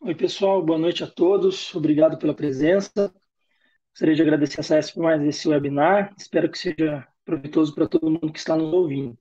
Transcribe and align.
Oi, 0.00 0.14
pessoal, 0.14 0.64
boa 0.64 0.78
noite 0.78 1.02
a 1.02 1.08
todos. 1.08 1.74
Obrigado 1.74 2.16
pela 2.18 2.32
presença. 2.32 3.12
Gostaria 3.90 4.14
de 4.14 4.22
agradecer 4.22 4.60
a 4.60 4.62
SAES 4.62 4.92
por 4.92 5.02
mais 5.02 5.20
esse 5.24 5.48
webinar. 5.48 6.14
Espero 6.16 6.48
que 6.48 6.56
seja 6.56 7.04
proveitoso 7.24 7.74
para 7.74 7.88
todo 7.88 8.08
mundo 8.08 8.32
que 8.32 8.38
está 8.38 8.56
nos 8.56 8.72
ouvindo. 8.72 9.18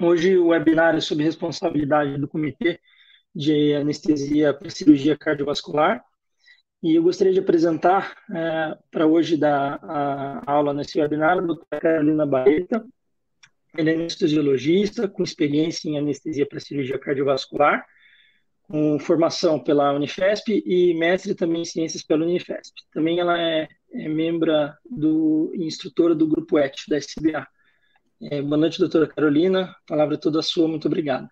Hoje 0.00 0.36
o 0.36 0.48
webinar 0.48 0.96
é 0.96 1.00
sobre 1.00 1.22
responsabilidade 1.24 2.18
do 2.18 2.26
Comitê 2.26 2.80
de 3.32 3.72
Anestesia 3.74 4.52
para 4.52 4.68
Cirurgia 4.68 5.16
Cardiovascular. 5.16 6.04
E 6.82 6.96
eu 6.96 7.02
gostaria 7.02 7.32
de 7.32 7.38
apresentar 7.38 8.16
é, 8.34 8.76
para 8.90 9.06
hoje 9.06 9.36
da 9.36 9.76
a 9.76 10.52
aula 10.52 10.74
nesse 10.74 11.00
webinar 11.00 11.38
a 11.38 11.40
doutora 11.40 11.80
Carolina 11.80 12.26
Baeta. 12.26 12.84
Ela 13.78 13.90
é 13.90 13.94
anestesiologista 13.94 15.06
com 15.08 15.22
experiência 15.22 15.88
em 15.88 15.98
anestesia 15.98 16.44
para 16.46 16.58
cirurgia 16.58 16.98
cardiovascular 16.98 17.86
com 18.68 18.98
formação 18.98 19.62
pela 19.62 19.92
Unifesp 19.92 20.62
e 20.64 20.94
mestre 20.94 21.34
também 21.34 21.62
em 21.62 21.66
ciências 21.66 22.02
pela 22.02 22.24
Unifesp. 22.24 22.74
Também 22.92 23.20
ela 23.20 23.38
é, 23.40 23.68
é 23.92 24.08
membro 24.08 24.52
do 24.88 25.52
instrutora 25.54 26.14
do 26.14 26.26
grupo 26.26 26.58
ET 26.58 26.76
da 26.88 26.96
SBA. 26.96 27.46
É, 28.22 28.40
boa 28.40 28.56
noite, 28.56 28.78
doutora 28.78 29.06
Carolina. 29.06 29.64
A 29.64 29.76
palavra 29.86 30.14
é 30.14 30.18
toda 30.18 30.40
sua. 30.40 30.66
Muito 30.66 30.86
obrigado. 30.86 31.28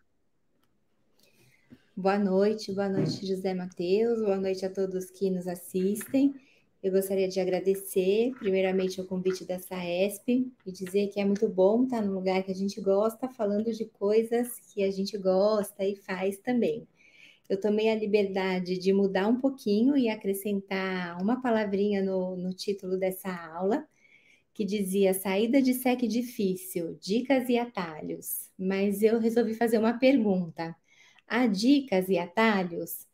Boa 1.96 2.18
noite, 2.18 2.72
boa 2.72 2.88
noite, 2.88 3.26
José 3.26 3.54
Matheus. 3.54 4.20
Boa 4.20 4.38
noite 4.38 4.64
a 4.64 4.70
todos 4.70 5.10
que 5.10 5.30
nos 5.30 5.46
assistem. 5.46 6.34
Eu 6.82 6.90
gostaria 6.90 7.28
de 7.28 7.38
agradecer, 7.38 8.32
primeiramente, 8.38 9.00
o 9.00 9.06
convite 9.06 9.44
da 9.44 9.58
SAESP 9.58 10.52
e 10.66 10.72
dizer 10.72 11.08
que 11.08 11.20
é 11.20 11.24
muito 11.24 11.48
bom 11.48 11.84
estar 11.84 12.02
no 12.02 12.12
lugar 12.12 12.42
que 12.42 12.50
a 12.50 12.54
gente 12.54 12.80
gosta, 12.80 13.28
falando 13.28 13.72
de 13.72 13.84
coisas 13.84 14.58
que 14.74 14.82
a 14.82 14.90
gente 14.90 15.16
gosta 15.16 15.84
e 15.84 15.94
faz 15.94 16.38
também 16.38 16.86
eu 17.52 17.60
tomei 17.60 17.90
a 17.90 17.94
liberdade 17.94 18.78
de 18.78 18.94
mudar 18.94 19.28
um 19.28 19.38
pouquinho 19.38 19.94
e 19.94 20.08
acrescentar 20.08 21.20
uma 21.20 21.42
palavrinha 21.42 22.02
no, 22.02 22.34
no 22.34 22.54
título 22.54 22.96
dessa 22.96 23.28
aula, 23.30 23.86
que 24.54 24.64
dizia 24.64 25.12
saída 25.12 25.60
de 25.60 25.74
SEC 25.74 26.08
difícil, 26.08 26.96
dicas 26.98 27.50
e 27.50 27.58
atalhos. 27.58 28.50
Mas 28.58 29.02
eu 29.02 29.18
resolvi 29.18 29.54
fazer 29.54 29.76
uma 29.76 29.98
pergunta. 29.98 30.74
Há 31.28 31.46
dicas 31.46 32.08
e 32.08 32.18
atalhos? 32.18 33.06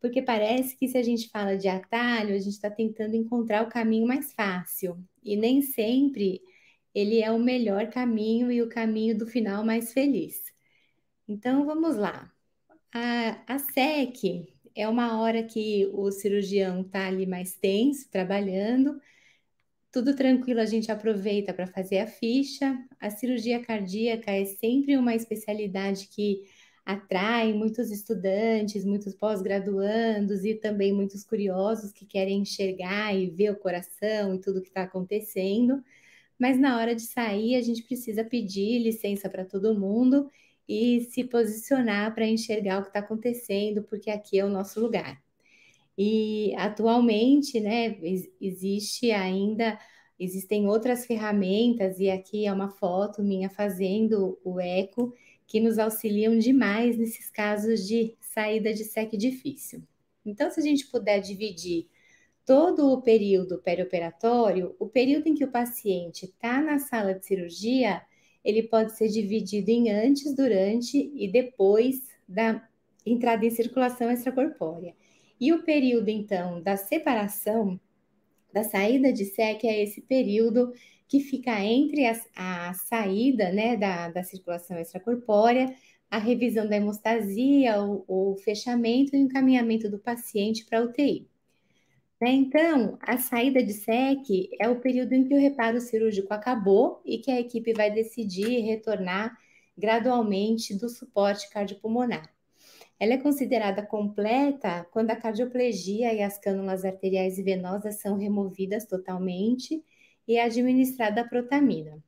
Porque 0.00 0.22
parece 0.22 0.74
que 0.74 0.88
se 0.88 0.96
a 0.96 1.02
gente 1.02 1.28
fala 1.28 1.58
de 1.58 1.68
atalho, 1.68 2.34
a 2.34 2.38
gente 2.38 2.54
está 2.54 2.70
tentando 2.70 3.14
encontrar 3.14 3.62
o 3.62 3.68
caminho 3.68 4.06
mais 4.06 4.32
fácil. 4.32 4.98
E 5.22 5.36
nem 5.36 5.60
sempre 5.60 6.40
ele 6.94 7.20
é 7.22 7.30
o 7.30 7.38
melhor 7.38 7.90
caminho 7.90 8.50
e 8.50 8.62
o 8.62 8.70
caminho 8.70 9.18
do 9.18 9.26
final 9.26 9.62
mais 9.62 9.92
feliz. 9.92 10.42
Então 11.28 11.66
vamos 11.66 11.96
lá. 11.96 12.31
A, 12.92 13.54
a 13.54 13.58
SEC 13.58 14.46
é 14.74 14.88
uma 14.88 15.20
hora 15.20 15.42
que 15.42 15.86
o 15.92 16.10
cirurgião 16.10 16.82
está 16.82 17.06
ali 17.06 17.26
mais 17.26 17.54
tenso, 17.54 18.08
trabalhando, 18.10 19.00
tudo 19.90 20.16
tranquilo, 20.16 20.60
a 20.60 20.66
gente 20.66 20.90
aproveita 20.90 21.52
para 21.52 21.66
fazer 21.66 21.98
a 21.98 22.06
ficha. 22.06 22.78
A 23.00 23.10
cirurgia 23.10 23.62
cardíaca 23.62 24.30
é 24.30 24.44
sempre 24.46 24.96
uma 24.96 25.14
especialidade 25.14 26.08
que 26.08 26.42
atrai 26.84 27.52
muitos 27.52 27.90
estudantes, 27.90 28.84
muitos 28.84 29.14
pós-graduandos 29.14 30.44
e 30.44 30.54
também 30.54 30.92
muitos 30.92 31.24
curiosos 31.24 31.92
que 31.92 32.06
querem 32.06 32.40
enxergar 32.40 33.14
e 33.14 33.30
ver 33.30 33.52
o 33.52 33.56
coração 33.58 34.34
e 34.34 34.40
tudo 34.40 34.62
que 34.62 34.68
está 34.68 34.82
acontecendo. 34.82 35.82
Mas 36.38 36.58
na 36.58 36.78
hora 36.78 36.94
de 36.94 37.02
sair, 37.02 37.54
a 37.56 37.62
gente 37.62 37.82
precisa 37.84 38.24
pedir 38.24 38.78
licença 38.80 39.28
para 39.28 39.44
todo 39.44 39.78
mundo 39.78 40.30
e 40.68 41.02
se 41.10 41.24
posicionar 41.24 42.14
para 42.14 42.26
enxergar 42.26 42.78
o 42.78 42.82
que 42.82 42.88
está 42.88 43.00
acontecendo, 43.00 43.82
porque 43.82 44.10
aqui 44.10 44.38
é 44.38 44.44
o 44.44 44.48
nosso 44.48 44.80
lugar. 44.80 45.22
E 45.96 46.54
atualmente, 46.56 47.60
né, 47.60 47.98
existe 48.40 49.10
ainda, 49.10 49.78
existem 50.18 50.66
outras 50.68 51.04
ferramentas, 51.06 51.98
e 52.00 52.10
aqui 52.10 52.46
é 52.46 52.52
uma 52.52 52.70
foto 52.70 53.22
minha 53.22 53.50
fazendo 53.50 54.38
o 54.44 54.58
eco, 54.60 55.12
que 55.46 55.60
nos 55.60 55.78
auxiliam 55.78 56.38
demais 56.38 56.96
nesses 56.96 57.28
casos 57.30 57.86
de 57.86 58.16
saída 58.20 58.72
de 58.72 58.84
SEC 58.84 59.16
difícil. 59.16 59.82
Então, 60.24 60.50
se 60.50 60.60
a 60.60 60.62
gente 60.62 60.86
puder 60.86 61.20
dividir 61.20 61.88
todo 62.44 62.90
o 62.92 63.02
período 63.02 63.58
perioperatório, 63.58 64.74
o 64.78 64.88
período 64.88 65.26
em 65.28 65.34
que 65.34 65.44
o 65.44 65.50
paciente 65.50 66.24
está 66.26 66.60
na 66.60 66.78
sala 66.78 67.14
de 67.14 67.26
cirurgia, 67.26 68.02
ele 68.44 68.64
pode 68.64 68.96
ser 68.96 69.08
dividido 69.08 69.70
em 69.70 69.90
antes, 69.90 70.34
durante 70.34 71.12
e 71.14 71.30
depois 71.30 72.08
da 72.28 72.66
entrada 73.04 73.44
em 73.44 73.50
circulação 73.50 74.10
extracorpórea. 74.10 74.94
E 75.40 75.52
o 75.52 75.62
período, 75.62 76.08
então, 76.08 76.62
da 76.62 76.76
separação, 76.76 77.80
da 78.52 78.62
saída 78.62 79.12
de 79.12 79.24
SEC 79.24 79.64
é 79.64 79.82
esse 79.82 80.00
período 80.02 80.72
que 81.08 81.20
fica 81.20 81.58
entre 81.64 82.06
a, 82.06 82.14
a 82.36 82.74
saída 82.74 83.52
né, 83.52 83.76
da, 83.76 84.08
da 84.08 84.22
circulação 84.22 84.78
extracorpórea, 84.78 85.74
a 86.10 86.18
revisão 86.18 86.68
da 86.68 86.76
hemostasia, 86.76 87.82
o, 87.82 88.04
o 88.06 88.36
fechamento 88.36 89.16
e 89.16 89.18
o 89.18 89.22
encaminhamento 89.24 89.90
do 89.90 89.98
paciente 89.98 90.64
para 90.64 90.82
UTI. 90.82 91.28
Né? 92.22 92.30
Então, 92.30 92.96
a 93.02 93.18
saída 93.18 93.60
de 93.60 93.72
SEC 93.72 94.50
é 94.60 94.68
o 94.68 94.78
período 94.78 95.12
em 95.12 95.24
que 95.24 95.34
o 95.34 95.40
reparo 95.40 95.80
cirúrgico 95.80 96.32
acabou 96.32 97.02
e 97.04 97.18
que 97.18 97.32
a 97.32 97.40
equipe 97.40 97.72
vai 97.72 97.90
decidir 97.90 98.60
retornar 98.60 99.36
gradualmente 99.76 100.72
do 100.72 100.88
suporte 100.88 101.50
cardiopulmonar. 101.50 102.32
Ela 103.00 103.14
é 103.14 103.18
considerada 103.18 103.84
completa 103.84 104.86
quando 104.92 105.10
a 105.10 105.16
cardioplegia 105.16 106.14
e 106.14 106.22
as 106.22 106.38
cânulas 106.38 106.84
arteriais 106.84 107.38
e 107.38 107.42
venosas 107.42 107.96
são 107.96 108.16
removidas 108.16 108.86
totalmente 108.86 109.82
e 110.28 110.36
é 110.36 110.44
administrada 110.44 111.22
a 111.22 111.28
protamina. 111.28 112.00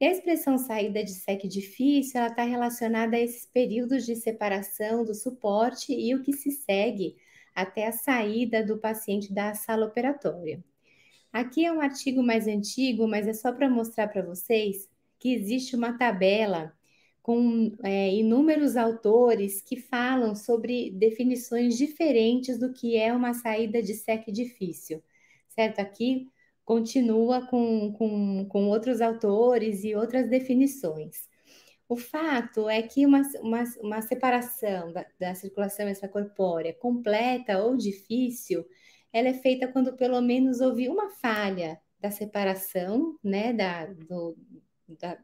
E 0.00 0.04
a 0.04 0.10
expressão 0.10 0.58
saída 0.58 1.04
de 1.04 1.12
SEC 1.12 1.46
difícil 1.46 2.20
está 2.20 2.42
relacionada 2.42 3.16
a 3.16 3.20
esses 3.20 3.46
períodos 3.46 4.04
de 4.04 4.16
separação 4.16 5.04
do 5.04 5.14
suporte 5.14 5.92
e 5.92 6.12
o 6.12 6.24
que 6.24 6.32
se 6.32 6.50
segue 6.50 7.14
até 7.54 7.86
a 7.86 7.92
saída 7.92 8.64
do 8.64 8.78
paciente 8.78 9.32
da 9.32 9.54
sala 9.54 9.86
operatória. 9.86 10.62
Aqui 11.32 11.64
é 11.64 11.72
um 11.72 11.80
artigo 11.80 12.22
mais 12.22 12.46
antigo, 12.46 13.08
mas 13.08 13.26
é 13.26 13.32
só 13.32 13.52
para 13.52 13.68
mostrar 13.68 14.08
para 14.08 14.22
vocês 14.22 14.88
que 15.18 15.34
existe 15.34 15.74
uma 15.74 15.96
tabela 15.98 16.72
com 17.22 17.72
é, 17.82 18.14
inúmeros 18.14 18.76
autores 18.76 19.62
que 19.62 19.76
falam 19.76 20.36
sobre 20.36 20.90
definições 20.90 21.76
diferentes 21.78 22.58
do 22.58 22.72
que 22.72 22.96
é 22.96 23.12
uma 23.12 23.32
saída 23.32 23.82
de 23.82 23.94
SEC 23.94 24.30
difícil, 24.30 25.02
certo? 25.48 25.80
Aqui 25.80 26.28
continua 26.64 27.46
com, 27.46 27.92
com, 27.94 28.46
com 28.46 28.68
outros 28.68 29.00
autores 29.00 29.84
e 29.84 29.94
outras 29.94 30.28
definições. 30.28 31.28
O 31.88 31.96
fato 31.96 32.68
é 32.68 32.82
que 32.82 33.04
uma, 33.04 33.22
uma, 33.40 33.64
uma 33.80 34.02
separação 34.02 34.92
da, 34.92 35.06
da 35.18 35.34
circulação 35.34 35.88
extracorpórea 35.88 36.72
completa 36.74 37.62
ou 37.62 37.76
difícil, 37.76 38.66
ela 39.12 39.28
é 39.28 39.34
feita 39.34 39.68
quando 39.68 39.96
pelo 39.96 40.20
menos 40.20 40.60
houve 40.60 40.88
uma 40.88 41.10
falha 41.10 41.80
da 42.00 42.10
separação, 42.10 43.18
né, 43.22 43.52
da, 43.52 43.86
do, 43.86 44.36
da, 44.88 45.18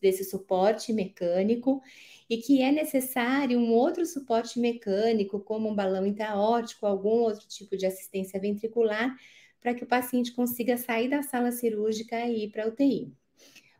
desse 0.00 0.24
suporte 0.24 0.92
mecânico 0.92 1.82
e 2.28 2.38
que 2.38 2.62
é 2.62 2.72
necessário 2.72 3.58
um 3.58 3.72
outro 3.72 4.06
suporte 4.06 4.58
mecânico, 4.58 5.40
como 5.40 5.68
um 5.68 5.74
balão 5.74 6.06
intraórtico, 6.06 6.86
algum 6.86 7.22
outro 7.22 7.46
tipo 7.48 7.76
de 7.76 7.86
assistência 7.86 8.40
ventricular, 8.40 9.14
para 9.60 9.74
que 9.74 9.84
o 9.84 9.86
paciente 9.86 10.32
consiga 10.32 10.76
sair 10.76 11.08
da 11.08 11.22
sala 11.22 11.52
cirúrgica 11.52 12.20
e 12.26 12.44
ir 12.44 12.50
para 12.50 12.64
a 12.64 12.68
UTI. 12.68 13.12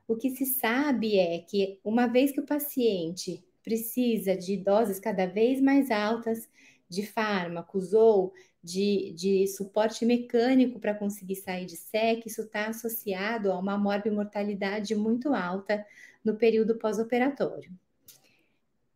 O 0.06 0.16
que 0.16 0.30
se 0.30 0.44
sabe 0.44 1.18
é 1.18 1.38
que, 1.38 1.78
uma 1.82 2.06
vez 2.06 2.32
que 2.32 2.40
o 2.40 2.46
paciente 2.46 3.42
precisa 3.62 4.36
de 4.36 4.56
doses 4.56 5.00
cada 5.00 5.26
vez 5.26 5.60
mais 5.60 5.90
altas 5.90 6.48
de 6.88 7.06
fármacos 7.06 7.94
ou 7.94 8.32
de, 8.62 9.12
de 9.16 9.46
suporte 9.48 10.04
mecânico 10.04 10.78
para 10.78 10.94
conseguir 10.94 11.36
sair 11.36 11.64
de 11.66 11.76
SEC, 11.76 12.26
isso 12.26 12.42
está 12.42 12.66
associado 12.66 13.50
a 13.50 13.58
uma 13.58 13.78
morbimortalidade 13.78 14.94
muito 14.94 15.32
alta 15.32 15.84
no 16.22 16.36
período 16.36 16.76
pós-operatório. 16.76 17.70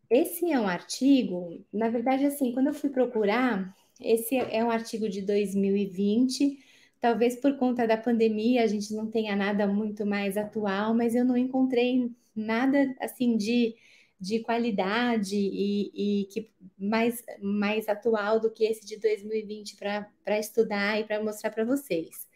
Esse 0.09 0.51
é 0.51 0.59
um 0.59 0.67
artigo, 0.67 1.63
na 1.71 1.89
verdade, 1.89 2.25
assim, 2.25 2.51
quando 2.51 2.67
eu 2.67 2.73
fui 2.73 2.89
procurar, 2.89 3.75
esse 4.01 4.35
é 4.37 4.63
um 4.63 4.71
artigo 4.71 5.07
de 5.07 5.21
2020 5.21 6.57
Talvez 7.01 7.35
por 7.37 7.57
conta 7.57 7.87
da 7.87 7.97
pandemia 7.97 8.63
a 8.63 8.67
gente 8.67 8.93
não 8.93 9.09
tenha 9.09 9.35
nada 9.35 9.65
muito 9.67 10.05
mais 10.05 10.35
atual, 10.37 10.93
mas 10.93 11.15
eu 11.15 11.23
não 11.23 11.37
encontrei 11.37 12.11
nada 12.35 12.93
assim 12.99 13.37
de, 13.37 13.75
de 14.19 14.39
qualidade 14.39 15.35
e, 15.35 16.21
e 16.21 16.25
que 16.25 16.51
mais, 16.77 17.23
mais 17.41 17.87
atual 17.87 18.39
do 18.39 18.51
que 18.51 18.65
esse 18.65 18.85
de 18.85 18.97
2020 18.97 19.77
para 19.77 20.39
estudar 20.39 20.99
e 20.99 21.05
para 21.05 21.23
mostrar 21.23 21.51
para 21.51 21.63
vocês. 21.63 22.27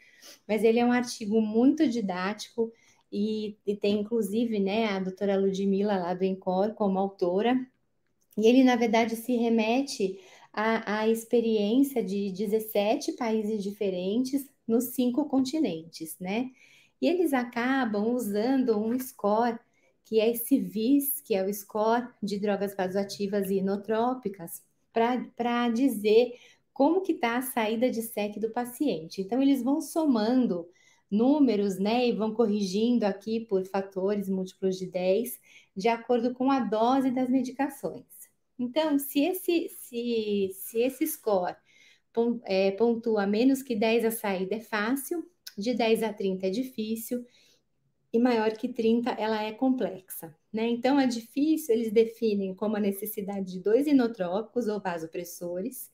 Mas 0.48 0.64
ele 0.64 0.80
é 0.80 0.86
um 0.86 0.94
artigo 0.94 1.42
muito 1.42 1.88
didático 1.88 2.72
e, 3.12 3.58
e 3.68 3.76
tem 3.76 4.00
inclusive 4.00 4.60
né, 4.60 4.88
a 4.88 5.00
doutora 5.00 5.36
Ludmilla 5.38 5.98
lá 5.98 6.14
do 6.14 6.24
Encor 6.24 6.74
como 6.74 6.98
autora, 6.98 7.60
e 8.38 8.48
ele, 8.48 8.64
na 8.64 8.76
verdade, 8.76 9.16
se 9.16 9.36
remete 9.36 10.20
a 10.52 11.08
experiência 11.08 12.04
de 12.04 12.32
17 12.32 13.14
países 13.14 13.64
diferentes 13.64 14.48
nos 14.68 14.94
cinco 14.96 15.26
continentes, 15.26 16.18
né? 16.20 16.52
E 17.02 17.08
eles 17.08 17.34
acabam 17.34 18.14
usando 18.14 18.78
um 18.78 18.98
score 19.00 19.60
que 20.06 20.20
é 20.20 20.30
esse 20.30 20.60
VIS, 20.60 21.22
que 21.22 21.34
é 21.34 21.44
o 21.44 21.54
score 21.54 22.08
de 22.22 22.40
drogas 22.40 22.76
vasoativas 22.76 23.50
e 23.50 23.56
inotrópicas, 23.56 24.62
para 24.92 25.70
dizer 25.70 26.34
como 26.74 27.02
que 27.02 27.14
está 27.14 27.38
a 27.38 27.42
saída 27.42 27.90
de 27.90 28.02
SEC 28.02 28.40
do 28.40 28.50
paciente. 28.50 29.22
Então, 29.22 29.42
eles 29.42 29.64
vão 29.64 29.80
somando 29.80 30.68
números, 31.10 31.78
né, 31.78 32.08
e 32.08 32.12
vão 32.12 32.34
corrigindo 32.34 33.06
aqui 33.06 33.40
por 33.40 33.64
fatores 33.66 34.28
múltiplos 34.28 34.78
de 34.78 34.88
10, 34.88 35.40
de 35.76 35.88
acordo 35.88 36.34
com 36.34 36.50
a 36.50 36.60
dose 36.60 37.12
das 37.12 37.30
medicações. 37.30 38.06
Então, 38.58 38.98
se 38.98 39.24
esse, 39.24 39.70
se, 39.70 40.50
se 40.54 40.80
esse 40.80 41.06
score 41.06 41.56
pontua 42.78 43.26
menos 43.26 43.62
que 43.62 43.76
10 43.76 44.06
a 44.06 44.12
saída 44.12 44.56
é 44.56 44.60
fácil, 44.60 45.28
de 45.58 45.74
10 45.74 46.04
a 46.04 46.14
30 46.14 46.48
é 46.48 46.50
difícil, 46.50 47.26
e 48.12 48.20
maior 48.20 48.52
que 48.52 48.70
30 48.70 49.12
ela 49.12 49.44
é 49.44 49.52
complexa. 49.52 50.36
Né? 50.52 50.68
Então, 50.68 51.00
é 51.00 51.08
difícil, 51.08 51.74
eles 51.74 51.92
definem 51.92 52.54
como 52.54 52.78
a 52.78 52.80
necessidade 52.80 53.54
de 53.54 53.60
dois 53.60 53.88
inotrópicos 53.88 54.68
ou 54.68 54.80
vasopressores, 54.80 55.92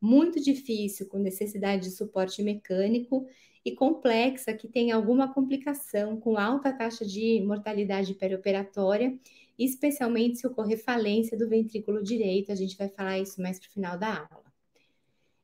muito 0.00 0.40
difícil, 0.40 1.06
com 1.06 1.18
necessidade 1.18 1.82
de 1.82 1.90
suporte 1.90 2.42
mecânico, 2.42 3.26
e 3.62 3.72
complexa, 3.72 4.54
que 4.54 4.66
tem 4.66 4.90
alguma 4.90 5.34
complicação, 5.34 6.18
com 6.18 6.38
alta 6.38 6.72
taxa 6.72 7.04
de 7.04 7.42
mortalidade 7.42 8.14
perioperatória, 8.14 9.18
especialmente 9.58 10.38
se 10.38 10.46
ocorrer 10.46 10.82
falência 10.82 11.36
do 11.36 11.46
ventrículo 11.46 12.02
direito. 12.02 12.50
A 12.50 12.54
gente 12.54 12.76
vai 12.76 12.88
falar 12.88 13.18
isso 13.18 13.42
mais 13.42 13.58
para 13.58 13.68
o 13.68 13.72
final 13.72 13.98
da 13.98 14.26
aula. 14.30 14.49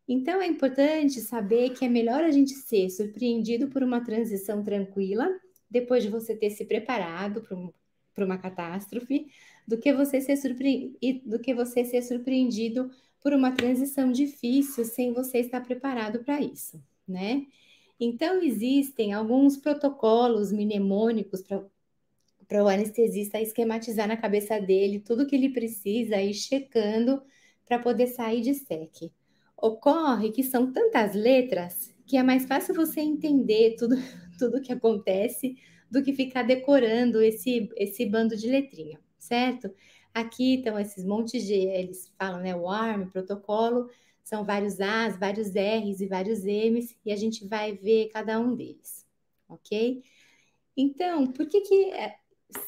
Então, 0.09 0.41
é 0.41 0.47
importante 0.47 1.21
saber 1.21 1.71
que 1.71 1.85
é 1.85 1.89
melhor 1.89 2.23
a 2.23 2.31
gente 2.31 2.53
ser 2.53 2.89
surpreendido 2.91 3.69
por 3.69 3.83
uma 3.83 4.01
transição 4.01 4.63
tranquila, 4.63 5.29
depois 5.69 6.05
de 6.05 6.09
você 6.09 6.37
ter 6.37 6.51
se 6.51 6.65
preparado 6.65 7.43
para 7.43 7.57
um, 7.57 7.73
uma 8.19 8.39
catástrofe, 8.39 9.27
do 9.67 9.77
que 9.79 9.93
você 9.93 10.21
ser 10.21 10.39
do 11.25 11.39
que 11.41 11.53
você 11.53 11.85
ser 11.85 12.03
surpreendido 12.03 12.91
por 13.21 13.33
uma 13.33 13.51
transição 13.51 14.13
difícil 14.13 14.85
sem 14.85 15.13
você 15.13 15.39
estar 15.39 15.61
preparado 15.61 16.21
para 16.23 16.41
isso, 16.41 16.81
né? 17.07 17.45
Então, 17.99 18.41
existem 18.43 19.13
alguns 19.13 19.57
protocolos 19.57 20.53
mnemônicos 20.53 21.43
para 21.43 22.63
o 22.63 22.69
anestesista 22.69 23.41
esquematizar 23.41 24.07
na 24.07 24.17
cabeça 24.17 24.61
dele 24.61 25.01
tudo 25.01 25.27
que 25.27 25.35
ele 25.35 25.49
precisa 25.49 26.23
ir 26.23 26.35
checando 26.35 27.21
para 27.67 27.81
poder 27.81 28.07
sair 28.07 28.41
de 28.41 28.51
SEC. 28.55 29.11
Ocorre 29.57 30.31
que 30.31 30.43
são 30.43 30.73
tantas 30.73 31.15
letras 31.15 31.95
que 32.07 32.17
é 32.17 32.23
mais 32.23 32.45
fácil 32.45 32.75
você 32.75 33.01
entender 33.01 33.75
tudo, 33.77 33.97
tudo 34.39 34.61
que 34.61 34.73
acontece 34.73 35.57
do 35.91 36.03
que 36.03 36.13
ficar 36.13 36.43
decorando 36.43 37.21
esse, 37.21 37.69
esse 37.77 38.07
bando 38.07 38.37
de 38.37 38.49
letrinha, 38.49 39.01
certo? 39.19 39.73
Aqui 40.13 40.57
estão 40.57 40.79
esses 40.79 41.05
montes 41.05 41.45
de, 41.47 41.55
eles 41.55 42.13
falam, 42.19 42.41
né, 42.41 42.55
o 42.55 42.69
ARM, 42.69 43.11
protocolo, 43.11 43.89
são 44.23 44.45
vários 44.45 44.81
As, 44.81 45.19
vários 45.19 45.49
Rs 45.49 46.01
e 46.01 46.07
vários 46.07 46.45
Ms, 46.45 46.97
e 47.05 47.13
a 47.13 47.17
gente 47.17 47.47
vai 47.47 47.77
ver 47.77 48.09
cada 48.09 48.41
um 48.41 48.55
deles, 48.57 49.07
ok? 49.49 50.03
Então, 50.77 51.27
por 51.29 51.47
que 51.47 51.61
que, 51.61 51.93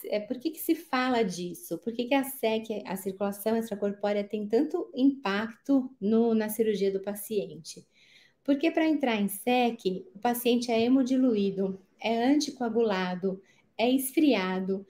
é, 0.07 0.21
por 0.21 0.39
que, 0.39 0.51
que 0.51 0.59
se 0.59 0.75
fala 0.75 1.23
disso? 1.23 1.79
Por 1.79 1.93
que, 1.93 2.05
que 2.07 2.15
a 2.15 2.25
SEC, 2.25 2.83
a 2.87 2.97
circulação 2.97 3.57
extracorpórea, 3.57 4.25
tem 4.25 4.47
tanto 4.49 4.91
impacto 4.95 5.95
no, 6.01 6.35
na 6.35 6.49
cirurgia 6.49 6.93
do 6.93 7.01
paciente? 7.01 7.87
Porque 8.45 8.71
para 8.71 8.87
entrar 8.87 9.17
em 9.17 9.29
SEC, 9.29 10.07
o 10.15 10.19
paciente 10.19 10.71
é 10.71 10.81
hemodiluído, 10.81 11.81
é 12.01 12.25
anticoagulado, 12.25 13.43
é 13.77 13.91
esfriado, 13.91 14.87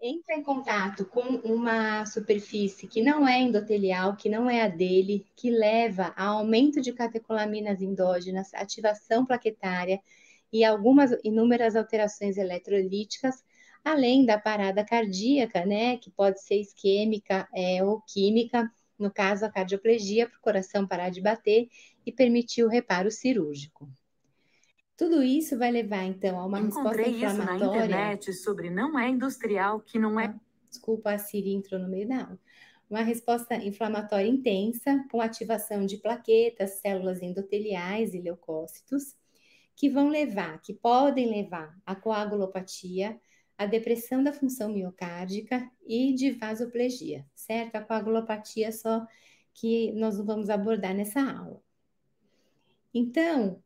entra 0.00 0.36
em 0.36 0.42
contato 0.42 1.04
com 1.04 1.20
uma 1.20 2.06
superfície 2.06 2.86
que 2.86 3.02
não 3.02 3.26
é 3.26 3.40
endotelial, 3.40 4.16
que 4.16 4.28
não 4.28 4.48
é 4.48 4.62
a 4.62 4.68
dele, 4.68 5.26
que 5.34 5.50
leva 5.50 6.12
a 6.16 6.26
aumento 6.26 6.80
de 6.80 6.92
catecolaminas 6.92 7.82
endógenas, 7.82 8.54
ativação 8.54 9.26
plaquetária 9.26 10.00
e 10.52 10.64
algumas 10.64 11.10
inúmeras 11.24 11.74
alterações 11.74 12.36
eletrolíticas, 12.36 13.42
além 13.92 14.24
da 14.24 14.38
parada 14.38 14.84
cardíaca, 14.84 15.64
né, 15.66 15.96
que 15.98 16.10
pode 16.10 16.42
ser 16.42 16.60
isquêmica 16.60 17.48
é, 17.54 17.84
ou 17.84 18.00
química, 18.02 18.70
no 18.98 19.10
caso 19.10 19.44
a 19.44 19.50
cardioplegia, 19.50 20.28
para 20.28 20.38
o 20.38 20.40
coração 20.40 20.86
parar 20.86 21.10
de 21.10 21.20
bater 21.20 21.68
e 22.04 22.12
permitir 22.12 22.64
o 22.64 22.68
reparo 22.68 23.10
cirúrgico. 23.10 23.88
Tudo 24.96 25.22
isso 25.22 25.56
vai 25.56 25.70
levar, 25.70 26.04
então, 26.04 26.38
a 26.38 26.44
uma 26.44 26.60
Encontrei 26.60 27.12
resposta 27.12 27.26
inflamatória. 27.26 27.54
isso 27.54 27.70
na 27.70 27.78
internet 27.78 28.32
sobre 28.32 28.70
não 28.70 28.98
é 28.98 29.08
industrial, 29.08 29.80
que 29.80 29.98
não 29.98 30.18
é. 30.18 30.26
Ah, 30.26 30.34
desculpa, 30.68 31.12
a 31.12 31.18
Siri 31.18 31.52
entrou 31.54 31.80
no 31.80 31.88
meio 31.88 32.08
da 32.08 32.22
aula. 32.24 32.38
Uma 32.90 33.02
resposta 33.02 33.54
inflamatória 33.54 34.26
intensa, 34.26 35.04
com 35.10 35.20
ativação 35.20 35.86
de 35.86 35.98
plaquetas, 35.98 36.80
células 36.80 37.22
endoteliais 37.22 38.14
e 38.14 38.20
leucócitos, 38.20 39.14
que 39.76 39.88
vão 39.88 40.08
levar, 40.08 40.60
que 40.62 40.74
podem 40.74 41.28
levar 41.28 41.78
a 41.86 41.94
coagulopatia, 41.94 43.20
a 43.58 43.66
depressão 43.66 44.22
da 44.22 44.32
função 44.32 44.72
miocárdica 44.72 45.68
e 45.84 46.14
de 46.14 46.30
vasoplegia, 46.30 47.26
certo? 47.34 47.74
A 47.74 47.82
coagulopatia 47.82 48.70
só 48.70 49.04
que 49.52 49.90
nós 49.92 50.16
não 50.16 50.24
vamos 50.24 50.48
abordar 50.48 50.94
nessa 50.94 51.20
aula. 51.20 51.60
Então, 52.94 53.60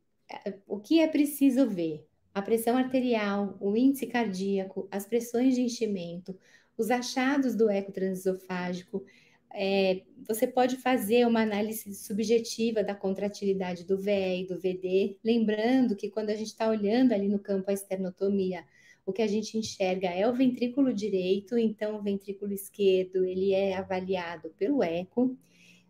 o 0.67 0.79
que 0.79 0.99
é 0.99 1.07
preciso 1.07 1.69
ver? 1.69 2.07
A 2.33 2.41
pressão 2.41 2.75
arterial, 2.75 3.55
o 3.59 3.77
índice 3.77 4.07
cardíaco, 4.07 4.87
as 4.89 5.05
pressões 5.05 5.53
de 5.53 5.61
enchimento, 5.61 6.35
os 6.75 6.89
achados 6.89 7.55
do 7.55 7.69
eco 7.69 7.91
transesofágico. 7.91 9.05
É, 9.53 10.01
você 10.27 10.47
pode 10.47 10.77
fazer 10.77 11.27
uma 11.27 11.41
análise 11.41 11.93
subjetiva 11.93 12.83
da 12.83 12.95
contratilidade 12.95 13.83
do 13.83 13.99
VE 13.99 14.41
e 14.41 14.47
do 14.47 14.59
VD, 14.59 15.19
lembrando 15.23 15.95
que 15.95 16.09
quando 16.09 16.31
a 16.31 16.35
gente 16.35 16.47
está 16.47 16.67
olhando 16.67 17.13
ali 17.13 17.29
no 17.29 17.37
campo 17.37 17.69
a 17.69 17.73
esternotomia, 17.73 18.65
o 19.05 19.11
que 19.11 19.21
a 19.21 19.27
gente 19.27 19.57
enxerga 19.57 20.09
é 20.09 20.27
o 20.27 20.33
ventrículo 20.33 20.93
direito, 20.93 21.57
então 21.57 21.97
o 21.97 22.01
ventrículo 22.01 22.53
esquerdo 22.53 23.25
ele 23.25 23.53
é 23.53 23.75
avaliado 23.75 24.49
pelo 24.57 24.81
eco 24.81 25.37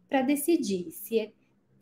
para 0.08 0.22
decidir 0.22 0.92
se 0.92 1.20
é 1.20 1.32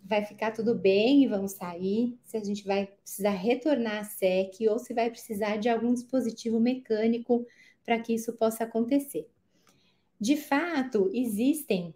vai 0.04 0.26
ficar 0.26 0.52
tudo 0.52 0.74
bem 0.76 1.24
e 1.24 1.28
vamos 1.28 1.54
sair, 1.54 2.18
se 2.24 2.36
a 2.36 2.44
gente 2.44 2.66
vai 2.66 2.88
precisar 2.88 3.32
retornar 3.32 4.00
à 4.00 4.04
SEC 4.04 4.68
ou 4.70 4.80
se 4.80 4.94
vai 4.94 5.10
precisar 5.10 5.58
de 5.58 5.70
algum 5.70 5.94
dispositivo 5.94 6.60
mecânico 6.60 7.46
para 7.86 8.00
que 8.00 8.14
isso 8.14 8.34
possa 8.34 8.64
acontecer. 8.64 9.28
De 10.20 10.36
fato, 10.36 11.10
existem 11.14 11.94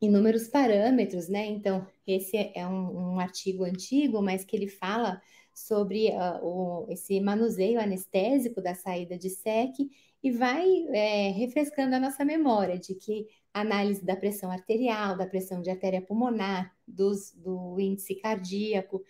inúmeros 0.00 0.48
parâmetros, 0.48 1.28
né? 1.28 1.46
Então, 1.46 1.86
esse 2.06 2.36
é 2.36 2.66
um, 2.66 3.14
um 3.14 3.20
artigo 3.20 3.64
antigo, 3.64 4.22
mas 4.22 4.44
que 4.44 4.56
ele 4.56 4.68
fala 4.68 5.20
sobre 5.56 6.10
uh, 6.10 6.44
o, 6.44 6.86
esse 6.90 7.18
manuseio 7.18 7.80
anestésico 7.80 8.60
da 8.60 8.74
saída 8.74 9.16
de 9.16 9.30
SEC 9.30 9.90
e 10.22 10.30
vai 10.30 10.66
é, 10.88 11.30
refrescando 11.30 11.96
a 11.96 11.98
nossa 11.98 12.26
memória 12.26 12.78
de 12.78 12.94
que 12.94 13.26
análise 13.54 14.04
da 14.04 14.14
pressão 14.14 14.50
arterial, 14.50 15.16
da 15.16 15.26
pressão 15.26 15.62
de 15.62 15.70
artéria 15.70 16.02
pulmonar, 16.02 16.76
dos, 16.86 17.32
do 17.32 17.80
índice 17.80 18.16
cardíaco, 18.16 19.02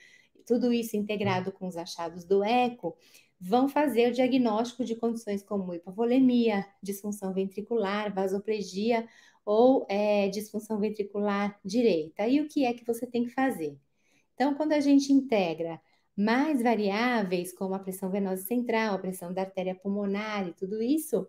tudo 0.46 0.72
isso 0.72 0.96
integrado 0.96 1.50
com 1.50 1.66
os 1.66 1.76
achados 1.76 2.24
do 2.24 2.44
eco, 2.44 2.96
vão 3.40 3.68
fazer 3.68 4.10
o 4.10 4.14
diagnóstico 4.14 4.84
de 4.84 4.94
condições 4.94 5.42
como 5.42 5.74
hipovolemia, 5.74 6.64
disfunção 6.80 7.34
ventricular, 7.34 8.14
vasoplegia 8.14 9.08
ou 9.44 9.84
é, 9.88 10.28
disfunção 10.28 10.78
ventricular 10.78 11.58
direita. 11.64 12.28
E 12.28 12.40
o 12.40 12.46
que 12.46 12.64
é 12.64 12.72
que 12.72 12.86
você 12.86 13.04
tem 13.04 13.24
que 13.24 13.30
fazer? 13.30 13.76
Então, 14.34 14.54
quando 14.54 14.72
a 14.72 14.80
gente 14.80 15.12
integra 15.12 15.80
mais 16.16 16.62
variáveis, 16.62 17.52
como 17.52 17.74
a 17.74 17.78
pressão 17.78 18.10
venosa 18.10 18.42
central, 18.42 18.94
a 18.94 18.98
pressão 18.98 19.32
da 19.32 19.42
artéria 19.42 19.74
pulmonar 19.74 20.48
e 20.48 20.52
tudo 20.54 20.82
isso, 20.82 21.28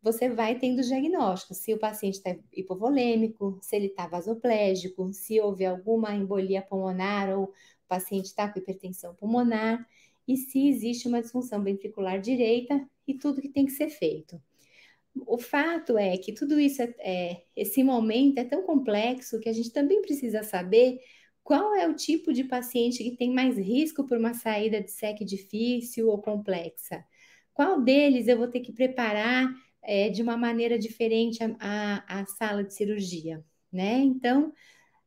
você 0.00 0.28
vai 0.28 0.58
tendo 0.58 0.80
diagnóstico, 0.80 1.54
se 1.54 1.74
o 1.74 1.78
paciente 1.78 2.14
está 2.14 2.36
hipovolêmico, 2.52 3.58
se 3.60 3.74
ele 3.74 3.86
está 3.86 4.06
vasoplégico, 4.06 5.12
se 5.12 5.40
houve 5.40 5.66
alguma 5.66 6.14
embolia 6.14 6.62
pulmonar 6.62 7.36
ou 7.36 7.46
o 7.46 7.52
paciente 7.88 8.26
está 8.26 8.48
com 8.48 8.58
hipertensão 8.60 9.14
pulmonar, 9.14 9.84
e 10.26 10.36
se 10.36 10.68
existe 10.68 11.08
uma 11.08 11.22
disfunção 11.22 11.64
ventricular 11.64 12.20
direita 12.20 12.86
e 13.06 13.14
tudo 13.14 13.40
que 13.40 13.48
tem 13.48 13.64
que 13.64 13.72
ser 13.72 13.88
feito. 13.88 14.40
O 15.26 15.38
fato 15.38 15.96
é 15.98 16.16
que 16.16 16.32
tudo 16.32 16.60
isso, 16.60 16.82
é, 16.82 16.94
é, 17.00 17.42
esse 17.56 17.82
momento 17.82 18.38
é 18.38 18.44
tão 18.44 18.62
complexo 18.62 19.40
que 19.40 19.48
a 19.48 19.52
gente 19.52 19.72
também 19.72 20.02
precisa 20.02 20.42
saber 20.42 21.00
qual 21.48 21.74
é 21.74 21.88
o 21.88 21.94
tipo 21.94 22.30
de 22.30 22.44
paciente 22.44 23.02
que 23.02 23.16
tem 23.16 23.32
mais 23.32 23.56
risco 23.56 24.04
por 24.06 24.18
uma 24.18 24.34
saída 24.34 24.82
de 24.82 24.90
SEC 24.90 25.24
difícil 25.24 26.08
ou 26.10 26.20
complexa. 26.20 27.02
Qual 27.54 27.80
deles 27.80 28.28
eu 28.28 28.36
vou 28.36 28.48
ter 28.48 28.60
que 28.60 28.70
preparar 28.70 29.48
é, 29.82 30.10
de 30.10 30.22
uma 30.22 30.36
maneira 30.36 30.78
diferente 30.78 31.42
a, 31.42 31.56
a, 31.58 32.20
a, 32.20 32.26
sala 32.26 32.62
de 32.62 32.74
cirurgia, 32.74 33.42
né? 33.72 33.98
Então, 34.00 34.52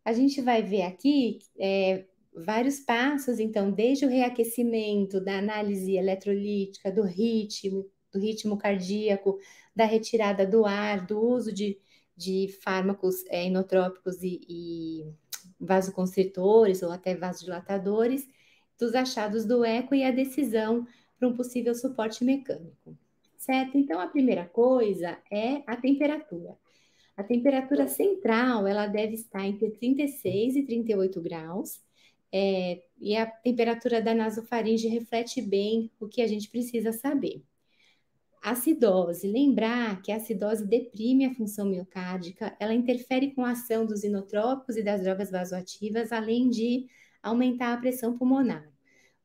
A 0.05 0.13
gente 0.13 0.41
vai 0.41 0.63
ver 0.63 0.83
aqui 0.83 1.39
é, 1.59 2.05
vários 2.33 2.79
passos, 2.81 3.39
então, 3.39 3.71
desde 3.71 4.05
o 4.05 4.09
reaquecimento, 4.09 5.21
da 5.23 5.37
análise 5.39 5.95
eletrolítica, 5.95 6.91
do 6.91 7.03
ritmo, 7.03 7.85
do 8.11 8.19
ritmo 8.19 8.57
cardíaco, 8.57 9.39
da 9.75 9.85
retirada 9.85 10.47
do 10.47 10.65
ar, 10.65 11.05
do 11.05 11.19
uso 11.21 11.53
de, 11.53 11.79
de 12.17 12.49
fármacos 12.63 13.23
é, 13.29 13.45
inotrópicos 13.47 14.23
e, 14.23 14.41
e 14.49 15.20
vasoconstritores 15.61 16.81
ou 16.81 16.91
até 16.91 17.15
vasodilatadores, 17.15 18.27
dos 18.79 18.95
achados 18.95 19.45
do 19.45 19.63
eco 19.63 19.93
e 19.93 20.03
a 20.03 20.11
decisão 20.11 20.87
para 21.17 21.27
um 21.27 21.35
possível 21.35 21.75
suporte 21.75 22.25
mecânico. 22.25 22.97
Certo? 23.37 23.77
Então, 23.77 23.99
a 23.99 24.07
primeira 24.07 24.45
coisa 24.45 25.17
é 25.31 25.61
a 25.67 25.75
temperatura. 25.75 26.57
A 27.15 27.23
temperatura 27.23 27.87
central 27.87 28.65
ela 28.65 28.87
deve 28.87 29.13
estar 29.13 29.45
entre 29.45 29.69
36 29.69 30.55
e 30.55 30.63
38 30.63 31.21
graus, 31.21 31.79
é, 32.31 32.81
e 32.99 33.15
a 33.15 33.25
temperatura 33.25 34.01
da 34.01 34.15
nasofaringe 34.15 34.87
reflete 34.87 35.41
bem 35.41 35.91
o 35.99 36.07
que 36.07 36.21
a 36.21 36.27
gente 36.27 36.49
precisa 36.49 36.93
saber. 36.93 37.43
Acidose, 38.41 39.27
lembrar 39.27 40.01
que 40.01 40.11
a 40.11 40.15
acidose 40.15 40.65
deprime 40.65 41.25
a 41.25 41.33
função 41.33 41.65
miocárdica, 41.65 42.55
ela 42.59 42.73
interfere 42.73 43.35
com 43.35 43.45
a 43.45 43.51
ação 43.51 43.85
dos 43.85 44.03
inotrópicos 44.03 44.77
e 44.77 44.83
das 44.83 45.03
drogas 45.03 45.29
vasoativas, 45.29 46.11
além 46.11 46.49
de 46.49 46.87
aumentar 47.21 47.73
a 47.73 47.77
pressão 47.77 48.17
pulmonar. 48.17 48.67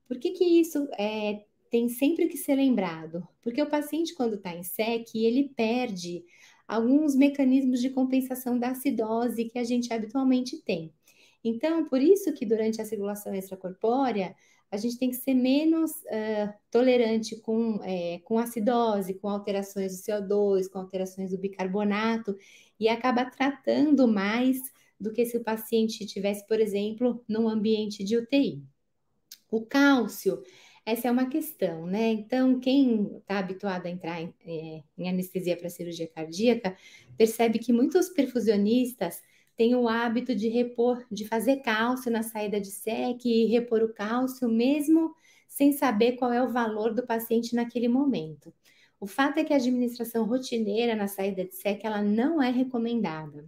Por 0.06 0.18
que, 0.18 0.32
que 0.32 0.44
isso 0.44 0.86
é, 0.98 1.44
tem 1.70 1.88
sempre 1.88 2.28
que 2.28 2.36
ser 2.36 2.56
lembrado? 2.56 3.26
Porque 3.40 3.62
o 3.62 3.70
paciente, 3.70 4.14
quando 4.14 4.34
está 4.34 4.54
em 4.54 4.62
SEC, 4.62 5.14
ele 5.14 5.50
perde 5.56 6.22
alguns 6.68 7.16
mecanismos 7.16 7.80
de 7.80 7.88
compensação 7.88 8.58
da 8.58 8.70
acidose 8.70 9.46
que 9.46 9.58
a 9.58 9.64
gente 9.64 9.92
habitualmente 9.94 10.58
tem. 10.58 10.92
Então, 11.42 11.86
por 11.86 12.02
isso 12.02 12.34
que 12.34 12.44
durante 12.44 12.82
a 12.82 12.84
circulação 12.84 13.34
extracorpórea, 13.34 14.34
a 14.76 14.78
gente 14.78 14.98
tem 14.98 15.08
que 15.08 15.16
ser 15.16 15.32
menos 15.32 15.90
uh, 15.90 16.52
tolerante 16.70 17.34
com, 17.36 17.80
é, 17.82 18.20
com 18.24 18.38
acidose, 18.38 19.14
com 19.14 19.28
alterações 19.28 19.96
do 19.96 20.02
CO2, 20.02 20.68
com 20.70 20.78
alterações 20.78 21.30
do 21.30 21.38
bicarbonato, 21.38 22.36
e 22.78 22.86
acaba 22.88 23.24
tratando 23.24 24.06
mais 24.06 24.58
do 25.00 25.12
que 25.12 25.24
se 25.24 25.36
o 25.36 25.42
paciente 25.42 26.04
estivesse, 26.04 26.46
por 26.46 26.60
exemplo, 26.60 27.24
num 27.26 27.48
ambiente 27.48 28.04
de 28.04 28.18
UTI. 28.18 28.62
O 29.50 29.64
cálcio, 29.64 30.42
essa 30.84 31.08
é 31.08 31.10
uma 31.10 31.28
questão, 31.28 31.86
né? 31.86 32.08
Então, 32.10 32.60
quem 32.60 33.16
está 33.16 33.38
habituado 33.38 33.86
a 33.86 33.90
entrar 33.90 34.20
em, 34.20 34.34
é, 34.46 34.82
em 34.98 35.08
anestesia 35.08 35.56
para 35.56 35.70
cirurgia 35.70 36.06
cardíaca, 36.06 36.76
percebe 37.16 37.58
que 37.58 37.72
muitos 37.72 38.10
perfusionistas 38.10 39.22
têm 39.56 39.74
o 39.74 39.88
hábito 39.88 40.34
de 40.34 40.48
repor, 40.48 41.04
de 41.10 41.26
fazer 41.26 41.56
cálcio 41.56 42.10
na 42.10 42.22
saída 42.22 42.60
de 42.60 42.70
SEC 42.70 43.24
e 43.24 43.46
repor 43.46 43.82
o 43.82 43.92
cálcio, 43.92 44.48
mesmo 44.48 45.14
sem 45.48 45.72
saber 45.72 46.12
qual 46.12 46.32
é 46.32 46.42
o 46.42 46.52
valor 46.52 46.92
do 46.92 47.06
paciente 47.06 47.54
naquele 47.54 47.88
momento. 47.88 48.52
O 49.00 49.06
fato 49.06 49.38
é 49.38 49.44
que 49.44 49.52
a 49.52 49.56
administração 49.56 50.24
rotineira 50.24 50.94
na 50.94 51.08
saída 51.08 51.44
de 51.44 51.54
SEC 51.54 51.84
ela 51.84 52.02
não 52.02 52.42
é 52.42 52.50
recomendada. 52.50 53.44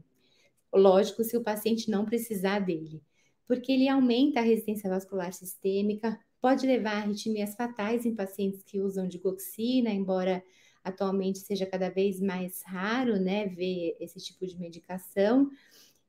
Lógico, 0.73 1.25
se 1.25 1.37
o 1.37 1.43
paciente 1.43 1.91
não 1.91 2.05
precisar 2.05 2.61
dele, 2.61 3.03
porque 3.47 3.73
ele 3.73 3.89
aumenta 3.89 4.41
a 4.41 4.43
resistência 4.43 4.91
vascular 4.91 5.33
sistêmica, 5.33 6.19
pode 6.41 6.67
levar 6.67 6.93
a 6.93 6.99
arritmias 6.99 7.55
fatais 7.55 8.05
em 8.05 8.15
pacientes 8.15 8.63
que 8.63 8.81
usam 8.81 9.09
digoxina, 9.09 9.91
embora 9.91 10.43
atualmente 10.85 11.41
seja 11.41 11.67
cada 11.67 11.89
vez 11.89 12.21
mais 12.21 12.63
raro, 12.63 13.19
né, 13.19 13.47
ver 13.47 13.97
esse 14.01 14.19
tipo 14.19 14.47
de 14.47 14.59
medicação. 14.59 15.51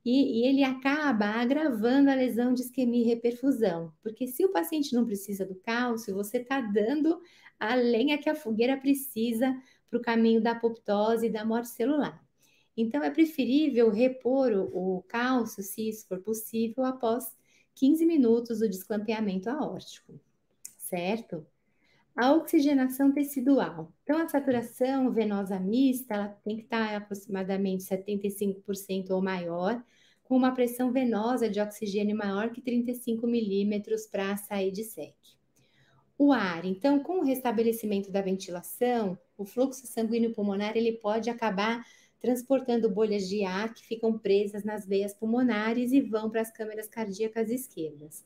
E, 0.04 0.40
e, 0.40 0.48
ele 0.48 0.64
acaba 0.64 1.26
agravando 1.26 2.10
a 2.10 2.14
lesão 2.14 2.54
de 2.54 2.62
isquemia 2.62 3.02
e 3.02 3.06
reperfusão, 3.06 3.92
porque 4.02 4.26
se 4.26 4.44
o 4.44 4.50
paciente 4.50 4.94
não 4.94 5.04
precisa 5.04 5.44
do 5.44 5.54
cálcio, 5.56 6.14
você 6.14 6.38
está 6.38 6.60
dando 6.60 7.20
a 7.58 7.74
lenha 7.74 8.16
que 8.16 8.30
a 8.30 8.34
fogueira 8.34 8.78
precisa 8.78 9.54
para 9.90 9.98
o 9.98 10.02
caminho 10.02 10.40
da 10.40 10.52
apoptose 10.52 11.26
e 11.26 11.30
da 11.30 11.44
morte 11.44 11.68
celular. 11.68 12.24
Então, 12.76 13.02
é 13.02 13.10
preferível 13.10 13.90
repor 13.90 14.52
o, 14.52 14.98
o 14.98 15.02
cálcio, 15.02 15.62
se 15.62 15.88
isso 15.88 16.06
for 16.08 16.20
possível, 16.20 16.84
após 16.84 17.36
15 17.74 18.06
minutos 18.06 18.60
do 18.60 18.68
desclampeamento 18.68 19.50
aórtico, 19.50 20.18
certo? 20.78 21.46
A 22.16 22.32
oxigenação 22.32 23.12
tecidual. 23.12 23.92
Então, 24.02 24.18
a 24.18 24.28
saturação 24.28 25.10
venosa 25.10 25.58
mista 25.58 26.14
ela 26.14 26.28
tem 26.28 26.56
que 26.56 26.62
estar 26.62 26.94
aproximadamente 26.94 27.84
75% 27.84 29.10
ou 29.10 29.22
maior, 29.22 29.82
com 30.24 30.36
uma 30.36 30.52
pressão 30.52 30.92
venosa 30.92 31.48
de 31.48 31.60
oxigênio 31.60 32.16
maior 32.16 32.50
que 32.50 32.60
35 32.60 33.26
milímetros 33.26 34.06
para 34.06 34.36
sair 34.36 34.70
de 34.70 34.84
SEC. 34.84 35.14
O 36.18 36.32
ar, 36.32 36.64
então, 36.64 37.02
com 37.02 37.20
o 37.20 37.24
restabelecimento 37.24 38.12
da 38.12 38.20
ventilação, 38.20 39.18
o 39.38 39.44
fluxo 39.44 39.86
sanguíneo 39.86 40.34
pulmonar 40.34 40.76
ele 40.76 40.92
pode 40.92 41.30
acabar 41.30 41.82
transportando 42.20 42.90
bolhas 42.90 43.26
de 43.28 43.42
ar 43.44 43.72
que 43.72 43.84
ficam 43.84 44.18
presas 44.18 44.62
nas 44.62 44.86
veias 44.86 45.14
pulmonares 45.14 45.92
e 45.92 46.00
vão 46.02 46.28
para 46.28 46.42
as 46.42 46.50
câmeras 46.52 46.86
cardíacas 46.86 47.48
esquerdas. 47.50 48.24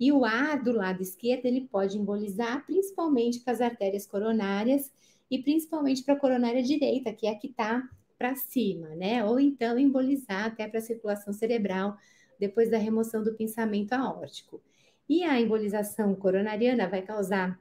E 0.00 0.10
o 0.10 0.24
ar 0.24 0.62
do 0.62 0.72
lado 0.72 1.02
esquerdo 1.02 1.44
ele 1.44 1.68
pode 1.70 1.98
embolizar 1.98 2.64
principalmente 2.64 3.40
para 3.40 3.52
as 3.52 3.60
artérias 3.60 4.06
coronárias 4.06 4.90
e 5.30 5.42
principalmente 5.42 6.02
para 6.02 6.14
a 6.14 6.18
coronária 6.18 6.62
direita, 6.62 7.12
que 7.12 7.26
é 7.26 7.30
a 7.30 7.36
que 7.36 7.48
está 7.48 7.86
para 8.18 8.34
cima, 8.34 8.88
né? 8.96 9.22
Ou 9.24 9.38
então 9.38 9.78
embolizar 9.78 10.46
até 10.46 10.66
para 10.66 10.78
a 10.78 10.82
circulação 10.82 11.34
cerebral 11.34 11.98
depois 12.38 12.70
da 12.70 12.78
remoção 12.78 13.22
do 13.22 13.34
pensamento 13.34 13.92
aórtico. 13.92 14.62
E 15.06 15.22
a 15.22 15.38
embolização 15.38 16.14
coronariana 16.14 16.88
vai 16.88 17.02
causar 17.02 17.60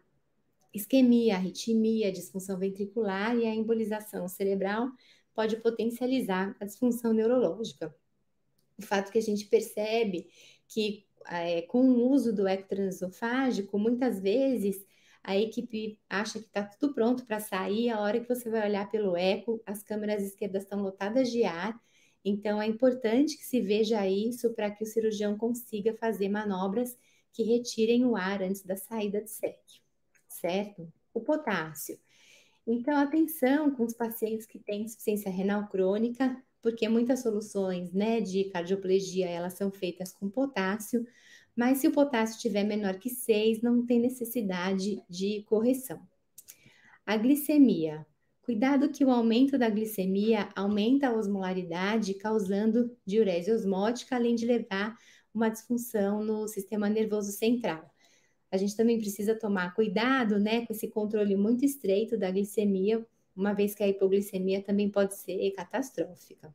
isquemia, 0.74 1.36
arritmia, 1.36 2.12
disfunção 2.12 2.58
ventricular 2.58 3.36
e 3.36 3.46
a 3.46 3.53
embolização 3.53 4.27
cerebral 4.27 4.89
pode 5.34 5.58
potencializar 5.58 6.55
a 6.60 6.65
disfunção 6.65 7.12
neurológica. 7.12 7.93
O 8.77 8.81
fato 8.81 9.12
que 9.12 9.17
a 9.17 9.22
gente 9.22 9.46
percebe 9.46 10.27
que 10.67 11.05
é, 11.28 11.62
com 11.64 11.82
o 11.82 12.10
uso 12.10 12.34
do 12.34 12.48
ectotransofágico, 12.48 13.78
muitas 13.78 14.20
vezes 14.20 14.86
a 15.24 15.38
equipe 15.38 16.00
acha 16.10 16.40
que 16.40 16.46
está 16.46 16.64
tudo 16.64 16.94
pronto 16.94 17.26
para 17.26 17.40
sair, 17.40 17.90
a 17.90 18.00
hora 18.00 18.20
que 18.20 18.28
você 18.28 18.50
vai 18.50 18.68
olhar 18.68 18.90
pelo 18.90 19.16
eco, 19.18 19.62
as 19.66 19.84
câmeras 19.84 20.24
esquerdas 20.24 20.64
estão 20.64 20.82
lotadas 20.82 21.30
de 21.32 21.44
ar, 21.44 21.80
então 22.24 22.62
é 22.62 22.68
importante 22.68 23.38
que 23.38 23.46
se 23.46 23.62
veja 23.62 24.08
isso 24.08 24.54
para 24.54 24.72
que 24.72 24.84
o 24.84 24.88
cirurgião 24.88 25.38
consiga 25.38 25.94
fazer 25.94 26.30
manobras 26.30 26.98
que 27.32 27.44
retirem 27.44 28.06
o 28.06 28.16
ar 28.16 28.42
antes 28.42 28.64
da 28.64 28.76
saída 28.76 29.22
de 29.22 29.30
SEC, 29.30 29.60
certo? 30.28 30.92
O 31.14 31.22
potássio. 31.22 32.00
Então, 32.66 32.98
atenção 32.98 33.72
com 33.72 33.84
os 33.84 33.94
pacientes 33.94 34.46
que 34.46 34.60
têm 34.60 34.84
insuficiência 34.84 35.32
renal 35.32 35.68
crônica, 35.68 36.42
porque 36.62 36.88
muitas 36.88 37.22
soluções 37.22 37.94
né, 37.94 38.22
de 38.22 38.46
cardioplegia 38.46 39.28
elas 39.28 39.54
são 39.54 39.72
feitas 39.72 40.12
com 40.13 40.30
potássio, 40.30 41.06
mas 41.56 41.80
se 41.80 41.88
o 41.88 41.92
potássio 41.92 42.36
estiver 42.36 42.63
menor 42.63 42.98
que 43.00 43.10
6, 43.10 43.62
não 43.62 43.86
tem 43.86 44.00
necessidade 44.00 45.04
de 45.10 45.44
correção. 45.44 46.00
A 47.06 47.18
glicemia. 47.18 48.06
Cuidado 48.42 48.89
que 48.89 49.06
o 49.06 49.12
aumento 49.12 49.58
da 49.58 49.70
glicemia 49.70 50.50
aumenta 50.56 51.10
a 51.10 51.13
osmolaridade, 51.13 52.16
causando 52.16 52.96
diurese 53.06 53.51
osmótica, 53.51 54.16
além 54.16 54.36
de 54.36 54.46
levar 54.46 54.98
uma 55.34 55.50
disfunção 55.50 56.24
no 56.24 56.48
sistema 56.48 56.89
nervoso 56.89 57.32
central 57.32 57.89
a 58.51 58.58
gente 58.58 58.75
também 58.75 58.98
precisa 58.98 59.36
tomar 59.36 59.74
cuidado, 59.75 60.39
né, 60.39 60.66
com 60.66 60.74
esse 60.74 60.88
controle 60.88 61.36
muito 61.36 61.63
estreito 61.63 62.18
da 62.18 62.32
glicemia, 62.32 63.06
uma 63.39 63.53
vez 63.53 63.74
que 63.74 63.84
a 63.84 63.88
hipoglicemia 63.88 64.62
também 64.62 64.89
pode 64.89 65.15
ser 65.15 65.51
catastrófica. 65.51 66.54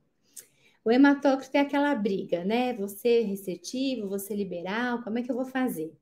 O 0.85 0.91
hematócrito 0.91 1.57
é 1.57 1.61
aquela 1.61 1.95
briga, 1.95 2.45
né? 2.45 2.75
Você 2.75 3.23
restritivo, 3.23 4.09
você 4.09 4.35
liberal, 4.35 5.03
como 5.03 5.19
é 5.19 5.23
que 5.23 5.31
eu 5.31 5.35
vou 5.35 5.47
fazer? 5.47 5.93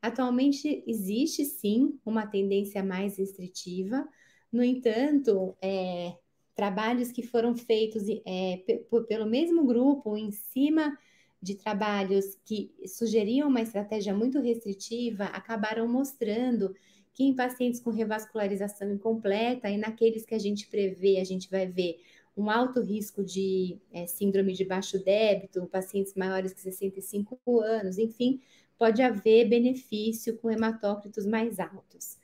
Atualmente 0.00 0.82
existe 0.86 1.44
sim 1.44 1.98
uma 2.04 2.26
tendência 2.26 2.82
mais 2.82 3.18
restritiva, 3.18 4.08
no 4.50 4.62
entanto, 4.62 5.56
é, 5.60 6.16
trabalhos 6.54 7.10
que 7.10 7.22
foram 7.22 7.56
feitos 7.56 8.04
é, 8.24 8.62
pelo 9.08 9.26
mesmo 9.26 9.64
grupo 9.66 10.16
em 10.16 10.30
cima 10.30 10.96
de 11.42 11.56
trabalhos 11.56 12.38
que 12.44 12.72
sugeriam 12.86 13.48
uma 13.48 13.60
estratégia 13.60 14.14
muito 14.14 14.40
restritiva 14.40 15.24
acabaram 15.24 15.86
mostrando 15.86 16.74
que 17.14 17.24
em 17.24 17.34
pacientes 17.34 17.80
com 17.80 17.90
revascularização 17.90 18.92
incompleta 18.92 19.70
e 19.70 19.78
naqueles 19.78 20.26
que 20.26 20.34
a 20.34 20.38
gente 20.38 20.66
prevê, 20.66 21.18
a 21.18 21.24
gente 21.24 21.48
vai 21.48 21.66
ver 21.66 22.00
um 22.36 22.50
alto 22.50 22.80
risco 22.82 23.24
de 23.24 23.78
é, 23.92 24.06
síndrome 24.06 24.52
de 24.52 24.64
baixo 24.64 25.02
débito, 25.02 25.66
pacientes 25.66 26.14
maiores 26.14 26.52
que 26.52 26.60
65 26.60 27.60
anos, 27.60 27.96
enfim, 27.96 28.40
pode 28.76 29.00
haver 29.00 29.48
benefício 29.48 30.36
com 30.38 30.50
hematócritos 30.50 31.24
mais 31.24 31.60
altos. 31.60 32.18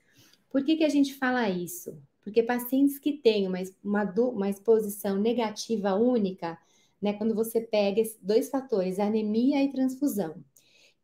Por 0.50 0.64
que, 0.64 0.76
que 0.76 0.84
a 0.84 0.88
gente 0.88 1.14
fala 1.14 1.48
isso? 1.48 1.96
Porque 2.22 2.42
pacientes 2.42 2.98
que 2.98 3.12
têm 3.12 3.46
uma, 3.46 3.58
uma, 3.82 4.04
uma 4.04 4.50
exposição 4.50 5.16
negativa 5.16 5.94
única, 5.94 6.58
né? 7.00 7.12
Quando 7.12 7.34
você 7.34 7.60
pega 7.60 8.02
dois 8.20 8.50
fatores, 8.50 8.98
anemia 8.98 9.62
e 9.62 9.70
transfusão. 9.70 10.44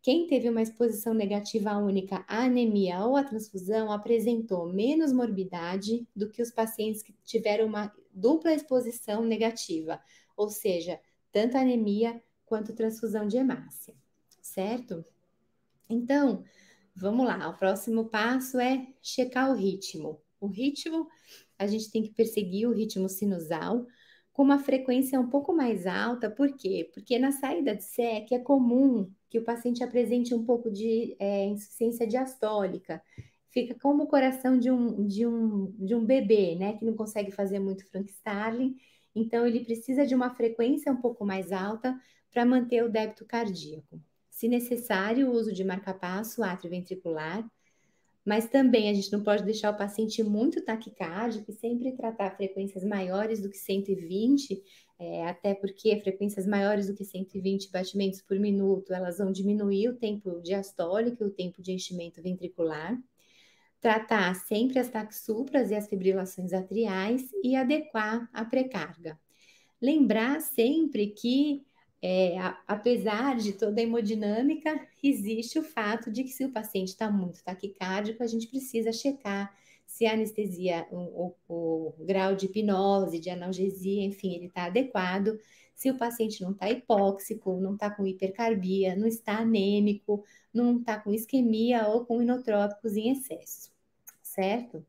Quem 0.07 0.29
teve 0.29 0.49
uma 0.49 0.62
exposição 0.62 1.12
negativa 1.12 1.77
única 1.77 2.25
à 2.29 2.45
anemia 2.45 3.05
ou 3.05 3.16
à 3.16 3.25
transfusão 3.25 3.90
apresentou 3.90 4.73
menos 4.73 5.12
morbidade 5.12 6.07
do 6.14 6.31
que 6.31 6.40
os 6.40 6.53
pacientes 6.53 7.03
que 7.03 7.12
tiveram 7.25 7.66
uma 7.66 7.92
dupla 8.12 8.55
exposição 8.55 9.25
negativa, 9.25 10.01
ou 10.37 10.49
seja, 10.49 11.01
tanto 11.33 11.57
anemia 11.57 12.23
quanto 12.45 12.73
transfusão 12.73 13.27
de 13.27 13.37
hemácia, 13.37 13.97
certo? 14.40 15.05
Então, 15.90 16.45
vamos 16.95 17.27
lá, 17.27 17.49
o 17.49 17.59
próximo 17.59 18.05
passo 18.05 18.61
é 18.61 18.87
checar 19.03 19.51
o 19.51 19.57
ritmo. 19.57 20.23
O 20.40 20.47
ritmo, 20.47 21.09
a 21.59 21.66
gente 21.66 21.90
tem 21.90 22.05
que 22.05 22.11
perseguir 22.11 22.69
o 22.69 22.73
ritmo 22.73 23.09
sinusal 23.09 23.85
com 24.37 24.42
uma 24.42 24.59
frequência 24.59 25.18
um 25.18 25.31
pouco 25.31 25.51
mais 25.55 25.87
alta, 25.87 26.29
por 26.29 26.55
quê? 26.59 26.90
Porque 26.92 27.18
na 27.18 27.33
saída 27.33 27.75
de 27.75 27.83
SEC 27.83 28.33
é 28.33 28.38
comum 28.38 29.11
que 29.31 29.38
o 29.38 29.42
paciente 29.42 29.83
apresente 29.83 30.35
um 30.35 30.44
pouco 30.44 30.70
de 30.70 31.16
é, 31.18 31.46
insuficiência 31.46 32.07
diastólica, 32.07 33.03
fica 33.49 33.75
como 33.81 34.03
o 34.03 34.07
coração 34.07 34.59
de 34.59 34.70
um, 34.70 35.07
de 35.07 35.27
um, 35.27 35.75
de 35.79 35.94
um 35.94 36.05
bebê, 36.05 36.55
né, 36.55 36.75
que 36.75 36.85
não 36.85 36.92
consegue 36.92 37.31
fazer 37.31 37.59
muito 37.59 37.87
Frank 37.87 38.11
Starling, 38.11 38.77
então 39.14 39.46
ele 39.46 39.64
precisa 39.64 40.05
de 40.05 40.14
uma 40.14 40.29
frequência 40.29 40.92
um 40.92 41.01
pouco 41.01 41.25
mais 41.25 41.51
alta 41.51 41.99
para 42.31 42.44
manter 42.44 42.85
o 42.85 42.90
débito 42.90 43.25
cardíaco. 43.25 43.99
Se 44.29 44.49
necessário, 44.49 45.31
o 45.31 45.33
uso 45.33 45.51
de 45.51 45.64
marca-passo 45.64 46.44
atrioventricular, 46.44 47.42
mas 48.26 48.48
também 48.48 48.90
a 48.90 48.92
gente 48.92 49.12
não 49.12 49.22
pode 49.22 49.44
deixar 49.44 49.70
o 49.70 49.76
paciente 49.76 50.20
muito 50.20 50.60
taquicárdico 50.60 51.48
e 51.48 51.54
sempre 51.54 51.92
tratar 51.92 52.36
frequências 52.36 52.82
maiores 52.82 53.40
do 53.40 53.48
que 53.48 53.56
120, 53.56 54.60
é, 54.98 55.28
até 55.28 55.54
porque 55.54 55.96
frequências 56.00 56.44
maiores 56.44 56.88
do 56.88 56.94
que 56.94 57.04
120 57.04 57.70
batimentos 57.70 58.20
por 58.20 58.36
minuto, 58.40 58.92
elas 58.92 59.18
vão 59.18 59.30
diminuir 59.30 59.90
o 59.90 59.96
tempo 59.96 60.40
diastólico 60.42 61.22
e 61.22 61.26
o 61.28 61.30
tempo 61.30 61.62
de 61.62 61.70
enchimento 61.70 62.20
ventricular. 62.20 62.98
Tratar 63.80 64.34
sempre 64.34 64.80
as 64.80 64.88
taxupras 64.88 65.70
e 65.70 65.76
as 65.76 65.88
fibrilações 65.88 66.52
atriais 66.52 67.22
e 67.44 67.54
adequar 67.54 68.28
a 68.32 68.44
precarga. 68.44 69.16
Lembrar 69.80 70.40
sempre 70.40 71.08
que 71.08 71.64
é, 72.02 72.37
apesar 72.66 73.37
de 73.37 73.52
toda 73.52 73.80
a 73.80 73.85
hemodinâmica, 73.85 74.78
existe 75.02 75.59
o 75.59 75.62
fato 75.62 76.11
de 76.11 76.22
que 76.24 76.30
se 76.30 76.44
o 76.44 76.52
paciente 76.52 76.88
está 76.88 77.11
muito 77.11 77.42
taquicárdico, 77.42 78.22
a 78.22 78.26
gente 78.26 78.46
precisa 78.48 78.92
checar 78.92 79.54
se 79.87 80.04
a 80.04 80.12
anestesia, 80.12 80.87
o, 80.90 81.35
o, 81.48 81.94
o 81.98 82.04
grau 82.04 82.35
de 82.35 82.46
hipnose, 82.46 83.18
de 83.18 83.30
analgesia, 83.30 84.04
enfim, 84.04 84.35
ele 84.35 84.46
está 84.46 84.64
adequado, 84.64 85.38
se 85.74 85.90
o 85.90 85.96
paciente 85.96 86.42
não 86.42 86.52
está 86.52 86.70
hipóxico, 86.70 87.61
não 87.61 87.74
está 87.74 87.90
com 87.90 88.06
hipercarbia, 88.06 88.96
não 88.96 89.06
está 89.06 89.38
anêmico, 89.38 90.24
não 90.52 90.78
está 90.78 90.98
com 90.98 91.12
isquemia 91.12 91.87
ou 91.88 92.04
com 92.04 92.20
inotrópicos 92.20 92.96
em 92.96 93.11
excesso, 93.11 93.70
certo? 94.22 94.85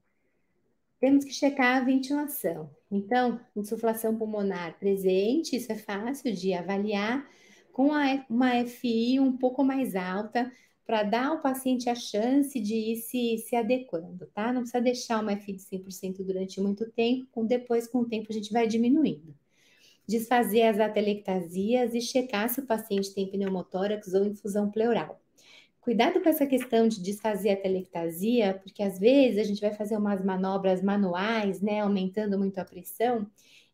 Temos 1.00 1.24
que 1.24 1.32
checar 1.32 1.78
a 1.78 1.86
ventilação. 1.86 2.70
Então, 2.90 3.40
insuflação 3.56 4.18
pulmonar 4.18 4.78
presente, 4.80 5.56
isso 5.56 5.72
é 5.72 5.76
fácil 5.78 6.34
de 6.34 6.54
avaliar, 6.54 7.28
com 7.72 7.90
uma 8.30 8.56
FI 8.66 9.20
um 9.20 9.38
pouco 9.38 9.64
mais 9.64 9.96
alta, 9.96 10.52
para 10.86 11.04
dar 11.04 11.28
ao 11.28 11.42
paciente 11.42 11.90
a 11.90 11.96
chance 11.96 12.60
de 12.60 12.74
ir 12.74 12.96
se, 12.96 13.38
se 13.40 13.56
adequando, 13.56 14.26
tá? 14.34 14.54
Não 14.54 14.62
precisa 14.62 14.82
deixar 14.82 15.22
uma 15.22 15.34
FI 15.34 15.54
de 15.54 15.62
100% 15.62 16.24
durante 16.24 16.62
muito 16.62 16.90
tempo, 16.92 17.28
com, 17.30 17.46
depois, 17.46 17.88
com 17.88 18.00
o 18.00 18.06
tempo, 18.08 18.28
a 18.30 18.34
gente 18.34 18.52
vai 18.54 18.66
diminuindo. 18.66 19.36
Desfazer 20.08 20.64
as 20.64 20.80
atelectasias 20.80 21.94
e 21.94 22.02
checar 22.02 22.50
se 22.50 22.62
o 22.62 22.66
paciente 22.66 23.14
tem 23.14 23.30
pneumotórax 23.30 24.14
ou 24.14 24.26
infusão 24.26 24.72
pleural. 24.72 25.22
Cuidado 25.88 26.22
com 26.22 26.28
essa 26.28 26.46
questão 26.46 26.86
de 26.86 27.02
desfazer 27.02 27.52
a 27.52 27.56
telectasia, 27.56 28.60
porque 28.62 28.84
às 28.84 29.00
vezes 29.00 29.40
a 29.40 29.44
gente 29.46 29.62
vai 29.62 29.74
fazer 29.74 29.96
umas 29.96 30.22
manobras 30.22 30.84
manuais, 30.84 31.62
né, 31.62 31.80
aumentando 31.80 32.38
muito 32.38 32.60
a 32.60 32.66
pressão, 32.66 33.26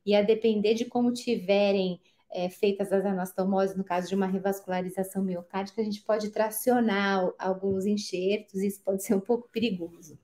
e 0.05 0.13
a 0.13 0.21
depender 0.21 0.75
de 0.75 0.85
como 0.85 1.11
tiverem 1.11 1.99
é, 2.31 2.51
feitas 2.51 2.93
as 2.93 3.03
anastomoses, 3.03 3.75
no 3.75 3.83
caso 3.83 4.09
de 4.09 4.13
uma 4.13 4.27
revascularização 4.27 5.23
miocárdica, 5.23 5.81
a 5.81 5.83
gente 5.83 6.03
pode 6.03 6.29
tracionar 6.29 7.33
alguns 7.39 7.87
enxertos, 7.87 8.61
e 8.61 8.67
isso 8.67 8.83
pode 8.83 9.03
ser 9.03 9.15
um 9.15 9.19
pouco 9.19 9.49
perigoso. 9.49 10.15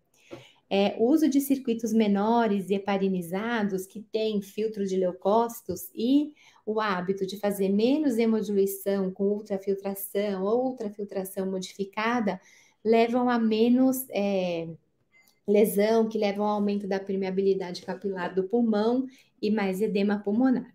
É, 0.69 0.95
o 0.99 1.05
uso 1.05 1.27
de 1.27 1.41
circuitos 1.41 1.91
menores 1.91 2.69
e 2.69 2.75
heparinizados 2.75 3.87
que 3.87 4.01
têm 4.01 4.41
filtro 4.41 4.85
de 4.85 4.95
leucócitos 4.95 5.89
e 5.95 6.33
o 6.63 6.79
hábito 6.79 7.25
de 7.25 7.37
fazer 7.37 7.69
menos 7.69 8.19
hemodiluição 8.19 9.11
com 9.11 9.23
ultrafiltração 9.29 10.43
ou 10.43 10.67
ultrafiltração 10.67 11.49
modificada 11.49 12.39
levam 12.83 13.29
a 13.29 13.39
menos 13.39 14.05
é, 14.11 14.69
lesão, 15.47 16.07
que 16.07 16.17
levam 16.17 16.45
ao 16.45 16.55
aumento 16.55 16.87
da 16.87 16.99
permeabilidade 16.99 17.81
capilar 17.81 18.33
do 18.35 18.43
pulmão 18.43 19.07
e 19.41 19.49
mais 19.49 19.81
edema 19.81 20.19
pulmonar. 20.19 20.73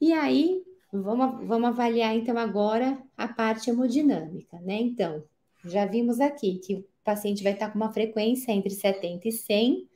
E 0.00 0.12
aí, 0.12 0.62
vamos, 0.92 1.46
vamos 1.46 1.68
avaliar 1.68 2.14
então 2.14 2.38
agora 2.38 3.00
a 3.16 3.26
parte 3.26 3.70
hemodinâmica, 3.70 4.60
né? 4.60 4.74
Então, 4.74 5.24
já 5.64 5.86
vimos 5.86 6.20
aqui 6.20 6.58
que 6.58 6.86
o 7.02 7.04
paciente 7.04 7.42
vai 7.42 7.52
estar 7.52 7.70
com 7.70 7.76
uma 7.76 7.92
frequência 7.92 8.52
entre 8.52 8.70
70 8.70 9.28
e 9.28 9.32
100, 9.32 9.88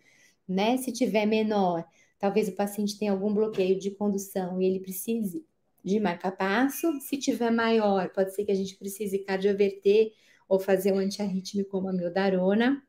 né? 0.48 0.76
Se 0.76 0.92
tiver 0.92 1.24
menor, 1.26 1.84
Talvez 2.18 2.48
o 2.48 2.52
paciente 2.52 2.98
tenha 2.98 3.12
algum 3.12 3.32
bloqueio 3.32 3.78
de 3.78 3.90
condução 3.90 4.60
e 4.60 4.64
ele 4.64 4.80
precise 4.80 5.44
de 5.84 6.00
marca-passo. 6.00 6.98
Se 7.00 7.16
tiver 7.18 7.50
maior, 7.50 8.08
pode 8.10 8.34
ser 8.34 8.44
que 8.44 8.52
a 8.52 8.54
gente 8.54 8.76
precise 8.76 9.18
cardioverter 9.18 10.12
ou 10.48 10.58
fazer 10.58 10.92
um 10.92 10.98
antiarrítmico 10.98 11.70
como 11.70 11.88
a 11.88 11.92
mildarona. 11.92 12.82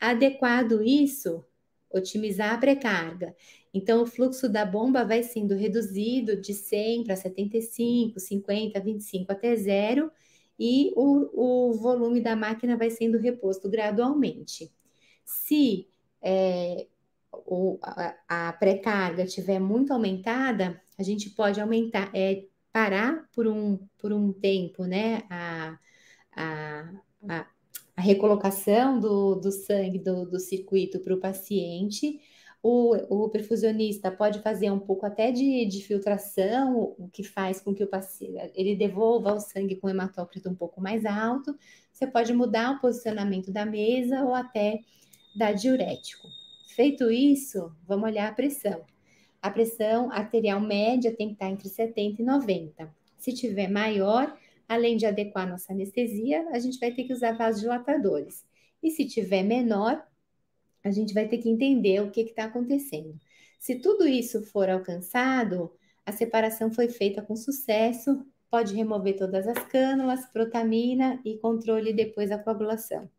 Adequado 0.00 0.80
isso, 0.82 1.44
otimizar 1.90 2.54
a 2.54 2.58
precarga. 2.58 3.34
Então, 3.74 4.02
o 4.02 4.06
fluxo 4.06 4.48
da 4.48 4.64
bomba 4.64 5.04
vai 5.04 5.22
sendo 5.22 5.54
reduzido 5.54 6.40
de 6.40 6.54
100 6.54 7.04
para 7.04 7.16
75, 7.16 8.20
50, 8.20 8.80
25 8.80 9.32
até 9.32 9.56
zero, 9.56 10.10
e 10.58 10.92
o, 10.96 11.70
o 11.70 11.72
volume 11.74 12.20
da 12.20 12.34
máquina 12.34 12.76
vai 12.76 12.90
sendo 12.90 13.18
reposto 13.18 13.68
gradualmente. 13.68 14.72
Se 15.24 15.88
é, 16.22 16.86
ou 17.30 17.78
a, 17.82 18.48
a 18.48 18.52
pré-carga 18.54 19.24
estiver 19.24 19.60
muito 19.60 19.92
aumentada, 19.92 20.80
a 20.98 21.02
gente 21.02 21.30
pode 21.30 21.60
aumentar, 21.60 22.10
é, 22.14 22.44
parar 22.72 23.28
por 23.34 23.46
um, 23.46 23.78
por 23.98 24.12
um 24.12 24.32
tempo, 24.32 24.84
né? 24.84 25.22
A, 25.30 25.78
a, 26.36 26.92
a, 27.28 27.46
a 27.96 28.00
recolocação 28.00 28.98
do, 28.98 29.34
do 29.36 29.50
sangue 29.50 29.98
do, 29.98 30.24
do 30.24 30.40
circuito 30.40 31.00
para 31.00 31.14
o 31.14 31.20
paciente. 31.20 32.20
O, 32.62 32.96
o 33.24 33.28
perfusionista 33.28 34.10
pode 34.10 34.40
fazer 34.40 34.70
um 34.70 34.80
pouco 34.80 35.06
até 35.06 35.30
de, 35.30 35.64
de 35.66 35.82
filtração, 35.82 36.94
o 36.98 37.08
que 37.12 37.22
faz 37.22 37.60
com 37.60 37.72
que 37.72 37.84
o 37.84 37.86
paciente 37.86 38.50
ele 38.54 38.74
devolva 38.74 39.34
o 39.34 39.40
sangue 39.40 39.76
com 39.76 39.88
hematócrito 39.88 40.48
um 40.48 40.54
pouco 40.54 40.80
mais 40.80 41.06
alto. 41.06 41.56
Você 41.92 42.06
pode 42.06 42.32
mudar 42.32 42.72
o 42.72 42.80
posicionamento 42.80 43.52
da 43.52 43.64
mesa 43.64 44.24
ou 44.24 44.34
até 44.34 44.80
dar 45.36 45.52
diurético. 45.52 46.26
Feito 46.74 47.10
isso, 47.10 47.72
vamos 47.86 48.08
olhar 48.08 48.28
a 48.28 48.34
pressão. 48.34 48.84
A 49.40 49.50
pressão 49.50 50.10
arterial 50.10 50.60
média 50.60 51.14
tem 51.14 51.28
que 51.28 51.34
estar 51.34 51.48
entre 51.48 51.68
70 51.68 52.22
e 52.22 52.24
90. 52.24 52.92
Se 53.16 53.32
tiver 53.32 53.68
maior, 53.68 54.36
além 54.68 54.96
de 54.96 55.06
adequar 55.06 55.48
nossa 55.48 55.72
anestesia, 55.72 56.48
a 56.50 56.58
gente 56.58 56.78
vai 56.78 56.90
ter 56.90 57.04
que 57.04 57.12
usar 57.12 57.32
vasodilatadores. 57.32 58.44
E 58.82 58.90
se 58.90 59.06
tiver 59.06 59.42
menor, 59.42 60.04
a 60.84 60.90
gente 60.90 61.14
vai 61.14 61.28
ter 61.28 61.38
que 61.38 61.48
entender 61.48 62.00
o 62.02 62.10
que 62.10 62.20
está 62.20 62.44
acontecendo. 62.44 63.18
Se 63.58 63.76
tudo 63.76 64.06
isso 64.06 64.42
for 64.42 64.68
alcançado, 64.68 65.72
a 66.06 66.12
separação 66.12 66.70
foi 66.72 66.88
feita 66.88 67.20
com 67.20 67.36
sucesso, 67.36 68.24
pode 68.50 68.74
remover 68.74 69.16
todas 69.16 69.46
as 69.46 69.58
cânulas, 69.68 70.26
protamina 70.26 71.20
e 71.24 71.38
controle 71.38 71.92
depois 71.92 72.30
da 72.30 72.38
coagulação. 72.38 73.10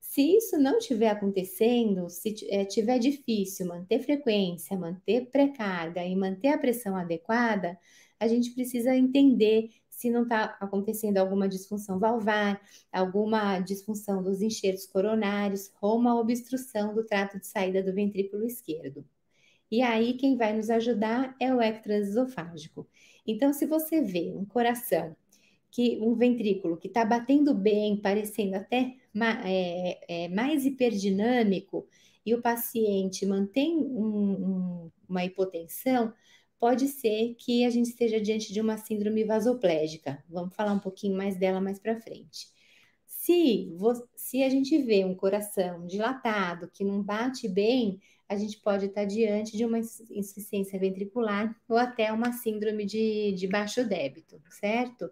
Se 0.00 0.36
isso 0.36 0.58
não 0.58 0.78
estiver 0.78 1.08
acontecendo, 1.08 2.08
se 2.08 2.30
estiver 2.30 2.96
é, 2.96 2.98
difícil 2.98 3.66
manter 3.66 4.00
frequência, 4.00 4.76
manter 4.76 5.26
pré-carga 5.30 6.04
e 6.04 6.14
manter 6.14 6.48
a 6.48 6.58
pressão 6.58 6.96
adequada, 6.96 7.78
a 8.20 8.28
gente 8.28 8.52
precisa 8.52 8.94
entender 8.96 9.70
se 9.96 10.10
não 10.10 10.24
está 10.24 10.56
acontecendo 10.60 11.18
alguma 11.18 11.48
disfunção 11.48 11.98
valvar, 11.98 12.60
alguma 12.92 13.60
disfunção 13.60 14.22
dos 14.22 14.42
enxertos 14.42 14.86
coronários 14.86 15.72
ou 15.80 15.96
uma 15.96 16.18
obstrução 16.18 16.94
do 16.94 17.04
trato 17.04 17.38
de 17.38 17.46
saída 17.46 17.82
do 17.82 17.94
ventrículo 17.94 18.44
esquerdo. 18.44 19.04
E 19.70 19.82
aí, 19.82 20.14
quem 20.14 20.36
vai 20.36 20.52
nos 20.52 20.68
ajudar 20.70 21.34
é 21.40 21.54
o 21.54 21.60
ectoesofágico. 21.60 22.86
Então, 23.26 23.52
se 23.52 23.66
você 23.66 24.02
vê 24.02 24.32
um 24.36 24.44
coração, 24.44 25.16
que 25.70 25.98
um 26.00 26.14
ventrículo 26.14 26.76
que 26.76 26.88
está 26.88 27.04
batendo 27.04 27.54
bem, 27.54 27.96
parecendo 27.96 28.56
até 28.56 28.94
é, 29.44 30.24
é, 30.24 30.28
mais 30.28 30.64
hiperdinâmico 30.64 31.88
e 32.24 32.34
o 32.34 32.42
paciente 32.42 33.26
mantém 33.26 33.76
um, 33.76 34.84
um, 34.84 34.90
uma 35.08 35.24
hipotensão, 35.24 36.12
pode 36.58 36.88
ser 36.88 37.34
que 37.34 37.64
a 37.64 37.70
gente 37.70 37.90
esteja 37.90 38.20
diante 38.20 38.52
de 38.52 38.60
uma 38.60 38.76
síndrome 38.76 39.24
vasoplégica. 39.24 40.22
Vamos 40.28 40.54
falar 40.54 40.72
um 40.72 40.78
pouquinho 40.78 41.16
mais 41.16 41.36
dela 41.36 41.60
mais 41.60 41.78
para 41.78 42.00
frente. 42.00 42.48
Se, 43.06 43.72
se 44.14 44.42
a 44.42 44.48
gente 44.48 44.76
vê 44.82 45.04
um 45.04 45.14
coração 45.14 45.86
dilatado, 45.86 46.70
que 46.72 46.84
não 46.84 47.02
bate 47.02 47.48
bem, 47.48 48.00
a 48.28 48.36
gente 48.36 48.58
pode 48.58 48.86
estar 48.86 49.04
diante 49.04 49.56
de 49.56 49.64
uma 49.64 49.78
insuficiência 49.78 50.78
ventricular 50.78 51.54
ou 51.68 51.76
até 51.76 52.12
uma 52.12 52.32
síndrome 52.32 52.84
de, 52.84 53.32
de 53.32 53.46
baixo 53.46 53.86
débito, 53.86 54.40
certo? 54.50 55.10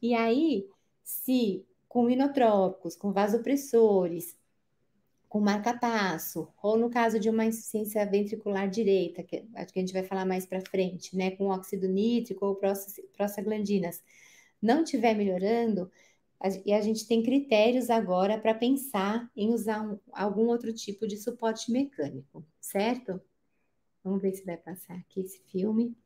E 0.00 0.14
aí, 0.14 0.66
se 1.02 1.64
com 1.88 2.10
inotrópicos, 2.10 2.96
com 2.96 3.12
vasopressores, 3.12 4.36
com 5.34 5.40
marca-passo, 5.40 6.46
ou 6.62 6.78
no 6.78 6.88
caso 6.88 7.18
de 7.18 7.28
uma 7.28 7.44
insuficiência 7.44 8.06
ventricular 8.06 8.70
direita, 8.70 9.20
que 9.20 9.44
acho 9.56 9.72
que 9.72 9.80
a 9.80 9.82
gente 9.82 9.92
vai 9.92 10.04
falar 10.04 10.24
mais 10.24 10.46
para 10.46 10.60
frente, 10.60 11.16
né, 11.16 11.32
com 11.32 11.46
óxido 11.46 11.88
nítrico 11.88 12.46
ou 12.46 12.56
prostaglandinas, 13.16 14.00
não 14.62 14.84
estiver 14.84 15.12
melhorando, 15.12 15.90
e 16.64 16.72
a 16.72 16.80
gente 16.80 17.08
tem 17.08 17.20
critérios 17.20 17.90
agora 17.90 18.38
para 18.38 18.54
pensar 18.54 19.28
em 19.34 19.52
usar 19.52 19.82
um, 19.82 19.98
algum 20.12 20.46
outro 20.46 20.72
tipo 20.72 21.04
de 21.04 21.16
suporte 21.16 21.72
mecânico, 21.72 22.46
certo? 22.60 23.20
Vamos 24.04 24.22
ver 24.22 24.36
se 24.36 24.44
vai 24.44 24.56
passar 24.56 24.94
aqui 24.94 25.18
esse 25.18 25.40
filme. 25.50 25.96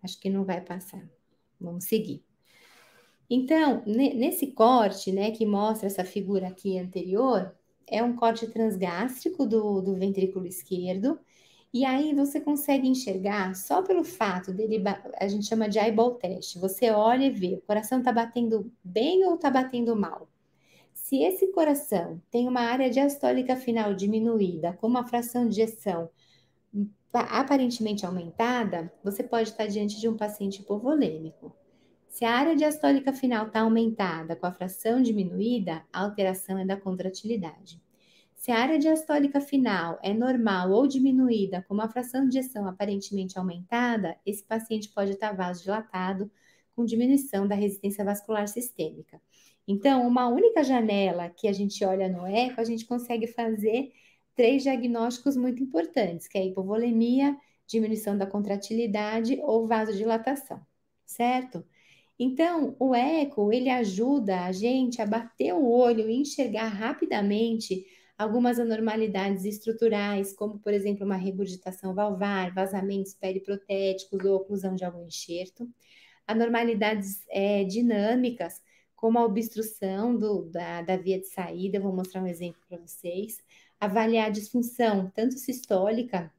Acho 0.00 0.20
que 0.20 0.30
não 0.30 0.44
vai 0.44 0.60
passar. 0.60 1.04
Vamos 1.60 1.82
seguir. 1.86 2.24
Então, 3.28 3.82
nesse 3.84 4.52
corte, 4.52 5.10
né, 5.10 5.32
que 5.32 5.44
mostra 5.44 5.88
essa 5.88 6.04
figura 6.04 6.46
aqui 6.46 6.78
anterior, 6.78 7.52
é 7.86 8.02
um 8.02 8.14
corte 8.14 8.46
transgástrico 8.46 9.46
do, 9.46 9.80
do 9.80 9.94
ventrículo 9.94 10.46
esquerdo, 10.46 11.18
e 11.72 11.86
aí 11.86 12.14
você 12.14 12.40
consegue 12.40 12.86
enxergar 12.86 13.54
só 13.56 13.82
pelo 13.82 14.04
fato 14.04 14.52
dele, 14.52 14.82
a 15.18 15.26
gente 15.26 15.46
chama 15.46 15.68
de 15.68 15.78
eyeball 15.78 16.16
test. 16.16 16.58
Você 16.58 16.90
olha 16.90 17.24
e 17.24 17.30
vê, 17.30 17.54
o 17.54 17.62
coração 17.62 17.98
está 17.98 18.12
batendo 18.12 18.70
bem 18.84 19.24
ou 19.24 19.36
está 19.36 19.50
batendo 19.50 19.96
mal? 19.96 20.28
Se 20.92 21.22
esse 21.22 21.46
coração 21.48 22.20
tem 22.30 22.46
uma 22.46 22.60
área 22.60 22.90
diastólica 22.90 23.56
final 23.56 23.94
diminuída, 23.94 24.74
com 24.74 24.86
uma 24.86 25.06
fração 25.06 25.48
de 25.48 25.62
ejeção 25.62 26.10
aparentemente 27.12 28.06
aumentada, 28.06 28.92
você 29.02 29.22
pode 29.22 29.50
estar 29.50 29.66
diante 29.66 30.00
de 30.00 30.08
um 30.08 30.16
paciente 30.16 30.60
hipovolêmico. 30.60 31.54
Se 32.12 32.26
a 32.26 32.36
área 32.36 32.54
diastólica 32.54 33.10
final 33.10 33.46
está 33.46 33.62
aumentada 33.62 34.36
com 34.36 34.46
a 34.46 34.52
fração 34.52 35.00
diminuída, 35.00 35.82
a 35.90 36.02
alteração 36.02 36.58
é 36.58 36.64
da 36.64 36.76
contratilidade. 36.76 37.80
Se 38.34 38.52
a 38.52 38.58
área 38.58 38.78
diastólica 38.78 39.40
final 39.40 39.98
é 40.02 40.12
normal 40.12 40.72
ou 40.72 40.86
diminuída 40.86 41.64
com 41.66 41.72
uma 41.72 41.88
fração 41.88 42.28
de 42.28 42.38
ejeção 42.38 42.68
aparentemente 42.68 43.38
aumentada, 43.38 44.14
esse 44.26 44.44
paciente 44.44 44.90
pode 44.90 45.12
estar 45.12 45.32
vasodilatado 45.32 46.30
com 46.76 46.84
diminuição 46.84 47.48
da 47.48 47.54
resistência 47.54 48.04
vascular 48.04 48.46
sistêmica. 48.46 49.18
Então, 49.66 50.06
uma 50.06 50.28
única 50.28 50.62
janela 50.62 51.30
que 51.30 51.48
a 51.48 51.52
gente 51.52 51.82
olha 51.82 52.10
no 52.10 52.26
eco, 52.26 52.60
a 52.60 52.64
gente 52.64 52.84
consegue 52.84 53.26
fazer 53.26 53.90
três 54.34 54.62
diagnósticos 54.62 55.34
muito 55.34 55.62
importantes, 55.62 56.28
que 56.28 56.36
é 56.36 56.44
hipovolemia, 56.44 57.34
diminuição 57.66 58.18
da 58.18 58.26
contratilidade 58.26 59.40
ou 59.40 59.66
vasodilatação, 59.66 60.60
certo? 61.06 61.64
Então, 62.18 62.76
o 62.78 62.94
eco, 62.94 63.52
ele 63.52 63.68
ajuda 63.68 64.44
a 64.44 64.52
gente 64.52 65.02
a 65.02 65.06
bater 65.06 65.52
o 65.54 65.68
olho 65.68 66.08
e 66.08 66.14
enxergar 66.14 66.68
rapidamente 66.68 67.84
algumas 68.16 68.58
anormalidades 68.58 69.44
estruturais, 69.44 70.32
como, 70.32 70.58
por 70.58 70.72
exemplo, 70.72 71.04
uma 71.04 71.16
regurgitação 71.16 71.94
valvar, 71.94 72.54
vazamentos 72.54 73.14
periprotéticos 73.14 74.24
ou 74.24 74.36
oclusão 74.36 74.74
de 74.74 74.84
algum 74.84 75.06
enxerto, 75.06 75.68
anormalidades 76.26 77.24
é, 77.28 77.64
dinâmicas, 77.64 78.62
como 78.94 79.18
a 79.18 79.24
obstrução 79.24 80.16
do, 80.16 80.44
da, 80.44 80.82
da 80.82 80.96
via 80.96 81.18
de 81.18 81.26
saída, 81.26 81.80
vou 81.80 81.92
mostrar 81.92 82.22
um 82.22 82.26
exemplo 82.26 82.60
para 82.68 82.78
vocês, 82.78 83.38
avaliar 83.80 84.28
a 84.28 84.30
disfunção, 84.30 85.10
tanto 85.14 85.36
sistólica 85.38 86.32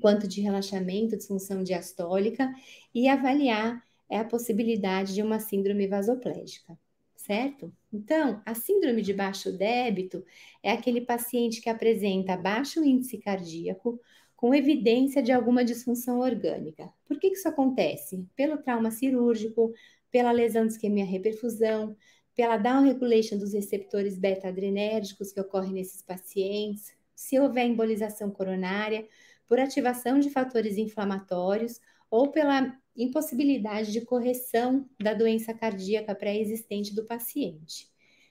quanto 0.00 0.28
de 0.28 0.40
relaxamento, 0.40 1.16
disfunção 1.16 1.64
diastólica, 1.64 2.48
e 2.94 3.08
avaliar 3.08 3.82
é, 4.10 4.18
a 4.18 4.24
possibilidade 4.24 5.14
de 5.14 5.22
uma 5.22 5.40
síndrome 5.40 5.86
vasoplégica 5.86 6.76
certo? 7.20 7.72
Então, 7.92 8.42
a 8.44 8.54
síndrome 8.54 9.02
de 9.02 9.12
baixo 9.12 9.52
débito 9.52 10.24
é 10.62 10.72
aquele 10.72 11.02
paciente 11.02 11.60
que 11.60 11.68
apresenta 11.68 12.36
baixo 12.36 12.82
índice 12.82 13.18
cardíaco 13.18 14.00
com 14.34 14.54
evidência 14.54 15.22
de 15.22 15.30
alguma 15.30 15.64
disfunção 15.64 16.18
orgânica. 16.18 16.90
Por 17.04 17.20
que, 17.20 17.28
que 17.30 17.36
isso 17.36 17.48
acontece? 17.48 18.26
Pelo 18.34 18.56
trauma 18.56 18.90
cirúrgico, 18.90 19.72
pela 20.10 20.32
lesão 20.32 20.66
de 20.66 20.72
isquemia 20.72 21.04
reperfusão, 21.04 21.94
pela 22.34 22.56
down 22.56 22.84
regulation 22.84 23.36
dos 23.38 23.52
receptores 23.52 24.18
beta-adrenérgicos 24.18 25.30
que 25.30 25.40
ocorre 25.40 25.72
nesses 25.72 26.00
pacientes, 26.00 26.94
se 27.14 27.38
houver 27.38 27.66
embolização 27.66 28.30
coronária, 28.30 29.06
por 29.46 29.60
ativação 29.60 30.18
de 30.18 30.30
fatores 30.30 30.78
inflamatórios 30.78 31.80
ou 32.10 32.30
pela 32.30 32.76
impossibilidade 32.96 33.92
de 33.92 34.00
correção 34.00 34.88
da 34.98 35.14
doença 35.14 35.54
cardíaca 35.54 36.14
pré-existente 36.14 36.94
do 36.94 37.04
paciente. 37.04 37.88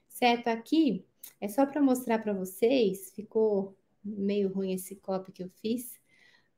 Certo? 0.07 0.47
Aqui 0.49 1.05
é 1.39 1.47
só 1.47 1.65
para 1.65 1.81
mostrar 1.81 2.19
para 2.19 2.33
vocês, 2.33 3.11
ficou 3.15 3.75
meio 4.03 4.49
ruim 4.49 4.73
esse 4.73 4.95
copy 4.95 5.31
que 5.31 5.43
eu 5.43 5.49
fiz, 5.61 5.99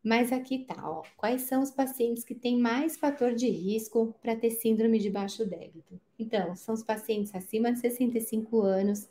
mas 0.03 0.31
aqui 0.31 0.59
tá, 0.59 0.89
ó. 0.89 1.03
Quais 1.15 1.43
são 1.43 1.61
os 1.61 1.69
pacientes 1.69 2.23
que 2.23 2.33
têm 2.33 2.57
mais 2.57 2.97
fator 2.97 3.35
de 3.35 3.47
risco 3.47 4.15
para 4.21 4.35
ter 4.35 4.49
síndrome 4.49 4.97
de 4.97 5.11
baixo 5.11 5.45
débito? 5.45 5.99
Então, 6.17 6.55
são 6.55 6.73
os 6.73 6.83
pacientes 6.83 7.33
acima 7.35 7.71
de 7.71 7.79
65 7.79 8.61
anos, 8.61 9.07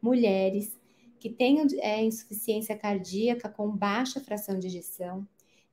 mulheres 0.00 0.74
que 1.20 1.28
tenham 1.28 1.66
é, 1.78 2.02
insuficiência 2.02 2.76
cardíaca 2.76 3.48
com 3.48 3.70
baixa 3.70 4.20
fração 4.20 4.58
de 4.58 4.66
ejeção, 4.66 5.26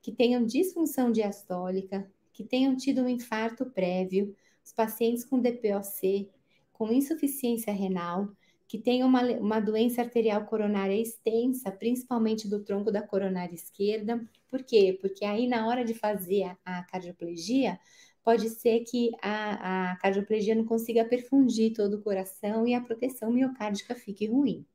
que 0.09 0.15
tenham 0.15 0.43
disfunção 0.43 1.11
diastólica, 1.11 2.09
que 2.33 2.43
tenham 2.43 2.75
tido 2.75 3.03
um 3.03 3.07
infarto 3.07 3.63
prévio, 3.67 4.35
os 4.65 4.73
pacientes 4.73 5.23
com 5.23 5.39
DPOC, 5.39 6.31
com 6.73 6.91
insuficiência 6.91 7.71
renal, 7.71 8.27
que 8.67 8.79
tenham 8.79 9.07
uma, 9.07 9.21
uma 9.33 9.59
doença 9.59 10.01
arterial 10.01 10.45
coronária 10.45 10.99
extensa, 10.99 11.71
principalmente 11.71 12.47
do 12.47 12.63
tronco 12.63 12.91
da 12.91 13.03
coronária 13.03 13.53
esquerda. 13.53 14.27
Por 14.47 14.63
quê? 14.63 14.97
Porque 14.99 15.23
aí 15.23 15.47
na 15.47 15.67
hora 15.67 15.85
de 15.85 15.93
fazer 15.93 16.55
a, 16.65 16.83
cardioplegia, 16.83 17.79
pode 18.23 18.49
ser 18.49 18.79
que 18.81 19.11
a, 19.21 19.91
a 19.91 19.95
cardioplegia 19.97 20.55
não 20.55 20.65
consiga 20.65 21.05
perfundir 21.05 21.73
todo 21.73 21.97
o 21.97 22.01
coração 22.01 22.67
e 22.67 22.73
a 22.73 22.81
proteção 22.81 23.31
miocárdica 23.31 23.93
fique 23.93 24.25
ruim. 24.25 24.65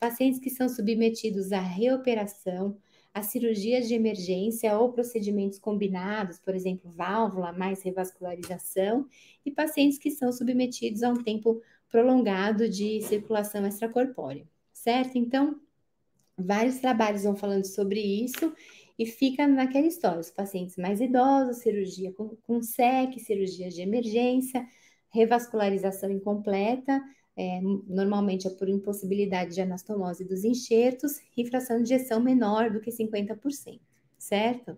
Pacientes 0.00 0.40
que 0.40 0.48
são 0.48 0.66
submetidos 0.66 1.52
à 1.52 1.60
reoperação, 1.60 2.78
as 3.14 3.26
cirurgias 3.26 3.88
de 3.88 3.94
emergência 3.94 4.76
ou 4.78 4.92
procedimentos 4.92 5.58
combinados, 5.58 6.38
por 6.38 6.54
exemplo, 6.54 6.90
válvula 6.92 7.52
mais 7.52 7.82
revascularização, 7.82 9.06
e 9.44 9.50
pacientes 9.50 9.98
que 9.98 10.10
são 10.10 10.32
submetidos 10.32 11.02
a 11.02 11.10
um 11.10 11.22
tempo 11.22 11.60
prolongado 11.90 12.68
de 12.68 13.02
circulação 13.02 13.66
extracorpórea, 13.66 14.48
certo? 14.72 15.18
Então, 15.18 15.60
vários 16.38 16.78
trabalhos 16.78 17.24
vão 17.24 17.36
falando 17.36 17.66
sobre 17.66 18.00
isso 18.00 18.54
e 18.98 19.04
fica 19.04 19.46
naquela 19.46 19.86
história: 19.86 20.20
os 20.20 20.30
pacientes 20.30 20.76
mais 20.76 21.00
idosos, 21.00 21.58
cirurgia 21.58 22.12
com, 22.12 22.36
com 22.46 22.62
SEC, 22.62 23.18
cirurgias 23.18 23.74
de 23.74 23.82
emergência, 23.82 24.66
revascularização 25.10 26.10
incompleta, 26.10 27.02
é, 27.36 27.60
normalmente 27.86 28.46
é 28.46 28.50
por 28.50 28.68
impossibilidade 28.68 29.54
de 29.54 29.60
anastomose 29.60 30.24
dos 30.24 30.44
enxertos 30.44 31.20
e 31.36 31.46
fração 31.46 31.78
de 31.78 31.94
injeção 31.94 32.20
menor 32.20 32.70
do 32.70 32.80
que 32.80 32.90
50%, 32.90 33.80
certo? 34.18 34.76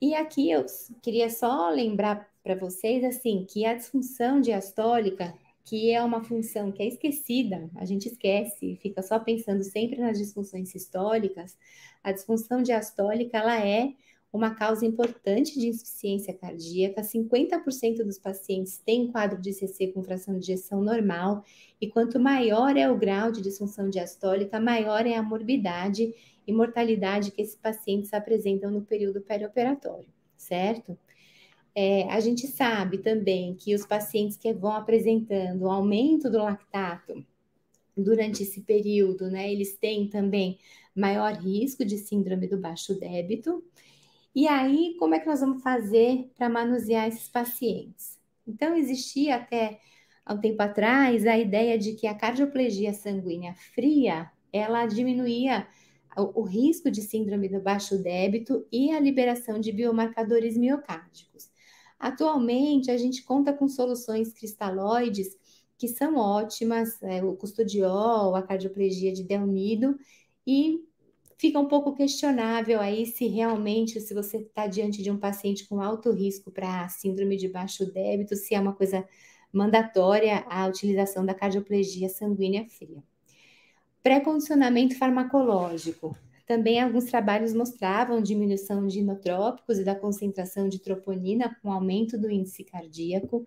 E 0.00 0.14
aqui 0.14 0.50
eu 0.50 0.66
queria 1.00 1.30
só 1.30 1.70
lembrar 1.70 2.28
para 2.42 2.54
vocês 2.54 3.02
assim 3.04 3.46
que 3.48 3.64
a 3.64 3.74
disfunção 3.74 4.40
diastólica, 4.40 5.32
que 5.64 5.90
é 5.90 6.02
uma 6.02 6.22
função 6.22 6.70
que 6.70 6.82
é 6.82 6.88
esquecida, 6.88 7.70
a 7.76 7.86
gente 7.86 8.08
esquece, 8.08 8.76
fica 8.82 9.00
só 9.00 9.18
pensando 9.18 9.62
sempre 9.62 9.98
nas 9.98 10.18
disfunções 10.18 10.68
sistólicas. 10.68 11.56
A 12.02 12.12
disfunção 12.12 12.62
diastólica 12.62 13.38
ela 13.38 13.58
é 13.58 13.94
uma 14.34 14.52
causa 14.52 14.84
importante 14.84 15.56
de 15.60 15.68
insuficiência 15.68 16.34
cardíaca. 16.34 17.02
50% 17.02 17.98
dos 17.98 18.18
pacientes 18.18 18.78
têm 18.78 19.06
quadro 19.06 19.40
de 19.40 19.52
CC 19.52 19.86
com 19.86 20.02
fração 20.02 20.36
de 20.36 20.50
ejeção 20.50 20.82
normal, 20.82 21.44
e 21.80 21.86
quanto 21.86 22.18
maior 22.18 22.76
é 22.76 22.90
o 22.90 22.98
grau 22.98 23.30
de 23.30 23.40
disfunção 23.40 23.88
diastólica, 23.88 24.58
maior 24.58 25.06
é 25.06 25.14
a 25.14 25.22
morbidade 25.22 26.12
e 26.44 26.52
mortalidade 26.52 27.30
que 27.30 27.42
esses 27.42 27.54
pacientes 27.54 28.12
apresentam 28.12 28.72
no 28.72 28.82
período 28.82 29.20
perioperatório, 29.20 30.08
certo? 30.36 30.98
É, 31.72 32.02
a 32.10 32.18
gente 32.18 32.48
sabe 32.48 32.98
também 32.98 33.54
que 33.54 33.72
os 33.72 33.86
pacientes 33.86 34.36
que 34.36 34.52
vão 34.52 34.72
apresentando 34.72 35.70
aumento 35.70 36.28
do 36.28 36.38
lactato 36.38 37.24
durante 37.96 38.42
esse 38.42 38.62
período, 38.62 39.30
né, 39.30 39.52
eles 39.52 39.76
têm 39.76 40.08
também 40.08 40.58
maior 40.94 41.32
risco 41.34 41.84
de 41.84 41.98
síndrome 41.98 42.48
do 42.48 42.58
baixo 42.58 42.98
débito 42.98 43.62
E 44.34 44.48
aí, 44.48 44.96
como 44.98 45.14
é 45.14 45.20
que 45.20 45.26
nós 45.26 45.40
vamos 45.40 45.62
fazer 45.62 46.30
para 46.36 46.48
manusear 46.48 47.06
esses 47.06 47.28
pacientes? 47.28 48.18
Então, 48.46 48.76
existia 48.76 49.36
até 49.36 49.80
há 50.26 50.34
um 50.34 50.40
tempo 50.40 50.60
atrás 50.60 51.26
a 51.26 51.38
ideia 51.38 51.78
de 51.78 51.92
que 51.92 52.06
a 52.06 52.14
cardioplegia 52.14 52.92
sanguínea 52.92 53.54
fria, 53.74 54.30
ela 54.52 54.86
diminuía 54.86 55.66
o, 56.16 56.40
o 56.40 56.42
risco 56.42 56.90
de 56.90 57.02
síndrome 57.02 57.48
do 57.48 57.60
baixo 57.60 57.96
débito 58.02 58.66
e 58.72 58.90
a 58.90 59.00
liberação 59.00 59.60
de 59.60 59.70
biomarcadores 59.70 60.56
miocárdicos. 60.56 61.50
Atualmente, 61.98 62.90
a 62.90 62.96
gente 62.96 63.22
conta 63.22 63.52
com 63.52 63.68
soluções 63.68 64.32
cristalóides 64.32 65.36
que 65.78 65.88
são 65.88 66.16
ótimas, 66.16 67.02
é, 67.02 67.22
o 67.22 67.34
custodiol, 67.36 68.34
a 68.34 68.42
cardioplegia 68.42 69.12
de 69.12 69.22
Delnido, 69.22 69.96
e 70.46 70.80
fica 71.44 71.60
um 71.60 71.68
pouco 71.68 71.94
questionável 71.94 72.80
aí 72.80 73.04
se 73.04 73.26
realmente, 73.26 74.00
se 74.00 74.14
você 74.14 74.38
está 74.38 74.66
diante 74.66 75.02
de 75.02 75.10
um 75.10 75.18
paciente 75.18 75.68
com 75.68 75.78
alto 75.78 76.10
risco 76.10 76.50
para 76.50 76.88
síndrome 76.88 77.36
de 77.36 77.48
baixo 77.48 77.84
débito, 77.92 78.34
se 78.34 78.54
é 78.54 78.60
uma 78.60 78.72
coisa 78.72 79.06
mandatória 79.52 80.42
a 80.48 80.66
utilização 80.66 81.22
da 81.22 81.34
cardioplegia 81.34 82.08
sanguínea 82.08 82.66
fria. 82.66 83.04
Pré-condicionamento 84.02 84.96
farmacológico. 84.96 86.16
Também 86.46 86.80
alguns 86.80 87.04
trabalhos 87.04 87.52
mostravam 87.52 88.22
diminuição 88.22 88.86
de 88.86 89.00
inotrópicos 89.00 89.78
e 89.78 89.84
da 89.84 89.94
concentração 89.94 90.66
de 90.66 90.78
troponina 90.78 91.54
com 91.60 91.70
aumento 91.70 92.16
do 92.16 92.30
índice 92.30 92.64
cardíaco. 92.64 93.46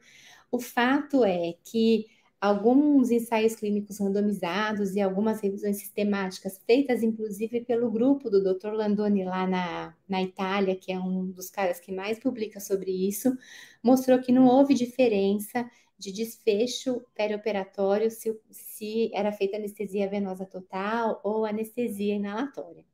O 0.51 0.59
fato 0.59 1.25
é 1.25 1.55
que 1.63 2.05
alguns 2.39 3.09
ensaios 3.09 3.55
clínicos 3.55 3.99
randomizados 3.99 4.95
e 4.95 5.01
algumas 5.01 5.41
revisões 5.41 5.77
sistemáticas, 5.77 6.59
feitas 6.65 7.01
inclusive 7.01 7.61
pelo 7.61 7.89
grupo 7.89 8.29
do 8.29 8.43
Dr. 8.43 8.73
Landoni 8.73 9.25
lá 9.25 9.47
na, 9.47 9.95
na 10.07 10.21
Itália, 10.21 10.75
que 10.75 10.91
é 10.91 10.99
um 10.99 11.31
dos 11.31 11.49
caras 11.49 11.79
que 11.79 11.91
mais 11.91 12.19
publica 12.19 12.59
sobre 12.59 12.91
isso, 12.91 13.35
mostrou 13.81 14.19
que 14.19 14.31
não 14.31 14.45
houve 14.47 14.73
diferença 14.73 15.69
de 15.97 16.11
desfecho 16.11 17.01
perioperatório 17.15 18.11
se, 18.11 18.39
se 18.51 19.09
era 19.13 19.31
feita 19.31 19.57
anestesia 19.57 20.07
venosa 20.07 20.45
total 20.45 21.19
ou 21.23 21.43
anestesia 21.43 22.15
inalatória. 22.15 22.85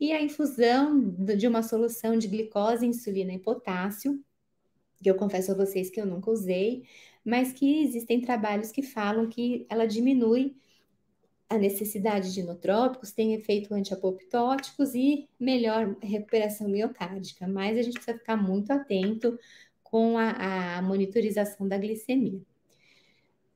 E 0.00 0.12
a 0.12 0.20
infusão 0.20 1.00
de 1.16 1.46
uma 1.46 1.62
solução 1.62 2.16
de 2.16 2.28
glicose, 2.28 2.86
insulina 2.86 3.32
e 3.32 3.38
potássio, 3.38 4.20
que 5.02 5.08
eu 5.08 5.14
confesso 5.14 5.52
a 5.52 5.54
vocês 5.54 5.90
que 5.90 6.00
eu 6.00 6.06
nunca 6.06 6.30
usei, 6.30 6.84
mas 7.28 7.52
que 7.52 7.82
existem 7.82 8.22
trabalhos 8.22 8.72
que 8.72 8.82
falam 8.82 9.28
que 9.28 9.66
ela 9.68 9.86
diminui 9.86 10.56
a 11.46 11.58
necessidade 11.58 12.32
de 12.32 12.40
inotrópicos, 12.40 13.12
tem 13.12 13.34
efeito 13.34 13.74
antiapoptóticos 13.74 14.94
e 14.94 15.28
melhor 15.38 15.94
recuperação 16.02 16.68
miocárdica, 16.68 17.46
mas 17.46 17.76
a 17.76 17.82
gente 17.82 17.94
precisa 17.94 18.16
ficar 18.16 18.36
muito 18.36 18.70
atento 18.70 19.38
com 19.82 20.16
a, 20.16 20.78
a 20.78 20.82
monitorização 20.82 21.68
da 21.68 21.76
glicemia. 21.76 22.40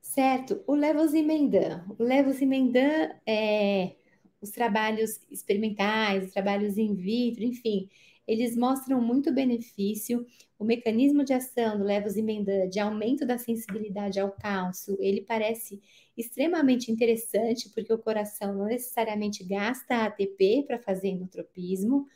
Certo, 0.03 0.63
o 0.67 0.75
levosimendan. 0.75 1.85
O 1.99 2.03
levosimendan 2.03 3.11
é 3.27 3.97
os 4.39 4.51
trabalhos 4.51 5.21
experimentais, 5.31 6.27
os 6.27 6.33
trabalhos 6.33 6.77
in 6.77 6.95
vitro, 6.95 7.43
enfim, 7.43 7.89
eles 8.27 8.57
mostram 8.57 9.01
muito 9.01 9.33
benefício. 9.33 10.27
O 10.59 10.65
mecanismo 10.65 11.25
de 11.25 11.33
ação 11.33 11.79
do 11.79 11.85
levosimendan 11.85 12.69
de 12.69 12.79
aumento 12.79 13.27
da 13.27 13.39
sensibilidade 13.39 14.21
ao 14.21 14.31
cálcio, 14.33 14.97
ele 15.01 15.23
parece 15.23 15.81
extremamente 16.17 16.91
interessante, 16.91 17.71
porque 17.71 17.93
o 17.93 17.99
coração 17.99 18.55
não 18.55 18.67
necessariamente 18.67 19.45
gasta 19.45 20.05
ATP 20.05 20.65
para 20.67 20.79
fazer 20.79 21.09
inotropismo, 21.09 22.07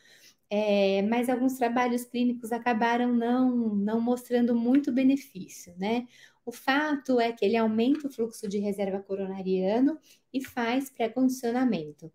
é, 0.49 1.01
mas 1.03 1.29
alguns 1.29 1.55
trabalhos 1.57 2.05
clínicos 2.05 2.51
acabaram 2.51 3.13
não, 3.13 3.75
não 3.75 3.99
mostrando 3.99 4.55
muito 4.55 4.91
benefício, 4.91 5.73
né? 5.77 6.07
O 6.45 6.51
fato 6.53 7.19
é 7.19 7.33
que 7.33 7.43
ele 7.43 7.57
aumenta 7.57 8.07
o 8.07 8.09
fluxo 8.11 8.47
de 8.47 8.57
reserva 8.57 8.99
coronariano 8.99 9.99
e 10.33 10.41
faz 10.41 10.89
pré-condicionamento. 10.89 12.09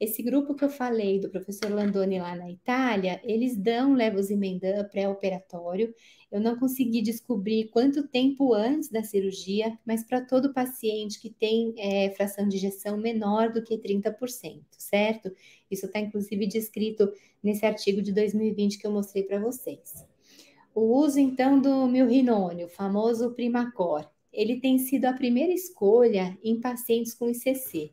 Esse 0.00 0.22
grupo 0.22 0.54
que 0.54 0.64
eu 0.64 0.68
falei 0.68 1.20
do 1.20 1.30
professor 1.30 1.70
Landoni 1.70 2.18
lá 2.18 2.34
na 2.34 2.50
Itália, 2.50 3.20
eles 3.22 3.56
dão 3.56 3.94
levosimendan 3.94 4.84
pré-operatório. 4.88 5.94
Eu 6.30 6.40
não 6.40 6.58
consegui 6.58 7.00
descobrir 7.00 7.68
quanto 7.68 8.08
tempo 8.08 8.52
antes 8.52 8.88
da 8.88 9.04
cirurgia, 9.04 9.78
mas 9.86 10.02
para 10.02 10.20
todo 10.20 10.52
paciente 10.52 11.20
que 11.20 11.30
tem 11.30 11.74
é, 11.78 12.10
fração 12.10 12.48
de 12.48 12.56
injeção 12.56 12.96
menor 12.96 13.52
do 13.52 13.62
que 13.62 13.78
30%, 13.78 14.62
certo? 14.76 15.30
Isso 15.70 15.86
está 15.86 16.00
inclusive 16.00 16.46
descrito 16.46 17.12
nesse 17.42 17.64
artigo 17.64 18.02
de 18.02 18.12
2020 18.12 18.78
que 18.78 18.86
eu 18.86 18.92
mostrei 18.92 19.22
para 19.22 19.38
vocês. 19.38 20.04
O 20.74 20.98
uso 20.98 21.20
então 21.20 21.60
do 21.60 21.86
milrinone, 21.86 22.64
o 22.64 22.68
famoso 22.68 23.30
Primacor, 23.30 24.10
ele 24.32 24.60
tem 24.60 24.76
sido 24.78 25.04
a 25.04 25.12
primeira 25.12 25.52
escolha 25.52 26.36
em 26.42 26.60
pacientes 26.60 27.14
com 27.14 27.30
ICC. 27.30 27.92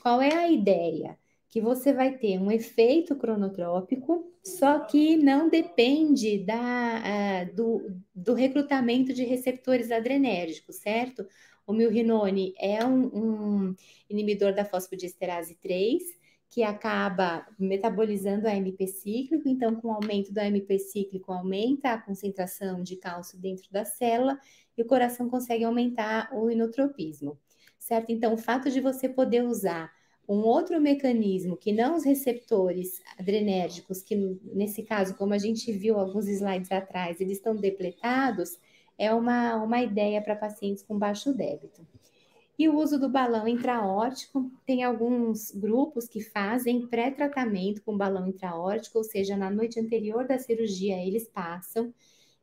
Qual 0.00 0.22
é 0.22 0.34
a 0.34 0.50
ideia? 0.50 1.18
Que 1.52 1.60
você 1.60 1.92
vai 1.92 2.16
ter 2.16 2.38
um 2.38 2.50
efeito 2.50 3.14
cronotrópico, 3.14 4.26
só 4.42 4.80
que 4.80 5.18
não 5.18 5.50
depende 5.50 6.38
da, 6.38 7.02
uh, 7.04 7.54
do, 7.54 7.94
do, 8.14 8.32
recrutamento 8.32 9.12
de 9.12 9.22
receptores 9.22 9.92
adrenérgicos, 9.92 10.76
certo? 10.76 11.26
O 11.66 11.74
milrinone 11.74 12.54
é 12.58 12.82
um, 12.82 13.04
um 13.04 13.74
inibidor 14.08 14.54
da 14.54 14.64
fosfodiesterase 14.64 15.54
3, 15.56 16.02
que 16.48 16.62
acaba 16.62 17.46
metabolizando 17.58 18.48
a 18.48 18.52
AMP 18.52 18.86
cíclico, 18.86 19.46
então 19.46 19.74
com 19.74 19.88
o 19.88 19.92
aumento 19.92 20.32
do 20.32 20.38
AMP 20.38 20.78
cíclico 20.78 21.32
aumenta 21.32 21.92
a 21.92 22.00
concentração 22.00 22.82
de 22.82 22.96
cálcio 22.96 23.38
dentro 23.38 23.70
da 23.70 23.84
célula 23.84 24.40
e 24.74 24.80
o 24.80 24.86
coração 24.86 25.28
consegue 25.28 25.64
aumentar 25.64 26.30
o 26.32 26.50
inotropismo, 26.50 27.38
certo? 27.78 28.08
Então 28.08 28.32
o 28.32 28.38
fato 28.38 28.70
de 28.70 28.80
você 28.80 29.06
poder 29.06 29.44
usar 29.44 29.92
um 30.28 30.38
outro 30.38 30.80
mecanismo 30.80 31.56
que 31.56 31.72
não 31.72 31.96
os 31.96 32.04
receptores 32.04 33.00
adrenérgicos, 33.18 34.02
que 34.02 34.16
nesse 34.54 34.82
caso, 34.82 35.16
como 35.16 35.34
a 35.34 35.38
gente 35.38 35.70
viu 35.72 35.98
alguns 35.98 36.28
slides 36.28 36.70
atrás, 36.70 37.20
eles 37.20 37.38
estão 37.38 37.56
depletados, 37.56 38.58
é 38.98 39.12
uma, 39.12 39.56
uma 39.56 39.82
ideia 39.82 40.22
para 40.22 40.36
pacientes 40.36 40.82
com 40.82 40.98
baixo 40.98 41.34
débito. 41.34 41.86
E 42.58 42.68
o 42.68 42.76
uso 42.76 42.98
do 43.00 43.08
balão 43.08 43.48
intraórtico, 43.48 44.50
tem 44.64 44.84
alguns 44.84 45.50
grupos 45.50 46.06
que 46.06 46.20
fazem 46.20 46.86
pré-tratamento 46.86 47.82
com 47.82 47.96
balão 47.96 48.28
intraórtico, 48.28 48.98
ou 48.98 49.04
seja, 49.04 49.36
na 49.36 49.50
noite 49.50 49.80
anterior 49.80 50.26
da 50.26 50.38
cirurgia 50.38 51.04
eles 51.04 51.28
passam 51.28 51.92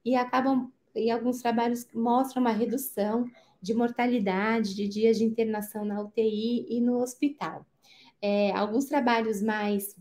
e 0.04 0.16
acabam, 0.16 0.72
e 0.96 1.10
alguns 1.10 1.42
trabalhos 1.42 1.88
mostram 1.94 2.42
uma 2.42 2.52
redução 2.52 3.26
de 3.62 3.74
mortalidade, 3.74 4.76
de 4.76 4.88
dias 4.88 5.18
de 5.18 5.24
internação 5.24 5.86
na 5.86 6.02
UTI 6.02 6.66
e 6.70 6.82
no 6.82 7.02
hospital. 7.02 7.66
É, 8.22 8.52
alguns 8.52 8.86
trabalhos 8.86 9.42
mais 9.42 9.96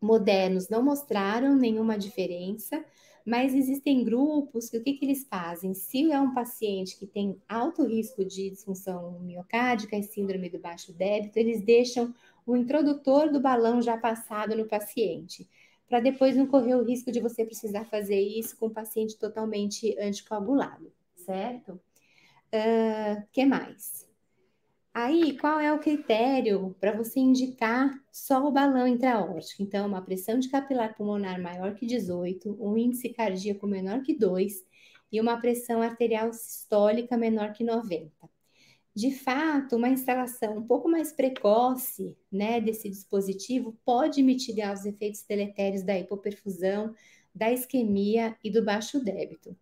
modernos 0.00 0.68
não 0.68 0.82
mostraram 0.82 1.56
nenhuma 1.56 1.98
diferença, 1.98 2.84
mas 3.24 3.54
existem 3.54 4.04
grupos 4.04 4.70
que 4.70 4.78
o 4.78 4.82
que, 4.82 4.94
que 4.94 5.04
eles 5.04 5.26
fazem? 5.28 5.74
Se 5.74 6.10
é 6.10 6.20
um 6.20 6.32
paciente 6.32 6.96
que 6.96 7.06
tem 7.06 7.36
alto 7.48 7.84
risco 7.84 8.24
de 8.24 8.50
disfunção 8.50 9.20
miocárdica 9.20 9.96
e 9.96 10.02
síndrome 10.02 10.48
do 10.48 10.58
baixo 10.58 10.92
débito, 10.92 11.38
eles 11.38 11.62
deixam 11.62 12.14
o 12.46 12.56
introdutor 12.56 13.30
do 13.30 13.40
balão 13.40 13.82
já 13.82 13.98
passado 13.98 14.56
no 14.56 14.66
paciente, 14.66 15.46
para 15.86 16.00
depois 16.00 16.36
não 16.36 16.46
correr 16.46 16.74
o 16.74 16.82
risco 16.84 17.12
de 17.12 17.20
você 17.20 17.44
precisar 17.44 17.84
fazer 17.84 18.20
isso 18.20 18.56
com 18.56 18.66
o 18.66 18.70
paciente 18.70 19.18
totalmente 19.18 19.94
anticoagulado, 19.98 20.90
certo? 21.14 21.78
Uh, 22.50 23.22
que 23.30 23.44
mais? 23.44 24.07
Aí, 25.00 25.38
qual 25.38 25.60
é 25.60 25.72
o 25.72 25.78
critério 25.78 26.74
para 26.80 26.90
você 26.90 27.20
indicar 27.20 28.02
só 28.10 28.44
o 28.44 28.50
balão 28.50 28.84
intraórtico? 28.84 29.62
Então, 29.62 29.86
uma 29.86 30.02
pressão 30.02 30.40
de 30.40 30.48
capilar 30.48 30.96
pulmonar 30.96 31.40
maior 31.40 31.72
que 31.76 31.86
18, 31.86 32.56
um 32.58 32.76
índice 32.76 33.08
cardíaco 33.10 33.64
menor 33.64 34.02
que 34.02 34.12
2 34.12 34.66
e 35.12 35.20
uma 35.20 35.40
pressão 35.40 35.80
arterial 35.80 36.32
sistólica 36.32 37.16
menor 37.16 37.52
que 37.52 37.62
90. 37.62 38.28
De 38.92 39.12
fato, 39.12 39.76
uma 39.76 39.88
instalação 39.88 40.58
um 40.58 40.66
pouco 40.66 40.88
mais 40.88 41.12
precoce 41.12 42.16
né, 42.30 42.60
desse 42.60 42.88
dispositivo 42.88 43.78
pode 43.84 44.20
mitigar 44.20 44.74
os 44.74 44.84
efeitos 44.84 45.22
deletérios 45.22 45.84
da 45.84 45.96
hipoperfusão, 45.96 46.92
da 47.32 47.52
isquemia 47.52 48.36
e 48.42 48.50
do 48.50 48.64
baixo 48.64 48.98
débito. 48.98 49.56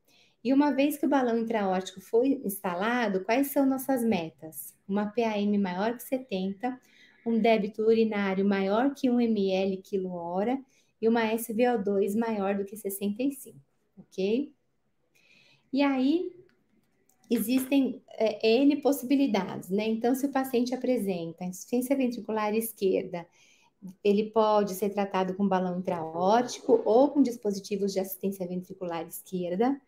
E 0.46 0.52
uma 0.52 0.70
vez 0.70 0.96
que 0.96 1.04
o 1.04 1.08
balão 1.08 1.40
intraórtico 1.40 2.00
foi 2.00 2.40
instalado, 2.44 3.24
quais 3.24 3.48
são 3.48 3.66
nossas 3.66 4.04
metas? 4.04 4.72
Uma 4.86 5.06
PAM 5.06 5.58
maior 5.58 5.96
que 5.96 6.04
70, 6.04 6.80
um 7.26 7.36
débito 7.36 7.82
urinário 7.82 8.44
maior 8.44 8.94
que 8.94 9.10
1 9.10 9.20
ml 9.20 9.78
quilo-hora 9.78 10.56
e 11.02 11.08
uma 11.08 11.22
SVO2 11.34 12.16
maior 12.16 12.54
do 12.54 12.64
que 12.64 12.76
65, 12.76 13.58
ok? 13.98 14.54
E 15.72 15.82
aí, 15.82 16.30
existem 17.28 18.00
é, 18.10 18.48
N 18.60 18.80
possibilidades, 18.80 19.68
né? 19.68 19.84
Então, 19.88 20.14
se 20.14 20.26
o 20.26 20.32
paciente 20.32 20.72
apresenta 20.72 21.44
insuficiência 21.44 21.96
ventricular 21.96 22.54
esquerda 22.54 23.26
ele 24.02 24.30
pode 24.30 24.74
ser 24.74 24.90
tratado 24.90 25.34
com 25.34 25.46
balão 25.46 25.78
intraórtico 25.78 26.80
ou 26.84 27.10
com 27.10 27.22
dispositivos 27.22 27.92
de 27.92 28.00
assistência 28.00 28.46
ventricular 28.46 29.06
esquerda. 29.06 29.80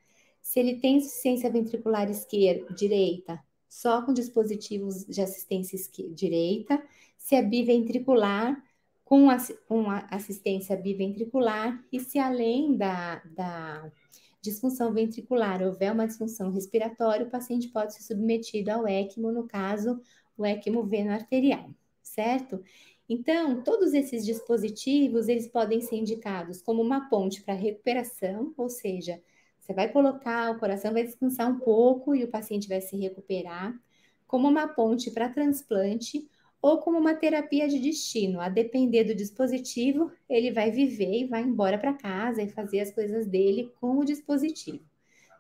Se 0.48 0.58
ele 0.60 0.76
tem 0.76 0.96
insuficiência 0.96 1.50
ventricular 1.50 2.10
esquerda, 2.10 2.72
direita, 2.72 3.38
só 3.68 4.00
com 4.00 4.14
dispositivos 4.14 5.04
de 5.04 5.20
assistência 5.20 5.76
esquerda, 5.76 6.14
direita. 6.14 6.82
Se 7.18 7.34
é 7.34 7.42
biventricular, 7.42 8.56
com, 9.04 9.26
com 9.66 9.90
assistência 10.10 10.74
biventricular. 10.74 11.84
E 11.92 12.00
se 12.00 12.18
além 12.18 12.74
da, 12.74 13.16
da 13.26 13.92
disfunção 14.40 14.90
ventricular 14.90 15.62
houver 15.62 15.92
uma 15.92 16.06
disfunção 16.06 16.50
respiratória, 16.50 17.26
o 17.26 17.30
paciente 17.30 17.68
pode 17.68 17.92
ser 17.92 18.04
submetido 18.04 18.70
ao 18.70 18.88
ECMO, 18.88 19.30
no 19.30 19.46
caso, 19.46 20.00
o 20.34 20.46
ECMO 20.46 20.82
veno 20.82 21.12
arterial, 21.12 21.68
certo? 22.02 22.64
Então, 23.06 23.62
todos 23.62 23.92
esses 23.92 24.24
dispositivos, 24.24 25.28
eles 25.28 25.46
podem 25.46 25.82
ser 25.82 25.96
indicados 25.96 26.62
como 26.62 26.80
uma 26.80 27.06
ponte 27.10 27.42
para 27.42 27.52
recuperação, 27.52 28.54
ou 28.56 28.70
seja, 28.70 29.20
você 29.68 29.74
vai 29.74 29.92
colocar, 29.92 30.50
o 30.50 30.58
coração 30.58 30.94
vai 30.94 31.04
descansar 31.04 31.46
um 31.46 31.58
pouco 31.58 32.14
e 32.14 32.24
o 32.24 32.28
paciente 32.28 32.66
vai 32.66 32.80
se 32.80 32.96
recuperar, 32.96 33.78
como 34.26 34.48
uma 34.48 34.66
ponte 34.66 35.10
para 35.10 35.28
transplante 35.28 36.26
ou 36.62 36.78
como 36.78 36.96
uma 36.98 37.14
terapia 37.14 37.68
de 37.68 37.78
destino. 37.78 38.40
A 38.40 38.48
depender 38.48 39.04
do 39.04 39.14
dispositivo, 39.14 40.10
ele 40.26 40.50
vai 40.50 40.70
viver 40.70 41.20
e 41.20 41.26
vai 41.26 41.42
embora 41.42 41.76
para 41.76 41.92
casa 41.92 42.42
e 42.42 42.48
fazer 42.48 42.80
as 42.80 42.90
coisas 42.90 43.26
dele 43.26 43.70
com 43.78 43.98
o 43.98 44.06
dispositivo. 44.06 44.82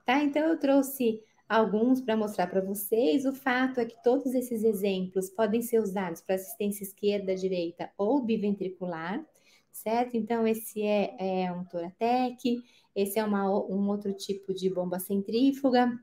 Tá? 0.04 0.22
Então, 0.22 0.46
eu 0.46 0.58
trouxe 0.58 1.22
alguns 1.48 2.02
para 2.02 2.14
mostrar 2.14 2.48
para 2.48 2.60
vocês. 2.60 3.24
O 3.24 3.32
fato 3.32 3.80
é 3.80 3.86
que 3.86 4.02
todos 4.02 4.34
esses 4.34 4.62
exemplos 4.62 5.30
podem 5.30 5.62
ser 5.62 5.80
usados 5.80 6.20
para 6.20 6.34
assistência 6.34 6.84
esquerda, 6.84 7.34
direita 7.34 7.90
ou 7.96 8.22
biventricular, 8.22 9.24
certo? 9.72 10.18
Então, 10.18 10.46
esse 10.46 10.82
é, 10.82 11.44
é 11.46 11.50
um 11.50 11.64
Toratec, 11.64 12.62
esse 12.94 13.18
é 13.18 13.24
uma, 13.24 13.48
um 13.48 13.88
outro 13.88 14.12
tipo 14.12 14.52
de 14.52 14.68
bomba 14.68 14.98
centrífuga, 14.98 15.98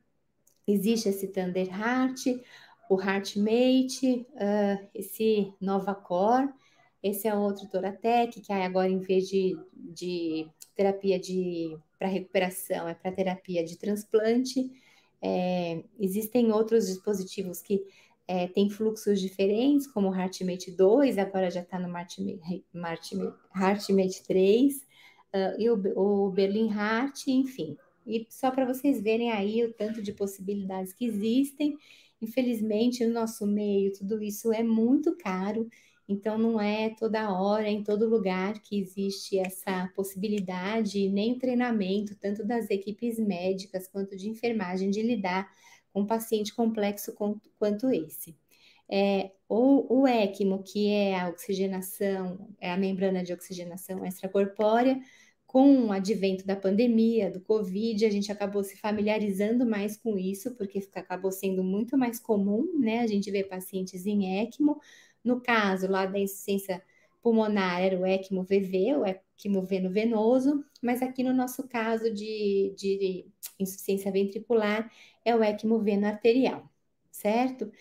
existe 0.67 1.09
esse 1.09 1.27
Thunder 1.27 1.67
Heart, 1.67 2.41
o 2.89 3.01
HeartMate, 3.01 4.27
uh, 4.33 4.87
esse 4.93 5.53
NovaCore, 5.59 6.49
esse 7.01 7.27
é 7.27 7.35
outro 7.35 7.67
Toratec, 7.67 8.41
que 8.41 8.51
agora 8.51 8.89
em 8.89 8.99
vez 8.99 9.27
de, 9.27 9.57
de 9.73 10.47
terapia 10.75 11.19
de 11.19 11.77
para 11.97 12.07
recuperação, 12.07 12.87
é 12.87 12.93
para 12.93 13.11
terapia 13.11 13.63
de 13.63 13.77
transplante. 13.77 14.71
É, 15.21 15.83
existem 15.99 16.51
outros 16.51 16.87
dispositivos 16.87 17.61
que 17.61 17.83
é, 18.27 18.47
têm 18.47 18.69
fluxos 18.69 19.21
diferentes, 19.21 19.87
como 19.87 20.09
o 20.09 20.15
HeartMate 20.15 20.71
2, 20.71 21.17
agora 21.17 21.49
já 21.49 21.61
está 21.61 21.79
no 21.79 21.95
HeartMate, 21.95 23.17
HeartMate 23.55 24.23
3, 24.23 24.84
uh, 25.35 25.59
e 25.59 25.69
o, 25.69 26.25
o 26.25 26.31
Berlin 26.31 26.71
Heart, 26.71 27.27
enfim. 27.27 27.77
E 28.07 28.25
só 28.29 28.51
para 28.51 28.65
vocês 28.65 29.01
verem 29.01 29.31
aí 29.31 29.63
o 29.63 29.73
tanto 29.73 30.01
de 30.01 30.13
possibilidades 30.13 30.93
que 30.93 31.05
existem. 31.05 31.75
Infelizmente, 32.21 33.05
no 33.05 33.13
nosso 33.13 33.45
meio, 33.45 33.91
tudo 33.93 34.21
isso 34.21 34.53
é 34.53 34.63
muito 34.63 35.15
caro 35.17 35.67
então, 36.07 36.37
não 36.37 36.61
é 36.61 36.89
toda 36.91 37.31
hora, 37.33 37.67
em 37.67 37.83
todo 37.83 38.07
lugar, 38.07 38.61
que 38.61 38.79
existe 38.79 39.39
essa 39.39 39.91
possibilidade, 39.95 41.09
nem 41.09 41.33
o 41.33 41.39
treinamento, 41.39 42.15
tanto 42.15 42.45
das 42.45 42.69
equipes 42.69 43.17
médicas 43.17 43.87
quanto 43.87 44.15
de 44.15 44.29
enfermagem, 44.29 44.91
de 44.91 45.01
lidar 45.01 45.51
com 45.91 46.01
um 46.01 46.05
paciente 46.05 46.53
complexo 46.53 47.15
quanto 47.57 47.89
esse. 47.89 48.37
É, 48.87 49.31
o, 49.49 50.01
o 50.01 50.07
ECMO, 50.07 50.61
que 50.61 50.89
é 50.89 51.19
a 51.19 51.29
oxigenação, 51.29 52.49
é 52.61 52.71
a 52.71 52.77
membrana 52.77 53.23
de 53.23 53.33
oxigenação 53.33 54.05
extracorpórea, 54.05 55.01
com 55.55 55.85
o 55.85 55.91
advento 55.93 56.45
da 56.45 56.53
pandemia, 56.53 57.31
do 57.31 57.39
Covid, 57.39 58.05
a 58.05 58.09
gente 58.09 58.29
acabou 58.29 58.61
se 58.61 58.75
familiarizando 58.75 59.65
mais 59.65 59.95
com 59.95 60.17
isso, 60.17 60.53
porque 60.55 60.85
acabou 60.93 61.31
sendo 61.31 61.63
muito 61.63 61.97
mais 61.97 62.19
comum, 62.19 62.77
né? 62.77 62.99
A 62.99 63.07
gente 63.07 63.31
vê 63.31 63.41
pacientes 63.41 64.05
em 64.05 64.41
ECMO, 64.41 64.81
no 65.23 65.39
caso 65.39 65.87
lá 65.89 66.05
da 66.05 66.19
insuficiência 66.19 66.83
pulmonar 67.21 67.81
era 67.81 67.97
o 67.97 68.05
ECMO 68.05 68.43
VV, 68.43 68.97
o 68.97 69.05
ECMO 69.05 69.61
veno 69.61 69.89
venoso, 69.89 70.61
mas 70.81 71.01
aqui 71.01 71.23
no 71.23 71.33
nosso 71.33 71.65
caso 71.69 72.13
de, 72.13 72.73
de 72.77 73.25
insuficiência 73.57 74.11
ventricular 74.11 74.91
é 75.23 75.33
o 75.33 75.41
ECMO 75.41 75.79
veno 75.79 76.05
arterial, 76.05 76.69
certo? 77.09 77.71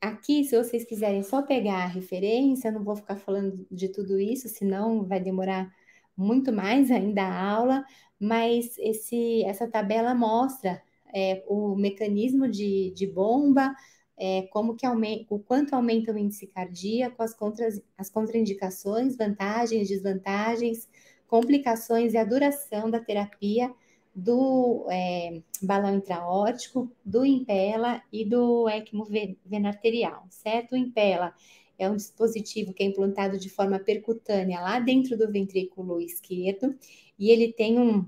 Aqui, 0.00 0.44
se 0.44 0.56
vocês 0.56 0.82
quiserem 0.82 1.22
só 1.22 1.42
pegar 1.42 1.84
a 1.84 1.86
referência, 1.88 2.68
eu 2.68 2.72
não 2.72 2.82
vou 2.82 2.96
ficar 2.96 3.16
falando 3.16 3.66
de 3.70 3.90
tudo 3.90 4.18
isso, 4.18 4.48
senão 4.48 5.04
vai 5.04 5.20
demorar 5.20 5.70
muito 6.18 6.52
mais 6.52 6.90
ainda 6.90 7.22
a 7.22 7.50
aula, 7.50 7.84
mas 8.18 8.76
esse, 8.78 9.44
essa 9.44 9.68
tabela 9.68 10.14
mostra 10.16 10.82
é, 11.14 11.44
o 11.46 11.76
mecanismo 11.76 12.48
de, 12.48 12.92
de 12.94 13.06
bomba, 13.06 13.72
é, 14.16 14.42
como 14.50 14.74
que 14.74 14.84
aumenta, 14.84 15.32
o 15.32 15.38
quanto 15.38 15.74
aumenta 15.74 16.12
o 16.12 16.18
índice 16.18 16.48
cardíaco, 16.48 17.22
as, 17.22 17.32
contras, 17.32 17.80
as 17.96 18.10
contraindicações, 18.10 19.16
vantagens, 19.16 19.88
desvantagens, 19.88 20.88
complicações 21.28 22.14
e 22.14 22.16
a 22.16 22.24
duração 22.24 22.90
da 22.90 22.98
terapia 22.98 23.72
do 24.12 24.88
é, 24.90 25.40
balão 25.62 25.94
intraórtico, 25.94 26.90
do 27.04 27.24
Impela 27.24 28.02
e 28.12 28.24
do 28.24 28.68
ECMO 28.68 29.06
vena 29.46 29.68
arterial, 29.68 30.26
certo? 30.30 30.72
O 30.72 30.76
Impela 30.76 31.32
é 31.78 31.88
um 31.88 31.96
dispositivo 31.96 32.72
que 32.72 32.82
é 32.82 32.86
implantado 32.86 33.38
de 33.38 33.48
forma 33.48 33.78
percutânea 33.78 34.60
lá 34.60 34.80
dentro 34.80 35.16
do 35.16 35.30
ventrículo 35.30 36.00
esquerdo 36.00 36.76
e 37.18 37.30
ele 37.30 37.52
tem 37.52 37.78
um, 37.78 38.04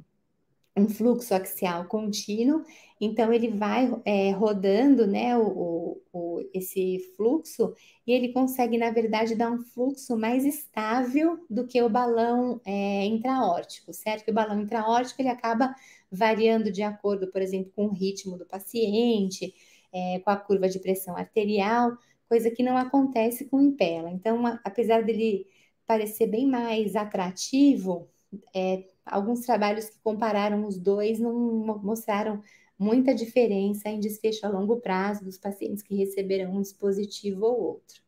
um 0.77 0.89
fluxo 0.89 1.35
axial 1.35 1.85
contínuo 1.87 2.65
então, 3.01 3.33
ele 3.33 3.49
vai 3.49 3.91
é, 4.05 4.31
rodando 4.33 5.07
né, 5.07 5.37
o, 5.39 5.99
o, 6.13 6.51
esse 6.53 6.99
fluxo 7.17 7.75
e 8.07 8.13
ele 8.13 8.31
consegue, 8.31 8.77
na 8.77 8.91
verdade, 8.91 9.35
dar 9.35 9.51
um 9.51 9.63
fluxo 9.63 10.19
mais 10.19 10.45
estável 10.45 11.39
do 11.49 11.67
que 11.67 11.81
o 11.81 11.89
balão 11.89 12.61
é, 12.63 13.07
intraórtico, 13.07 13.95
certo? 13.95 14.25
Que 14.25 14.31
o 14.31 14.35
balão 14.35 14.61
intraórtico 14.61 15.23
ele 15.23 15.31
acaba 15.31 15.75
variando 16.13 16.71
de 16.71 16.83
acordo, 16.83 17.29
por 17.29 17.41
exemplo, 17.41 17.73
com 17.75 17.87
o 17.87 17.93
ritmo 17.93 18.37
do 18.37 18.45
paciente, 18.45 19.55
é, 19.91 20.19
com 20.19 20.31
a 20.31 20.37
curva 20.37 20.69
de 20.69 20.79
pressão 20.79 21.17
arterial, 21.17 21.97
coisa 22.31 22.49
que 22.49 22.63
não 22.63 22.77
acontece 22.77 23.47
com 23.47 23.57
o 23.57 23.61
Impela. 23.61 24.09
Então, 24.09 24.47
a, 24.47 24.61
apesar 24.63 25.03
dele 25.03 25.49
parecer 25.85 26.29
bem 26.29 26.47
mais 26.47 26.95
atrativo, 26.95 28.09
é, 28.55 28.85
alguns 29.05 29.41
trabalhos 29.41 29.91
que 29.91 29.99
compararam 29.99 30.65
os 30.65 30.79
dois 30.79 31.19
não 31.19 31.35
mostraram 31.83 32.41
muita 32.79 33.13
diferença 33.13 33.89
em 33.89 33.99
desfecho 33.99 34.47
a 34.47 34.49
longo 34.49 34.81
prazo 34.81 35.25
dos 35.25 35.37
pacientes 35.37 35.83
que 35.83 35.97
receberão 35.97 36.57
um 36.57 36.63
dispositivo 36.63 37.45
ou 37.45 37.61
outro. 37.61 38.01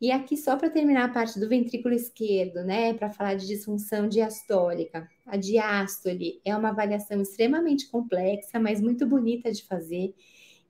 E 0.00 0.10
aqui, 0.10 0.36
só 0.36 0.56
para 0.56 0.70
terminar 0.70 1.04
a 1.04 1.12
parte 1.12 1.38
do 1.38 1.48
ventrículo 1.48 1.94
esquerdo, 1.94 2.64
né, 2.64 2.94
para 2.94 3.10
falar 3.10 3.34
de 3.34 3.46
disfunção 3.46 4.08
diastólica. 4.08 5.08
A 5.26 5.36
diástole 5.36 6.40
é 6.44 6.56
uma 6.56 6.70
avaliação 6.70 7.20
extremamente 7.20 7.88
complexa, 7.88 8.58
mas 8.58 8.80
muito 8.80 9.06
bonita 9.06 9.52
de 9.52 9.62
fazer. 9.62 10.14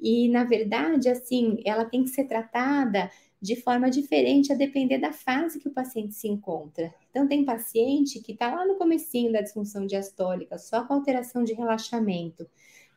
E, 0.02 0.28
na 0.28 0.42
verdade, 0.42 1.08
assim, 1.08 1.62
ela 1.64 1.84
tem 1.84 2.02
que 2.02 2.10
ser 2.10 2.24
tratada 2.24 3.08
de 3.40 3.56
forma 3.56 3.88
diferente 3.88 4.52
a 4.52 4.56
depender 4.56 4.98
da 4.98 5.12
fase 5.12 5.60
que 5.60 5.68
o 5.68 5.72
paciente 5.72 6.14
se 6.14 6.26
encontra. 6.26 6.92
Então, 7.10 7.28
tem 7.28 7.44
paciente 7.44 8.20
que 8.20 8.32
está 8.32 8.52
lá 8.52 8.66
no 8.66 8.74
comecinho 8.74 9.32
da 9.32 9.40
disfunção 9.40 9.86
diastólica, 9.86 10.58
só 10.58 10.84
com 10.84 10.94
alteração 10.94 11.44
de 11.44 11.52
relaxamento. 11.52 12.46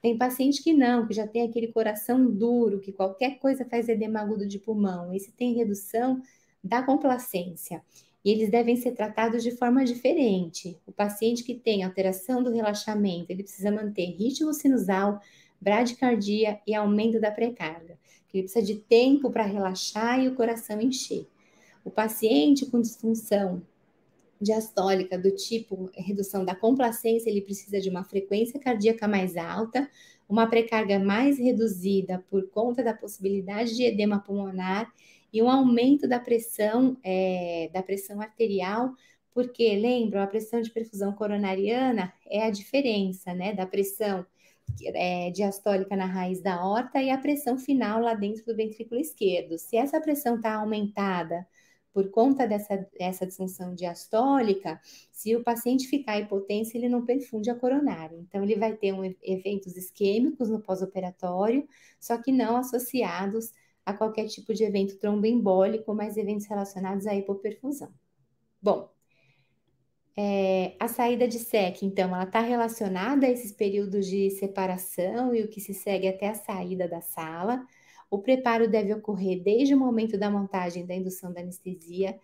Tem 0.01 0.18
paciente 0.18 0.64
que 0.64 0.74
não, 0.74 1.08
que 1.08 1.14
já 1.14 1.28
tem 1.28 1.43
aquele 1.43 1.68
coração 1.68 2.30
duro, 2.30 2.80
que 2.80 2.91
qualquer 2.91 3.39
coisa 3.39 3.66
faz 3.66 3.88
edema 3.88 4.20
agudo 4.20 4.47
de 4.47 4.60
pulmão. 4.60 5.14
Esse 5.14 5.32
tem 5.32 5.53
redução 5.53 6.22
da 6.64 6.82
complacência. 6.82 7.84
E 8.24 8.32
eles 8.32 8.49
devem 8.49 8.76
ser 8.76 8.93
tratados 8.93 9.43
de 9.43 9.51
forma 9.51 9.86
diferente. 9.86 10.80
O 10.88 10.91
paciente 10.91 11.43
que 11.43 11.53
tem 11.53 11.84
alteração 11.84 12.41
do 12.41 12.51
relaxamento, 12.51 13.32
ele 13.32 13.43
precisa 13.43 13.72
manter 13.72 14.06
ritmo 14.06 14.51
sinusal, 14.51 15.20
bradicardia 15.66 16.59
e 16.68 16.76
aumento 16.76 17.20
da 17.20 17.32
precarga. 17.32 17.97
Ele 18.32 18.43
precisa 18.43 18.63
de 18.63 18.76
tempo 18.76 19.32
para 19.32 19.43
relaxar 19.43 20.20
e 20.20 20.28
o 20.28 20.36
coração 20.36 20.80
encher. 20.80 21.28
O 21.84 21.89
paciente 21.89 22.68
com 22.68 22.80
disfunção 22.80 23.63
diastólica 24.39 25.18
do 25.18 25.32
tipo 25.32 25.89
redução 25.95 26.45
da 26.45 26.53
complacência, 26.53 27.30
ele 27.30 27.41
precisa 27.41 27.82
de 27.82 27.89
uma 27.89 28.03
frequência 28.03 28.59
cardíaca 28.59 29.07
mais 29.07 29.36
alta, 29.38 29.89
uma 30.30 30.47
precarga 30.47 30.99
mais 30.99 31.39
reduzida 31.39 32.24
por 32.30 32.47
conta 32.49 32.84
da 32.84 32.93
possibilidade 32.93 33.76
de 33.76 33.84
edema 33.84 34.20
pulmonar 34.20 34.93
e 35.34 35.41
um 35.41 35.49
aumento 35.49 36.07
da 36.07 36.20
pressão 36.20 36.97
é, 37.03 37.70
da 37.74 37.82
pressão 37.82 38.22
arterial, 38.22 38.93
porque 39.34 39.76
lembram 39.76 40.22
a 40.22 40.28
pressão 40.28 40.61
de 40.61 40.70
perfusão 40.70 41.11
coronariana 41.13 42.13
é 42.26 42.43
a 42.43 42.51
diferença, 42.51 43.34
né, 43.34 43.53
da 43.53 43.66
pressão 43.66 44.26
é, 44.84 45.32
diastólica 45.32 45.95
na 45.95 46.05
raiz 46.05 46.41
da 46.41 46.66
horta 46.66 47.01
e 47.01 47.09
a 47.09 47.18
pressão 47.18 47.57
final 47.57 48.01
lá 48.01 48.13
dentro 48.13 48.45
do 48.45 48.55
ventrículo 48.55 48.99
esquerdo. 48.99 49.57
Se 49.57 49.78
essa 49.78 49.99
pressão 50.01 50.36
está 50.36 50.55
aumentada 50.55 51.47
por 51.93 52.09
conta 52.09 52.45
dessa, 52.45 52.86
dessa 52.99 53.26
disfunção 53.26 53.74
diastólica, 53.74 54.82
se 55.11 55.34
o 55.34 55.43
paciente 55.43 55.88
ficar 55.88 56.20
hipotenso, 56.20 56.76
ele 56.76 56.89
não 56.89 57.05
perfunde 57.05 57.49
a 57.49 57.55
coronária. 57.55 58.18
Então, 58.18 58.43
ele 58.43 58.57
vai 58.57 58.76
ter 58.76 58.91
um, 58.91 59.16
eventos 59.24 59.78
isquêmicos 59.78 60.49
no 60.49 60.59
pós-operatório, 60.59 61.66
só 61.97 62.18
que 62.18 62.34
não 62.34 62.57
associados 62.57 63.53
a 63.86 63.93
qualquer 63.93 64.28
tipo 64.28 64.53
de 64.53 64.66
evento 64.66 64.97
tromboembólico, 64.97 65.93
mas 65.93 66.18
eventos 66.18 66.47
relacionados 66.47 67.07
à 67.07 67.16
hipoperfusão. 67.16 67.93
Bom, 68.61 68.89
é, 70.18 70.76
a 70.80 70.88
saída 70.88 71.28
de 71.28 71.39
SEC, 71.39 71.84
então, 71.84 72.16
ela 72.16 72.24
está 72.24 72.39
relacionada 72.39 73.28
a 73.28 73.30
esses 73.30 73.51
períodos 73.51 74.05
de 74.07 74.30
separação 74.32 75.36
e 75.36 75.43
o 75.43 75.49
que 75.49 75.59
se 75.59 75.74
segue 75.74 76.07
até 76.07 76.30
a 76.30 76.34
saída 76.34 76.88
da 76.88 77.01
sala. 77.01 77.66
O 78.09 78.20
preparo 78.20 78.70
deve 78.70 78.93
ocorrer 78.93 79.43
desde 79.43 79.74
o 79.76 79.80
momento 79.80 80.18
da 80.18 80.30
montagem 80.30 80.86
da 80.86 80.95
indução 80.95 81.34
da 81.34 81.41
anestesia. 81.41 82.18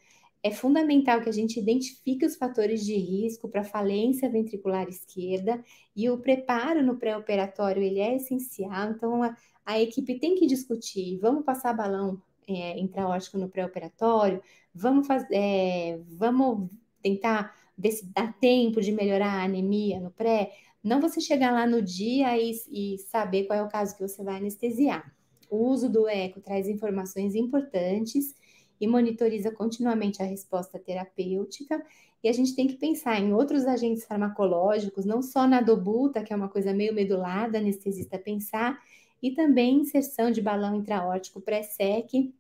É 0.43 0.51
fundamental 0.51 1.21
que 1.21 1.29
a 1.29 1.33
gente 1.33 1.59
identifique 1.59 2.25
os 2.25 2.35
fatores 2.35 2.85
de 2.85 2.95
risco 2.95 3.49
para 3.49 3.63
falência 3.63 4.29
ventricular 4.29 4.87
esquerda 4.87 5.63
e 5.95 6.09
o 6.09 6.17
preparo 6.17 6.81
no 6.81 6.97
pré-operatório 6.97 7.83
ele 7.83 7.99
é 7.99 8.15
essencial. 8.15 8.91
Então 8.91 9.21
a, 9.21 9.35
a, 9.65 9.79
equipe 9.79 10.17
tem 10.17 10.35
que 10.35 10.47
discutir. 10.47 11.19
Vamos 11.19 11.43
passar 11.43 11.73
balão 11.73 12.21
é, 12.47 12.79
intraórtico 12.79 13.37
no 13.37 13.49
pré-operatório. 13.49 14.41
Vamos 14.73 15.05
fazer, 15.05 15.27
é, 15.31 15.99
vamos 16.07 16.69
tentar 17.03 17.53
ver 17.81 17.91
se 17.91 18.05
dá 18.05 18.31
tempo 18.31 18.79
de 18.79 18.91
melhorar 18.91 19.39
a 19.39 19.43
anemia 19.43 19.99
no 19.99 20.11
pré. 20.11 20.51
Não 20.83 21.01
você 21.01 21.19
chegar 21.19 21.51
lá 21.51 21.65
no 21.65 21.81
dia 21.81 22.37
e, 22.37 22.51
e 22.69 22.97
saber 22.99 23.45
qual 23.45 23.57
é 23.57 23.63
o 23.63 23.69
caso 23.69 23.95
que 23.95 24.07
você 24.07 24.23
vai 24.23 24.37
anestesiar. 24.37 25.11
O 25.49 25.67
uso 25.67 25.89
do 25.89 26.07
eco 26.07 26.39
traz 26.39 26.67
informações 26.67 27.35
importantes 27.35 28.35
e 28.79 28.87
monitoriza 28.87 29.51
continuamente 29.51 30.21
a 30.21 30.25
resposta 30.25 30.79
terapêutica. 30.79 31.83
E 32.23 32.29
a 32.29 32.33
gente 32.33 32.55
tem 32.55 32.67
que 32.67 32.75
pensar 32.75 33.19
em 33.19 33.33
outros 33.33 33.65
agentes 33.65 34.05
farmacológicos, 34.05 35.05
não 35.05 35.21
só 35.21 35.47
na 35.47 35.59
dobuta, 35.59 36.23
que 36.23 36.31
é 36.31 36.35
uma 36.35 36.49
coisa 36.49 36.73
meio 36.73 36.93
medular 36.93 37.51
da 37.51 37.57
anestesista 37.57 38.17
pensar, 38.17 38.79
e 39.21 39.31
também 39.31 39.81
inserção 39.81 40.31
de 40.31 40.41
balão 40.41 40.75
intraórtico 40.75 41.41
pré-sec 41.41 42.33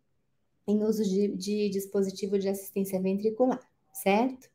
em 0.67 0.83
uso 0.83 1.03
de, 1.03 1.35
de 1.35 1.69
dispositivo 1.69 2.37
de 2.39 2.47
assistência 2.47 3.01
ventricular, 3.01 3.59
certo? 3.91 4.49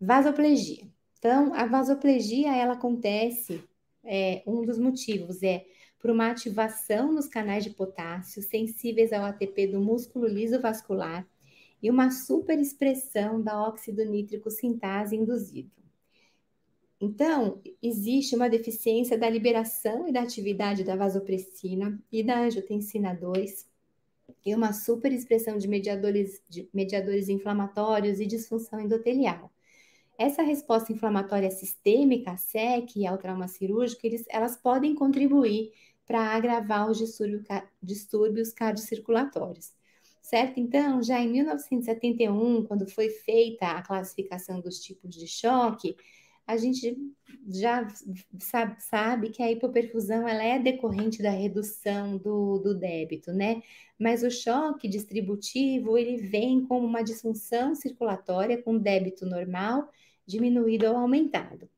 Vasoplegia. 0.00 0.88
Então, 1.18 1.54
a 1.54 1.64
vasoplegia, 1.64 2.54
ela 2.54 2.74
acontece, 2.74 3.64
é, 4.04 4.42
um 4.46 4.62
dos 4.62 4.78
motivos 4.78 5.42
é 5.42 5.64
por 5.98 6.10
uma 6.10 6.30
ativação 6.30 7.12
nos 7.12 7.26
canais 7.26 7.64
de 7.64 7.70
potássio 7.70 8.42
sensíveis 8.42 9.12
ao 9.12 9.24
ATP 9.24 9.68
do 9.68 9.80
músculo 9.80 10.26
liso 10.26 10.60
vascular 10.60 11.26
e 11.82 11.90
uma 11.90 12.10
superexpressão 12.10 13.42
da 13.42 13.60
óxido 13.60 14.04
nítrico 14.04 14.50
sintase 14.50 15.16
induzível. 15.16 15.70
Então, 17.00 17.60
existe 17.82 18.36
uma 18.36 18.48
deficiência 18.48 19.18
da 19.18 19.28
liberação 19.28 20.06
e 20.08 20.12
da 20.12 20.22
atividade 20.22 20.84
da 20.84 20.94
vasopressina 20.94 21.98
e 22.12 22.22
da 22.22 22.40
angiotensina 22.40 23.14
2 23.14 23.66
e 24.44 24.54
uma 24.54 24.72
superexpressão 24.72 25.58
de 25.58 25.66
mediadores, 25.66 26.42
de 26.48 26.68
mediadores 26.72 27.28
inflamatórios 27.28 28.20
e 28.20 28.26
disfunção 28.26 28.80
endotelial. 28.80 29.50
Essa 30.18 30.42
resposta 30.42 30.92
inflamatória 30.92 31.50
sistêmica, 31.50 32.32
a 32.32 32.36
SEC 32.36 32.96
e 32.96 33.06
ao 33.06 33.18
trauma 33.18 33.48
cirúrgico, 33.48 34.06
eles, 34.06 34.24
elas 34.28 34.56
podem 34.56 34.94
contribuir 34.94 35.72
para 36.06 36.20
agravar 36.20 36.88
os 36.90 36.98
distúrbios 37.82 38.52
cardiocirculatórios. 38.52 39.74
Certo? 40.22 40.58
Então, 40.58 41.02
já 41.02 41.20
em 41.20 41.30
1971, 41.30 42.64
quando 42.64 42.88
foi 42.88 43.10
feita 43.10 43.66
a 43.66 43.82
classificação 43.82 44.60
dos 44.60 44.80
tipos 44.80 45.14
de 45.14 45.26
choque, 45.26 45.96
a 46.46 46.56
gente 46.56 46.96
já 47.48 47.86
sabe, 48.40 48.82
sabe, 48.82 49.30
que 49.30 49.42
a 49.42 49.50
hipoperfusão 49.50 50.28
ela 50.28 50.42
é 50.42 50.58
decorrente 50.58 51.22
da 51.22 51.30
redução 51.30 52.16
do, 52.16 52.58
do 52.58 52.74
débito, 52.74 53.32
né? 53.32 53.62
Mas 53.98 54.22
o 54.22 54.30
choque 54.30 54.88
distributivo 54.88 55.98
ele 55.98 56.16
vem 56.16 56.64
como 56.64 56.86
uma 56.86 57.02
disfunção 57.02 57.74
circulatória 57.74 58.62
com 58.62 58.78
débito 58.78 59.26
normal 59.26 59.90
diminuído 60.26 60.86
ou 60.86 60.96
aumentado. 60.96 61.68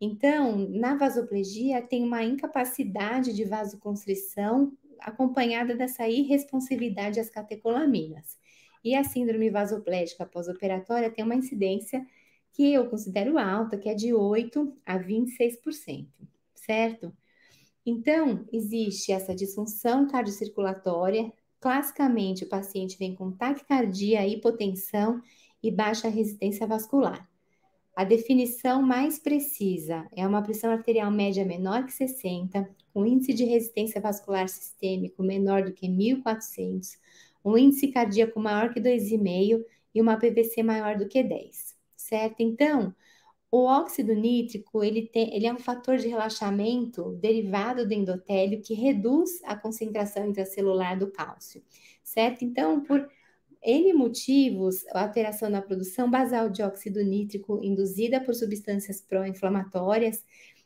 Então, 0.00 0.56
na 0.70 0.96
vasoplegia, 0.96 1.82
tem 1.82 2.04
uma 2.04 2.22
incapacidade 2.22 3.32
de 3.34 3.44
vasoconstrição 3.44 4.72
acompanhada 5.00 5.74
dessa 5.76 6.08
irresponsividade 6.08 7.20
às 7.20 7.30
catecolaminas. 7.30 8.38
E 8.84 8.94
a 8.94 9.02
síndrome 9.02 9.50
vasoplégica 9.50 10.24
pós-operatória 10.24 11.10
tem 11.10 11.24
uma 11.24 11.34
incidência 11.34 12.04
que 12.52 12.72
eu 12.72 12.88
considero 12.88 13.38
alta, 13.38 13.76
que 13.76 13.88
é 13.88 13.94
de 13.94 14.14
8 14.14 14.76
a 14.86 14.98
26%, 14.98 16.08
certo? 16.54 17.12
Então, 17.84 18.46
existe 18.52 19.12
essa 19.12 19.34
disfunção 19.34 20.06
cardiocirculatória. 20.06 21.32
Classicamente, 21.60 22.44
o 22.44 22.48
paciente 22.48 22.96
vem 22.98 23.14
com 23.14 23.32
taquicardia, 23.32 24.26
hipotensão 24.26 25.20
e 25.62 25.70
baixa 25.70 26.08
resistência 26.08 26.66
vascular. 26.66 27.27
A 27.98 28.04
definição 28.04 28.80
mais 28.80 29.18
precisa 29.18 30.06
é 30.14 30.24
uma 30.24 30.40
pressão 30.40 30.70
arterial 30.70 31.10
média 31.10 31.44
menor 31.44 31.84
que 31.84 31.92
60, 31.92 32.70
um 32.94 33.04
índice 33.04 33.34
de 33.34 33.42
resistência 33.42 34.00
vascular 34.00 34.48
sistêmico 34.48 35.20
menor 35.20 35.64
do 35.64 35.72
que 35.72 35.88
1400, 35.88 36.96
um 37.44 37.58
índice 37.58 37.88
cardíaco 37.88 38.38
maior 38.38 38.72
que 38.72 38.80
2,5 38.80 39.64
e 39.92 40.00
uma 40.00 40.16
PVC 40.16 40.62
maior 40.62 40.96
do 40.96 41.08
que 41.08 41.24
10, 41.24 41.76
certo? 41.96 42.36
Então, 42.38 42.94
o 43.50 43.64
óxido 43.64 44.14
nítrico, 44.14 44.84
ele, 44.84 45.08
tem, 45.08 45.34
ele 45.34 45.48
é 45.48 45.52
um 45.52 45.58
fator 45.58 45.96
de 45.96 46.06
relaxamento 46.06 47.16
derivado 47.20 47.84
do 47.84 47.92
endotélio 47.92 48.62
que 48.62 48.74
reduz 48.74 49.42
a 49.42 49.56
concentração 49.56 50.24
intracelular 50.24 50.96
do 50.96 51.10
cálcio, 51.10 51.64
certo? 52.04 52.44
Então, 52.44 52.80
por 52.80 53.10
N 53.68 53.92
motivos, 53.92 54.86
a 54.94 55.02
alteração 55.02 55.50
na 55.50 55.60
produção 55.60 56.10
basal 56.10 56.48
de 56.48 56.62
óxido 56.62 57.04
nítrico 57.04 57.60
induzida 57.62 58.18
por 58.18 58.34
substâncias 58.34 59.02
pró-inflamatórias 59.02 60.24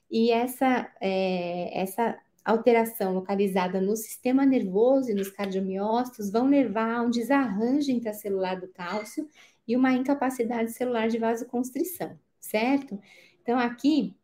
e 0.08 0.30
essa, 0.30 0.88
é, 1.00 1.82
essa 1.82 2.16
alteração 2.44 3.12
localizada 3.12 3.80
no 3.80 3.96
sistema 3.96 4.46
nervoso 4.46 5.10
e 5.10 5.14
nos 5.14 5.32
cardiomiócitos 5.32 6.30
vão 6.30 6.46
levar 6.46 6.94
a 6.94 7.02
um 7.02 7.10
desarranjo 7.10 7.90
intracelular 7.90 8.60
do 8.60 8.68
cálcio 8.68 9.28
e 9.66 9.74
uma 9.74 9.92
incapacidade 9.92 10.70
celular 10.70 11.08
de 11.08 11.18
vasoconstrição, 11.18 12.16
certo? 12.38 13.00
Então, 13.42 13.58
aqui 13.58 14.14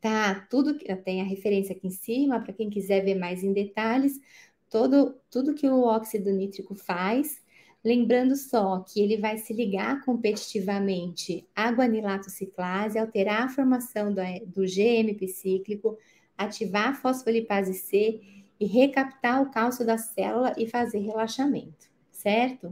tá 0.00 0.44
tudo, 0.50 0.76
tem 1.04 1.20
a 1.20 1.24
referência 1.24 1.76
aqui 1.76 1.86
em 1.86 1.90
cima, 1.90 2.40
para 2.40 2.52
quem 2.52 2.68
quiser 2.68 3.04
ver 3.04 3.14
mais 3.14 3.44
em 3.44 3.52
detalhes, 3.52 4.20
todo, 4.68 5.14
tudo 5.30 5.54
que 5.54 5.68
o 5.68 5.82
óxido 5.82 6.32
nítrico 6.32 6.74
faz 6.74 7.41
Lembrando 7.84 8.36
só 8.36 8.80
que 8.80 9.00
ele 9.00 9.16
vai 9.16 9.38
se 9.38 9.52
ligar 9.52 10.04
competitivamente 10.04 11.46
à 11.54 11.70
guanilatociclase, 11.70 12.98
alterar 12.98 13.42
a 13.42 13.48
formação 13.48 14.14
do, 14.14 14.20
do 14.46 14.62
GMP 14.62 15.26
cíclico, 15.26 15.98
ativar 16.38 16.90
a 16.90 16.94
fosfolipase 16.94 17.74
C 17.74 18.20
e 18.60 18.66
recaptar 18.66 19.42
o 19.42 19.50
cálcio 19.50 19.84
da 19.84 19.98
célula 19.98 20.54
e 20.56 20.68
fazer 20.68 21.00
relaxamento, 21.00 21.90
certo? 22.12 22.68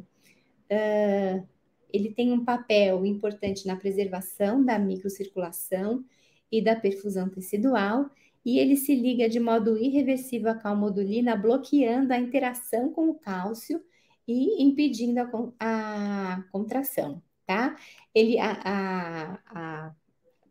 Uh, 0.70 1.44
ele 1.92 2.12
tem 2.12 2.32
um 2.32 2.44
papel 2.44 3.04
importante 3.04 3.66
na 3.66 3.74
preservação 3.74 4.64
da 4.64 4.78
microcirculação 4.78 6.04
e 6.52 6.62
da 6.62 6.76
perfusão 6.76 7.28
tecidual, 7.28 8.08
e 8.44 8.60
ele 8.60 8.76
se 8.76 8.94
liga 8.94 9.28
de 9.28 9.40
modo 9.40 9.76
irreversível 9.76 10.52
à 10.52 10.54
calmodulina, 10.54 11.36
bloqueando 11.36 12.12
a 12.12 12.18
interação 12.18 12.92
com 12.92 13.10
o 13.10 13.14
cálcio 13.14 13.82
e 14.30 14.62
impedindo 14.62 15.20
a, 15.20 16.34
a 16.36 16.42
contração, 16.52 17.22
tá? 17.46 17.76
Ele, 18.14 18.38
a, 18.38 19.40
a, 19.46 19.94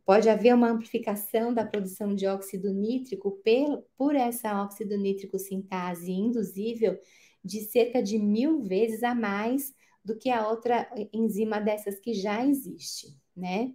pode 0.05 0.27
haver 0.30 0.53
uma 0.53 0.69
amplificação 0.69 1.53
da 1.53 1.65
produção 1.65 2.13
de 2.13 2.27
óxido 2.27 2.73
nítrico 2.73 3.39
por, 3.43 3.84
por 3.97 4.15
essa 4.15 4.61
óxido 4.61 4.97
nítrico 4.97 5.39
sintase 5.39 6.11
induzível 6.11 6.99
de 7.43 7.61
cerca 7.61 8.03
de 8.03 8.17
mil 8.19 8.61
vezes 8.63 9.01
a 9.03 9.15
mais 9.15 9.73
do 10.03 10.17
que 10.17 10.30
a 10.30 10.47
outra 10.47 10.89
enzima 11.13 11.59
dessas 11.59 11.99
que 11.99 12.13
já 12.13 12.45
existe, 12.45 13.15
né? 13.36 13.73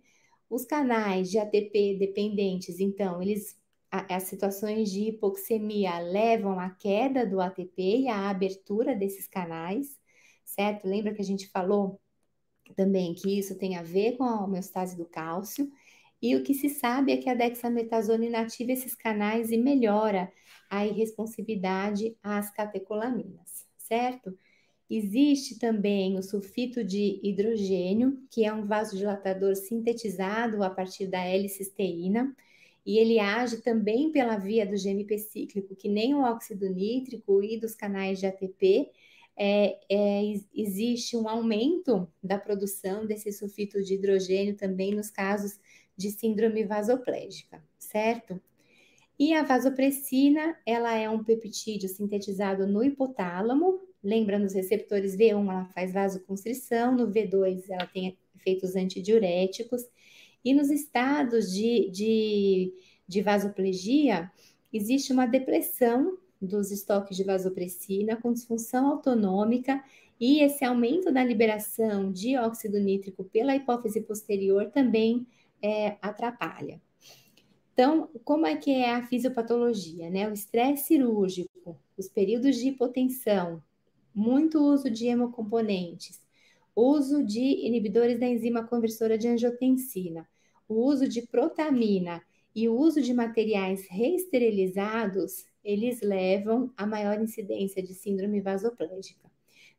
Os 0.50 0.64
canais 0.64 1.30
de 1.30 1.38
ATP 1.38 1.96
dependentes, 1.98 2.78
então, 2.78 3.22
eles 3.22 3.56
as 4.08 4.24
situações 4.24 4.90
de 4.90 5.08
hipoxemia 5.08 5.98
levam 5.98 6.58
à 6.58 6.70
queda 6.70 7.24
do 7.26 7.40
ATP 7.40 8.00
e 8.00 8.08
à 8.08 8.28
abertura 8.28 8.94
desses 8.94 9.28
canais, 9.28 9.98
certo? 10.44 10.88
Lembra 10.88 11.14
que 11.14 11.22
a 11.22 11.24
gente 11.24 11.48
falou 11.48 12.00
também 12.76 13.14
que 13.14 13.38
isso 13.38 13.56
tem 13.56 13.76
a 13.76 13.82
ver 13.82 14.16
com 14.16 14.24
a 14.24 14.42
homeostase 14.42 14.96
do 14.96 15.04
cálcio, 15.04 15.70
e 16.20 16.34
o 16.34 16.42
que 16.42 16.54
se 16.54 16.70
sabe 16.70 17.12
é 17.12 17.18
que 17.18 17.28
a 17.28 17.34
dexametasona 17.34 18.24
inativa 18.24 18.72
esses 18.72 18.94
canais 18.94 19.52
e 19.52 19.58
melhora 19.58 20.32
a 20.70 20.86
irresponsividade 20.86 22.16
às 22.22 22.50
catecolaminas, 22.50 23.66
certo? 23.76 24.36
Existe 24.88 25.58
também 25.58 26.16
o 26.16 26.22
sulfito 26.22 26.82
de 26.82 27.20
hidrogênio, 27.22 28.18
que 28.30 28.44
é 28.44 28.52
um 28.52 28.64
vasodilatador 28.64 29.54
sintetizado 29.54 30.62
a 30.62 30.70
partir 30.70 31.06
da 31.06 31.22
L-cisteína, 31.24 32.34
e 32.84 32.98
ele 32.98 33.18
age 33.18 33.58
também 33.58 34.10
pela 34.10 34.36
via 34.36 34.66
do 34.66 34.76
GMP 34.76 35.18
cíclico, 35.18 35.74
que 35.74 35.88
nem 35.88 36.14
o 36.14 36.22
óxido 36.22 36.68
nítrico 36.68 37.42
e 37.42 37.58
dos 37.58 37.74
canais 37.74 38.18
de 38.18 38.26
ATP. 38.26 38.90
É, 39.36 39.80
é, 39.90 40.22
existe 40.54 41.16
um 41.16 41.28
aumento 41.28 42.08
da 42.22 42.38
produção 42.38 43.04
desse 43.04 43.32
sulfito 43.32 43.82
de 43.82 43.94
hidrogênio 43.94 44.56
também 44.56 44.94
nos 44.94 45.10
casos 45.10 45.58
de 45.96 46.10
síndrome 46.10 46.64
vasoplégica, 46.64 47.60
certo? 47.78 48.40
E 49.18 49.34
a 49.34 49.42
vasopressina, 49.42 50.56
ela 50.64 50.94
é 50.96 51.08
um 51.10 51.24
peptídeo 51.24 51.88
sintetizado 51.88 52.66
no 52.66 52.84
hipotálamo, 52.84 53.80
Lembra 54.04 54.38
nos 54.38 54.52
receptores 54.52 55.16
V1 55.16 55.50
ela 55.50 55.64
faz 55.74 55.94
vasoconstrição, 55.94 56.94
no 56.94 57.10
V2 57.10 57.64
ela 57.70 57.86
tem 57.86 58.18
efeitos 58.36 58.76
antidiuréticos, 58.76 59.82
e 60.44 60.52
nos 60.52 60.70
estados 60.70 61.50
de, 61.52 61.90
de, 61.90 62.74
de 63.08 63.22
vasoplegia 63.22 64.30
existe 64.72 65.12
uma 65.12 65.26
depressão 65.26 66.18
dos 66.40 66.70
estoques 66.70 67.16
de 67.16 67.24
vasopressina 67.24 68.16
com 68.16 68.32
disfunção 68.32 68.88
autonômica 68.88 69.82
e 70.20 70.40
esse 70.40 70.64
aumento 70.64 71.10
da 71.10 71.24
liberação 71.24 72.12
de 72.12 72.36
óxido 72.36 72.78
nítrico 72.78 73.24
pela 73.24 73.56
hipófise 73.56 74.00
posterior 74.00 74.70
também 74.70 75.26
é, 75.62 75.96
atrapalha. 76.02 76.80
Então, 77.72 78.08
como 78.24 78.46
é 78.46 78.56
que 78.56 78.70
é 78.70 78.92
a 78.94 79.06
fisiopatologia? 79.06 80.08
Né? 80.08 80.28
O 80.28 80.32
estresse 80.32 80.88
cirúrgico, 80.88 81.76
os 81.96 82.08
períodos 82.08 82.56
de 82.56 82.68
hipotensão, 82.68 83.62
muito 84.14 84.60
uso 84.60 84.88
de 84.88 85.06
hemocomponentes, 85.06 86.22
uso 86.76 87.24
de 87.24 87.40
inibidores 87.66 88.18
da 88.18 88.26
enzima 88.26 88.64
conversora 88.64 89.18
de 89.18 89.26
angiotensina, 89.26 90.28
o 90.74 90.84
uso 90.84 91.08
de 91.08 91.22
protamina 91.22 92.22
e 92.54 92.68
o 92.68 92.76
uso 92.76 93.00
de 93.00 93.14
materiais 93.14 93.86
reesterilizados, 93.88 95.44
eles 95.62 96.00
levam 96.02 96.72
a 96.76 96.86
maior 96.86 97.20
incidência 97.20 97.82
de 97.82 97.94
síndrome 97.94 98.40
vasoplégica. 98.40 99.30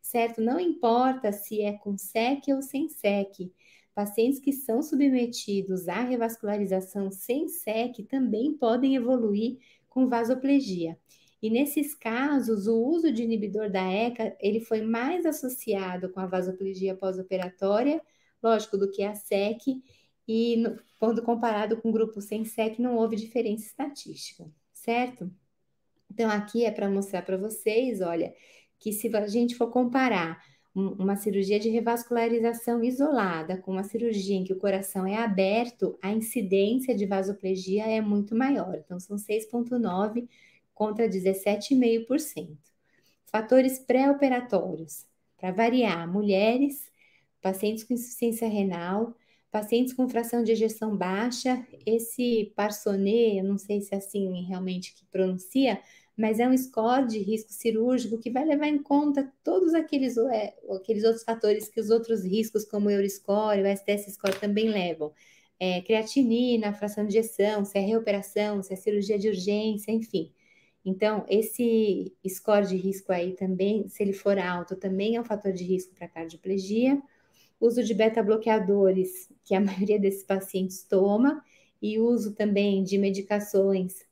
Certo? 0.01 0.41
Não 0.41 0.59
importa 0.59 1.31
se 1.31 1.61
é 1.61 1.73
com 1.73 1.97
SEC 1.97 2.53
ou 2.53 2.61
sem 2.61 2.87
SEC. 2.89 3.51
Pacientes 3.93 4.39
que 4.39 4.51
são 4.51 4.81
submetidos 4.81 5.87
à 5.87 6.01
revascularização 6.01 7.11
sem 7.11 7.47
SEC 7.47 8.03
também 8.09 8.53
podem 8.53 8.95
evoluir 8.95 9.57
com 9.87 10.07
vasoplegia. 10.07 10.97
E 11.41 11.49
nesses 11.49 11.93
casos, 11.93 12.67
o 12.67 12.75
uso 12.75 13.11
de 13.11 13.23
inibidor 13.23 13.69
da 13.69 13.83
ECA, 13.83 14.35
ele 14.39 14.59
foi 14.59 14.81
mais 14.81 15.25
associado 15.25 16.09
com 16.09 16.19
a 16.19 16.25
vasoplegia 16.25 16.95
pós-operatória, 16.95 18.01
lógico, 18.41 18.77
do 18.77 18.89
que 18.89 19.03
a 19.03 19.13
SEC, 19.13 19.81
e 20.28 20.57
no, 20.57 20.80
quando 20.99 21.21
comparado 21.21 21.78
com 21.78 21.89
o 21.89 21.93
grupo 21.93 22.21
sem 22.21 22.45
SEC, 22.45 22.80
não 22.80 22.95
houve 22.97 23.15
diferença 23.15 23.65
estatística, 23.65 24.45
certo? 24.73 25.32
Então, 26.11 26.30
aqui 26.30 26.65
é 26.65 26.71
para 26.71 26.89
mostrar 26.89 27.21
para 27.21 27.38
vocês, 27.38 28.01
olha, 28.01 28.34
que 28.80 28.91
se 28.91 29.15
a 29.15 29.28
gente 29.28 29.55
for 29.55 29.69
comparar 29.69 30.41
uma 30.73 31.15
cirurgia 31.15 31.57
de 31.57 31.69
revascularização 31.69 32.84
isolada 32.84 33.57
com 33.57 33.71
uma 33.71 33.84
cirurgia 33.84 34.36
em 34.36 34.43
que 34.43 34.51
o 34.51 34.59
coração 34.59 35.07
é 35.07 35.15
aberto, 35.15 35.97
a 36.01 36.11
incidência 36.11 36.93
de 36.93 37.05
vasoplegia 37.05 37.86
é 37.86 38.01
muito 38.01 38.36
maior. 38.36 38.76
Então, 38.76 38.99
são 38.99 39.15
6,9 39.15 40.28
contra 40.73 41.07
17,5%. 41.07 42.57
Fatores 43.26 43.80
pré-operatórios, 43.80 45.05
para 45.38 45.51
variar, 45.51 46.11
mulheres, 46.11 46.91
pacientes 47.41 47.84
com 47.84 47.93
insuficiência 47.93 48.47
renal, 48.47 49.15
pacientes 49.56 49.93
com 49.93 50.10
fração 50.10 50.43
de 50.43 50.51
ejeção 50.51 50.97
baixa, 50.97 51.66
esse 51.86 52.51
Parsonê, 52.58 53.39
eu 53.39 53.43
não 53.45 53.58
sei 53.58 53.80
se 53.80 53.95
é 53.95 53.97
assim 53.99 54.43
realmente 54.43 54.93
que 54.93 55.06
pronuncia, 55.06 55.80
mas 56.18 56.41
é 56.41 56.49
um 56.49 56.58
score 56.58 57.08
de 57.08 57.20
risco 57.20 57.53
cirúrgico 57.53 58.20
que 58.20 58.30
vai 58.30 58.43
levar 58.43 58.68
em 58.68 58.84
conta 58.84 59.32
todos 59.45 59.74
aqueles, 59.74 60.18
é, 60.18 60.53
aqueles 60.76 61.06
outros 61.06 61.24
fatores 61.24 61.70
que 61.70 61.80
os 61.80 61.89
outros 61.89 62.26
riscos, 62.26 62.66
como 62.66 62.89
o 62.89 62.91
Euroscore, 62.91 63.62
o 63.62 63.78
STS 63.78 64.12
score 64.16 64.38
também 64.41 64.68
levam. 64.68 65.14
É, 65.58 65.82
creatinina, 65.84 66.74
fração 66.74 67.08
de 67.08 67.18
ejeção, 67.18 67.64
se 67.64 67.78
é 67.78 67.82
reoperação, 67.82 68.62
se 68.62 68.74
é 68.74 68.76
cirurgia 68.76 69.18
de 69.18 69.30
urgência, 69.30 69.89
enfim. 69.89 70.34
Então, 70.84 71.26
esse 71.30 72.14
score 72.28 72.68
de 72.68 72.76
risco 72.76 73.14
aí 73.14 73.32
também, 73.34 73.88
se 73.88 74.03
ele 74.03 74.12
for 74.12 74.38
alto, 74.38 74.76
também 74.76 75.16
é 75.16 75.22
um 75.22 75.24
fator 75.24 75.53
de 75.53 75.64
risco 75.64 75.95
para 75.95 76.10
cardioplegia. 76.10 77.01
Uso 77.60 77.84
de 77.84 77.93
beta-bloqueadores, 77.93 79.30
que 79.43 79.56
a 79.56 79.60
maioria 79.62 79.99
desses 79.99 80.24
pacientes 80.24 80.84
toma, 80.84 81.43
e 81.82 81.99
uso 81.99 82.34
também 82.34 82.84
de 82.84 82.97
medicações, 82.97 84.06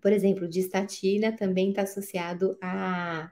por 0.00 0.12
exemplo, 0.12 0.48
de 0.48 0.60
estatina, 0.60 1.32
também 1.32 1.70
está 1.70 1.82
associado 1.82 2.56
à, 2.60 3.30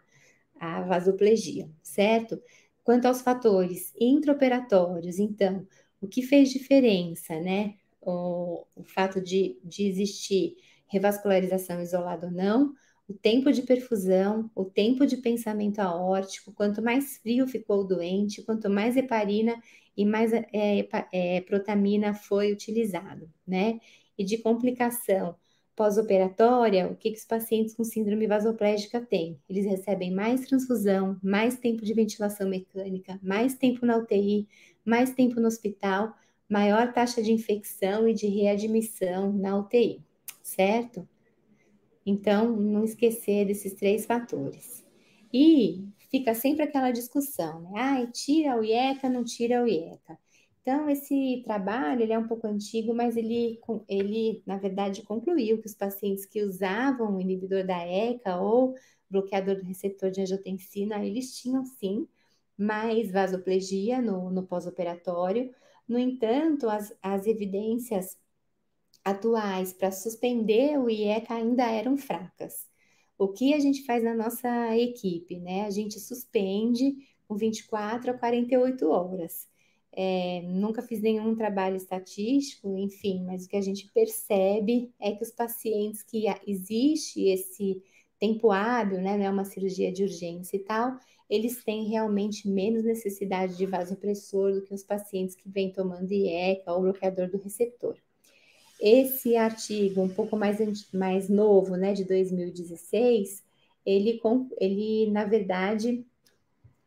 à 0.58 0.82
vasoplegia, 0.82 1.70
certo? 1.82 2.40
Quanto 2.84 3.06
aos 3.06 3.20
fatores 3.22 3.92
intraoperatórios, 3.98 5.18
então, 5.18 5.66
o 6.00 6.08
que 6.08 6.22
fez 6.22 6.50
diferença, 6.50 7.38
né? 7.40 7.74
O, 8.00 8.64
o 8.76 8.84
fato 8.84 9.20
de, 9.20 9.58
de 9.64 9.88
existir 9.88 10.56
revascularização 10.86 11.80
isolada 11.80 12.26
ou 12.26 12.32
não, 12.32 12.74
o 13.08 13.14
tempo 13.14 13.52
de 13.52 13.62
perfusão, 13.62 14.50
o 14.54 14.64
tempo 14.64 15.06
de 15.06 15.16
pensamento 15.16 15.78
aórtico, 15.80 16.52
quanto 16.52 16.82
mais 16.82 17.18
frio 17.18 17.46
ficou 17.46 17.80
o 17.80 17.84
doente, 17.84 18.42
quanto 18.42 18.68
mais 18.68 18.96
heparina 18.96 19.60
e 19.96 20.04
mais 20.04 20.32
é, 20.32 20.88
é, 21.12 21.40
protamina 21.42 22.14
foi 22.14 22.52
utilizado, 22.52 23.30
né? 23.46 23.80
E 24.18 24.24
de 24.24 24.38
complicação 24.38 25.36
pós-operatória, 25.74 26.88
o 26.88 26.96
que, 26.96 27.10
que 27.10 27.18
os 27.18 27.24
pacientes 27.24 27.74
com 27.74 27.84
síndrome 27.84 28.26
vasoplégica 28.26 29.00
têm? 29.00 29.38
Eles 29.48 29.66
recebem 29.66 30.10
mais 30.12 30.46
transfusão, 30.46 31.18
mais 31.22 31.58
tempo 31.58 31.84
de 31.84 31.92
ventilação 31.94 32.48
mecânica, 32.48 33.20
mais 33.22 33.54
tempo 33.54 33.84
na 33.84 33.98
UTI, 33.98 34.48
mais 34.84 35.12
tempo 35.12 35.38
no 35.38 35.46
hospital, 35.48 36.14
maior 36.48 36.92
taxa 36.92 37.22
de 37.22 37.32
infecção 37.32 38.08
e 38.08 38.14
de 38.14 38.26
readmissão 38.26 39.32
na 39.32 39.58
UTI 39.58 40.02
certo? 40.46 41.06
Então, 42.06 42.56
não 42.56 42.84
esquecer 42.84 43.44
desses 43.46 43.74
três 43.74 44.06
fatores. 44.06 44.86
E 45.32 45.84
fica 46.10 46.34
sempre 46.34 46.62
aquela 46.62 46.92
discussão, 46.92 47.62
né? 47.62 47.70
Ah, 47.74 48.06
tira 48.06 48.56
o 48.56 48.64
IECA, 48.64 49.08
não 49.08 49.24
tira 49.24 49.62
o 49.62 49.66
IECA. 49.66 50.16
Então, 50.62 50.88
esse 50.90 51.42
trabalho, 51.44 52.02
ele 52.02 52.12
é 52.12 52.18
um 52.18 52.26
pouco 52.26 52.46
antigo, 52.46 52.94
mas 52.94 53.16
ele, 53.16 53.60
ele, 53.88 54.42
na 54.46 54.56
verdade, 54.56 55.02
concluiu 55.02 55.60
que 55.60 55.66
os 55.66 55.74
pacientes 55.74 56.26
que 56.26 56.42
usavam 56.42 57.16
o 57.16 57.20
inibidor 57.20 57.64
da 57.66 57.78
ECA 57.86 58.36
ou 58.36 58.74
bloqueador 59.08 59.56
do 59.56 59.62
receptor 59.62 60.10
de 60.10 60.22
angiotensina, 60.22 61.04
eles 61.04 61.36
tinham, 61.38 61.64
sim, 61.64 62.08
mais 62.58 63.12
vasoplegia 63.12 64.00
no, 64.00 64.30
no 64.30 64.42
pós-operatório. 64.44 65.52
No 65.88 65.98
entanto, 65.98 66.68
as, 66.68 66.92
as 67.02 67.26
evidências 67.26 68.18
atuais 69.06 69.72
para 69.72 69.92
suspender 69.92 70.76
o 70.76 70.90
IECA 70.90 71.34
ainda 71.34 71.62
eram 71.70 71.96
fracas. 71.96 72.66
O 73.16 73.28
que 73.28 73.54
a 73.54 73.60
gente 73.60 73.84
faz 73.84 74.02
na 74.02 74.12
nossa 74.12 74.76
equipe, 74.76 75.38
né? 75.38 75.64
A 75.64 75.70
gente 75.70 76.00
suspende 76.00 76.96
com 77.28 77.36
24 77.36 78.10
a 78.10 78.14
48 78.14 78.88
horas. 78.88 79.48
É, 79.92 80.42
nunca 80.42 80.82
fiz 80.82 81.00
nenhum 81.00 81.36
trabalho 81.36 81.76
estatístico, 81.76 82.76
enfim, 82.76 83.22
mas 83.24 83.46
o 83.46 83.48
que 83.48 83.56
a 83.56 83.60
gente 83.60 83.88
percebe 83.92 84.92
é 85.00 85.12
que 85.12 85.22
os 85.22 85.30
pacientes 85.30 86.02
que 86.02 86.24
existe 86.44 87.28
esse 87.28 87.80
tempo 88.18 88.50
hábil, 88.50 89.00
né, 89.00 89.22
é 89.22 89.30
uma 89.30 89.44
cirurgia 89.44 89.92
de 89.92 90.02
urgência 90.02 90.56
e 90.56 90.60
tal, 90.60 90.98
eles 91.30 91.62
têm 91.62 91.88
realmente 91.88 92.48
menos 92.48 92.82
necessidade 92.82 93.56
de 93.56 93.66
vasopressor 93.66 94.52
do 94.52 94.62
que 94.62 94.74
os 94.74 94.82
pacientes 94.82 95.36
que 95.36 95.48
vêm 95.48 95.72
tomando 95.72 96.12
IECA 96.12 96.72
ou 96.72 96.82
bloqueador 96.82 97.30
do 97.30 97.38
receptor. 97.38 97.96
Esse 98.80 99.36
artigo, 99.36 100.02
um 100.02 100.08
pouco 100.08 100.36
mais, 100.36 100.58
mais 100.92 101.28
novo, 101.28 101.76
né, 101.76 101.92
de 101.92 102.04
2016, 102.04 103.42
ele, 103.84 104.20
ele, 104.60 105.10
na 105.10 105.24
verdade, 105.24 106.04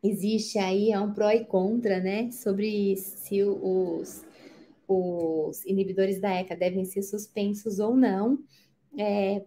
existe 0.03 0.57
aí 0.59 0.91
é 0.91 0.99
um 0.99 1.13
pró 1.13 1.31
e 1.31 1.45
contra, 1.45 1.99
né, 1.99 2.31
sobre 2.31 2.95
se 2.97 3.43
os, 3.43 4.25
os 4.87 5.65
inibidores 5.65 6.19
da 6.19 6.33
ECA 6.33 6.55
devem 6.55 6.85
ser 6.85 7.01
suspensos 7.01 7.79
ou 7.79 7.95
não. 7.95 8.39
É, 8.97 9.43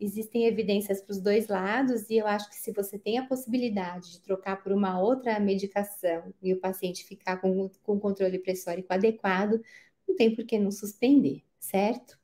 existem 0.00 0.46
evidências 0.46 1.02
para 1.02 1.12
os 1.12 1.20
dois 1.20 1.48
lados, 1.48 2.08
e 2.08 2.16
eu 2.16 2.26
acho 2.26 2.48
que 2.48 2.56
se 2.56 2.72
você 2.72 2.98
tem 2.98 3.18
a 3.18 3.26
possibilidade 3.26 4.12
de 4.12 4.20
trocar 4.20 4.62
por 4.62 4.72
uma 4.72 4.98
outra 4.98 5.38
medicação 5.38 6.32
e 6.42 6.52
o 6.54 6.60
paciente 6.60 7.04
ficar 7.04 7.36
com, 7.38 7.68
com 7.82 8.00
controle 8.00 8.38
pressórico 8.38 8.92
adequado, 8.92 9.60
não 10.08 10.16
tem 10.16 10.34
por 10.34 10.44
que 10.44 10.58
não 10.58 10.70
suspender, 10.70 11.42
certo? 11.58 12.18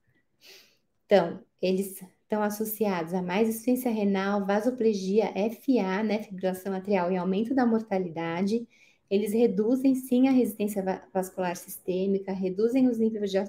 Então, 1.07 1.41
eles 1.61 2.03
estão 2.23 2.43
associados 2.43 3.13
a 3.13 3.21
mais 3.21 3.49
insuficiência 3.49 3.91
renal, 3.91 4.47
vasoplegia, 4.47 5.27
FA, 5.35 6.03
né, 6.03 6.23
fibrilação 6.23 6.73
atrial 6.73 7.13
e 7.13 7.17
aumento 7.17 7.55
da 7.55 7.67
mortalidade. 7.67 8.67
Eles 9.11 9.35
reduzem 9.35 9.95
sim 9.95 10.29
a 10.29 10.31
resistência 10.31 10.83
vascular 11.13 11.55
sistêmica, 11.55 12.33
reduzem 12.33 12.89
os 12.89 12.99
níveis 12.99 13.31
de, 13.31 13.45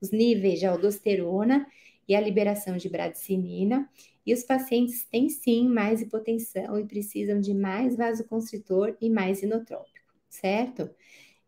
os 0.00 0.10
níveis 0.10 0.58
de 0.58 0.66
aldosterona 0.66 1.64
e 2.08 2.16
a 2.16 2.20
liberação 2.20 2.76
de 2.76 2.88
bradicinina. 2.88 3.88
E 4.26 4.34
os 4.34 4.42
pacientes 4.42 5.04
têm 5.04 5.28
sim 5.28 5.68
mais 5.68 6.00
hipotensão 6.00 6.78
e 6.80 6.84
precisam 6.84 7.40
de 7.40 7.54
mais 7.54 7.96
vasoconstritor 7.96 8.96
e 9.00 9.08
mais 9.08 9.42
inotrópico, 9.42 10.12
certo? 10.28 10.90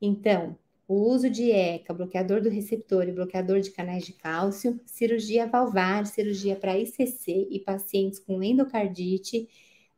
Então, 0.01 0.57
o 0.89 0.95
uso 0.95 1.29
de 1.29 1.51
ECA, 1.51 1.93
bloqueador 1.93 2.41
do 2.41 2.49
receptor 2.49 3.09
e 3.09 3.13
bloqueador 3.13 3.61
de 3.61 3.71
canais 3.71 4.05
de 4.05 4.13
cálcio, 4.13 4.81
cirurgia 4.87 5.47
valvar, 5.47 6.07
cirurgia 6.07 6.55
para 6.55 6.79
ICC 6.79 7.49
e 7.51 7.59
pacientes 7.61 8.21
com 8.21 8.43
endocardite, 8.43 9.49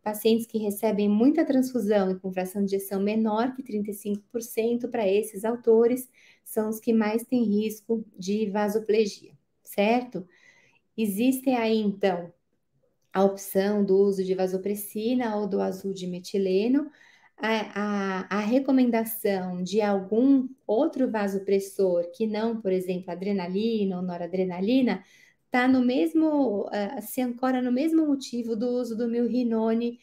pacientes 0.02 0.46
que 0.46 0.58
recebem 0.58 1.08
muita 1.08 1.44
transfusão 1.44 2.10
e 2.10 2.18
com 2.18 2.32
fração 2.32 2.64
de 2.64 2.74
ejeção 2.74 3.00
menor 3.00 3.54
que 3.54 3.62
35%, 3.62 4.88
para 4.90 5.06
esses 5.06 5.44
autores, 5.44 6.08
são 6.42 6.70
os 6.70 6.80
que 6.80 6.94
mais 6.94 7.22
têm 7.24 7.44
risco 7.44 8.02
de 8.18 8.46
vasoplegia, 8.46 9.32
certo? 9.62 10.26
Existe 10.96 11.50
aí, 11.50 11.78
então, 11.78 12.32
a 13.12 13.22
opção 13.24 13.84
do 13.84 13.98
uso 13.98 14.24
de 14.24 14.34
vasopressina 14.34 15.36
ou 15.36 15.46
do 15.46 15.60
azul 15.60 15.92
de 15.92 16.06
metileno, 16.06 16.90
a, 17.40 18.26
a, 18.30 18.38
a, 18.38 18.40
recomendação 18.40 19.62
de 19.62 19.80
algum 19.80 20.48
outro 20.66 21.10
vasopressor 21.10 22.10
que 22.12 22.26
não, 22.26 22.60
por 22.60 22.72
exemplo, 22.72 23.10
adrenalina 23.10 23.96
ou 23.96 24.02
noradrenalina, 24.02 25.04
está 25.46 25.68
no 25.68 25.80
mesmo, 25.80 26.66
uh, 26.66 27.00
se 27.02 27.20
ancora 27.20 27.62
no 27.62 27.72
mesmo 27.72 28.06
motivo 28.06 28.56
do 28.56 28.68
uso 28.68 28.96
do 28.96 29.08
milrinone 29.08 29.98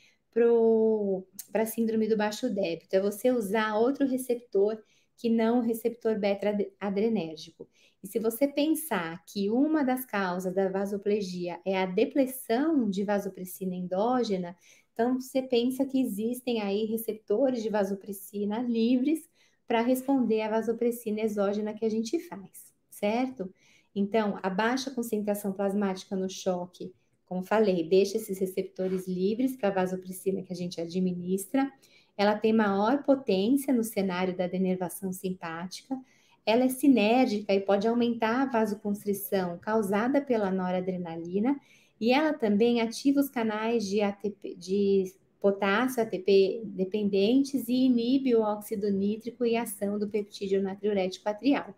para 1.52 1.64
a 1.64 1.66
síndrome 1.66 2.08
do 2.08 2.18
baixo 2.18 2.50
débito, 2.50 2.96
é 2.96 3.00
você 3.00 3.32
usar 3.32 3.76
outro 3.76 4.06
receptor 4.06 4.78
que 5.18 5.30
não 5.30 5.60
o 5.60 5.62
receptor 5.62 6.20
beta-adrenérgico. 6.20 7.70
E 8.04 8.08
se 8.08 8.20
você 8.20 8.48
pensar 8.48 9.24
que 9.26 9.50
uma 9.50 9.84
das 9.84 10.06
causas 10.06 10.54
da 10.54 10.70
vasoplegia 10.70 11.60
é 11.66 11.78
a 11.82 11.86
depressão 11.86 12.90
de 12.90 13.04
vasopressina 13.04 13.74
endógena, 13.76 14.56
então, 14.96 15.20
você 15.20 15.42
pensa 15.42 15.86
que 15.86 16.00
existem 16.00 16.62
aí 16.62 16.86
receptores 16.86 17.62
de 17.62 17.68
vasopressina 17.68 18.60
livres 18.62 19.28
para 19.68 19.82
responder 19.82 20.40
à 20.40 20.50
vasopressina 20.50 21.20
exógena 21.20 21.74
que 21.74 21.84
a 21.84 21.90
gente 21.90 22.18
faz, 22.18 22.74
certo? 22.90 23.54
Então, 23.94 24.40
a 24.42 24.50
baixa 24.50 24.90
concentração 24.90 25.52
plasmática 25.52 26.16
no 26.16 26.30
choque, 26.30 26.94
como 27.26 27.44
falei, 27.44 27.84
deixa 27.84 28.16
esses 28.16 28.40
receptores 28.40 29.06
livres 29.06 29.58
para 29.58 29.68
a 29.68 29.74
vasopressina 29.74 30.42
que 30.42 30.54
a 30.54 30.56
gente 30.56 30.80
administra. 30.80 31.70
Ela 32.16 32.38
tem 32.38 32.54
maior 32.54 33.04
potência 33.04 33.74
no 33.74 33.84
cenário 33.84 34.34
da 34.34 34.48
denervação 34.48 35.12
simpática. 35.12 36.00
Ela 36.46 36.64
é 36.64 36.70
sinérgica 36.70 37.54
e 37.54 37.60
pode 37.60 37.86
aumentar 37.86 38.44
a 38.44 38.46
vasoconstrição 38.46 39.58
causada 39.58 40.22
pela 40.22 40.50
noradrenalina 40.50 41.60
e 42.06 42.12
ela 42.12 42.34
também 42.34 42.82
ativa 42.82 43.20
os 43.20 43.30
canais 43.30 43.84
de, 43.84 44.00
ATP, 44.00 44.54
de 44.54 45.12
potássio 45.42 46.04
ATP 46.04 46.62
dependentes 46.66 47.68
e 47.68 47.74
inibe 47.86 48.36
o 48.36 48.42
óxido 48.42 48.92
nítrico 48.92 49.44
e 49.44 49.56
a 49.56 49.64
ação 49.64 49.98
do 49.98 50.08
peptídeo 50.08 50.62
natriurético 50.62 51.28
atrial. 51.28 51.74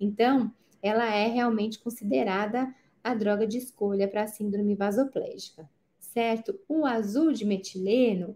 Então, 0.00 0.50
ela 0.80 1.14
é 1.14 1.26
realmente 1.26 1.78
considerada 1.78 2.74
a 3.04 3.14
droga 3.14 3.46
de 3.46 3.58
escolha 3.58 4.08
para 4.08 4.22
a 4.22 4.26
síndrome 4.26 4.74
vasoplégica, 4.74 5.68
certo? 6.00 6.58
O 6.66 6.86
azul 6.86 7.32
de 7.32 7.44
metileno, 7.44 8.30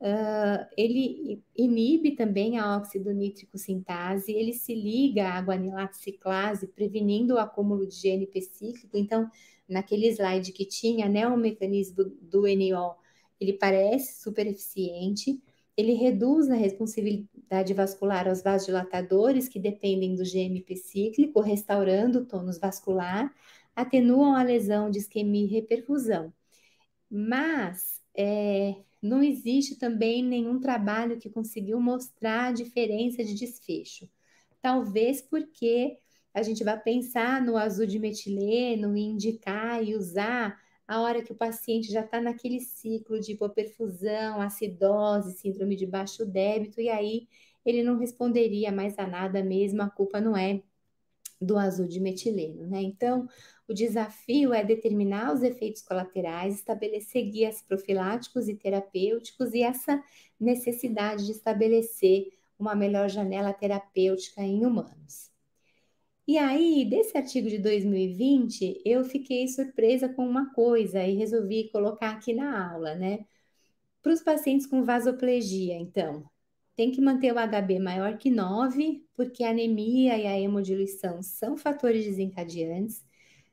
uh, 0.00 0.66
ele 0.76 1.40
inibe 1.56 2.16
também 2.16 2.58
a 2.58 2.76
óxido 2.78 3.12
nítrico 3.12 3.56
sintase, 3.56 4.32
ele 4.32 4.54
se 4.54 4.74
liga 4.74 5.34
à 5.34 5.40
guanilato 5.40 5.96
ciclase, 5.96 6.66
prevenindo 6.66 7.34
o 7.34 7.38
acúmulo 7.38 7.86
de 7.86 7.94
GNP 7.94 8.42
cíclico. 8.42 8.96
Então, 8.96 9.30
naquele 9.70 10.08
slide 10.08 10.52
que 10.52 10.64
tinha, 10.64 11.08
né, 11.08 11.26
o 11.26 11.36
mecanismo 11.36 12.04
do 12.20 12.46
NO, 12.46 12.94
ele 13.40 13.54
parece 13.54 14.22
super 14.22 14.46
eficiente, 14.46 15.40
ele 15.76 15.94
reduz 15.94 16.50
a 16.50 16.54
responsabilidade 16.54 17.72
vascular 17.72 18.28
aos 18.28 18.42
vasodilatadores 18.42 19.48
que 19.48 19.58
dependem 19.58 20.14
do 20.14 20.24
GMP 20.24 20.76
cíclico, 20.76 21.40
restaurando 21.40 22.20
o 22.20 22.26
tônus 22.26 22.58
vascular, 22.58 23.32
atenuam 23.74 24.36
a 24.36 24.42
lesão 24.42 24.90
de 24.90 24.98
isquemia 24.98 25.46
e 25.46 25.48
reperfusão. 25.48 26.32
Mas 27.10 28.00
é, 28.14 28.76
não 29.00 29.22
existe 29.22 29.76
também 29.76 30.22
nenhum 30.22 30.60
trabalho 30.60 31.18
que 31.18 31.30
conseguiu 31.30 31.80
mostrar 31.80 32.48
a 32.48 32.52
diferença 32.52 33.24
de 33.24 33.34
desfecho. 33.34 34.08
Talvez 34.60 35.22
porque 35.22 35.98
a 36.32 36.42
gente 36.42 36.62
vai 36.64 36.80
pensar 36.80 37.42
no 37.42 37.56
azul 37.56 37.86
de 37.86 37.98
metileno 37.98 38.96
e 38.96 39.02
indicar 39.02 39.82
e 39.82 39.96
usar 39.96 40.58
a 40.86 41.00
hora 41.00 41.22
que 41.22 41.32
o 41.32 41.36
paciente 41.36 41.92
já 41.92 42.00
está 42.00 42.20
naquele 42.20 42.60
ciclo 42.60 43.20
de 43.20 43.32
hipoperfusão, 43.32 44.40
acidose, 44.40 45.38
síndrome 45.38 45.76
de 45.76 45.86
baixo 45.86 46.26
débito, 46.26 46.80
e 46.80 46.88
aí 46.88 47.28
ele 47.64 47.82
não 47.82 47.96
responderia 47.96 48.72
mais 48.72 48.98
a 48.98 49.06
nada 49.06 49.42
mesmo, 49.42 49.82
a 49.82 49.90
culpa 49.90 50.20
não 50.20 50.36
é 50.36 50.62
do 51.40 51.56
azul 51.56 51.86
de 51.86 52.00
metileno, 52.00 52.66
né? 52.66 52.82
Então, 52.82 53.28
o 53.66 53.72
desafio 53.72 54.52
é 54.52 54.64
determinar 54.64 55.32
os 55.32 55.42
efeitos 55.42 55.80
colaterais, 55.80 56.56
estabelecer 56.56 57.30
guias 57.30 57.62
profiláticos 57.62 58.48
e 58.48 58.54
terapêuticos 58.54 59.54
e 59.54 59.62
essa 59.62 60.02
necessidade 60.38 61.24
de 61.24 61.32
estabelecer 61.32 62.32
uma 62.58 62.74
melhor 62.74 63.08
janela 63.08 63.54
terapêutica 63.54 64.42
em 64.42 64.66
humanos. 64.66 65.29
E 66.30 66.38
aí, 66.38 66.84
desse 66.84 67.18
artigo 67.18 67.48
de 67.48 67.58
2020, 67.58 68.82
eu 68.84 69.02
fiquei 69.04 69.48
surpresa 69.48 70.08
com 70.08 70.24
uma 70.24 70.54
coisa 70.54 71.02
e 71.02 71.16
resolvi 71.16 71.68
colocar 71.72 72.10
aqui 72.10 72.32
na 72.32 72.70
aula, 72.70 72.94
né? 72.94 73.26
Para 74.00 74.12
os 74.12 74.22
pacientes 74.22 74.64
com 74.64 74.84
vasoplegia, 74.84 75.74
então, 75.74 76.24
tem 76.76 76.92
que 76.92 77.00
manter 77.00 77.32
o 77.32 77.36
HB 77.36 77.80
maior 77.80 78.16
que 78.16 78.30
9, 78.30 79.04
porque 79.16 79.42
a 79.42 79.50
anemia 79.50 80.16
e 80.18 80.24
a 80.28 80.38
hemodiluição 80.38 81.20
são 81.20 81.56
fatores 81.56 82.04
desencadeantes. 82.04 83.04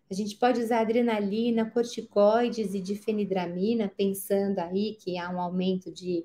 A 0.07 0.13
gente 0.13 0.35
pode 0.37 0.61
usar 0.61 0.81
adrenalina, 0.81 1.67
corticoides 1.71 2.75
e 2.75 2.79
difenidramina, 2.79 3.89
pensando 3.89 4.59
aí 4.59 4.95
que 5.01 5.17
há 5.17 5.31
um 5.31 5.41
aumento 5.41 5.91
de, 5.91 6.23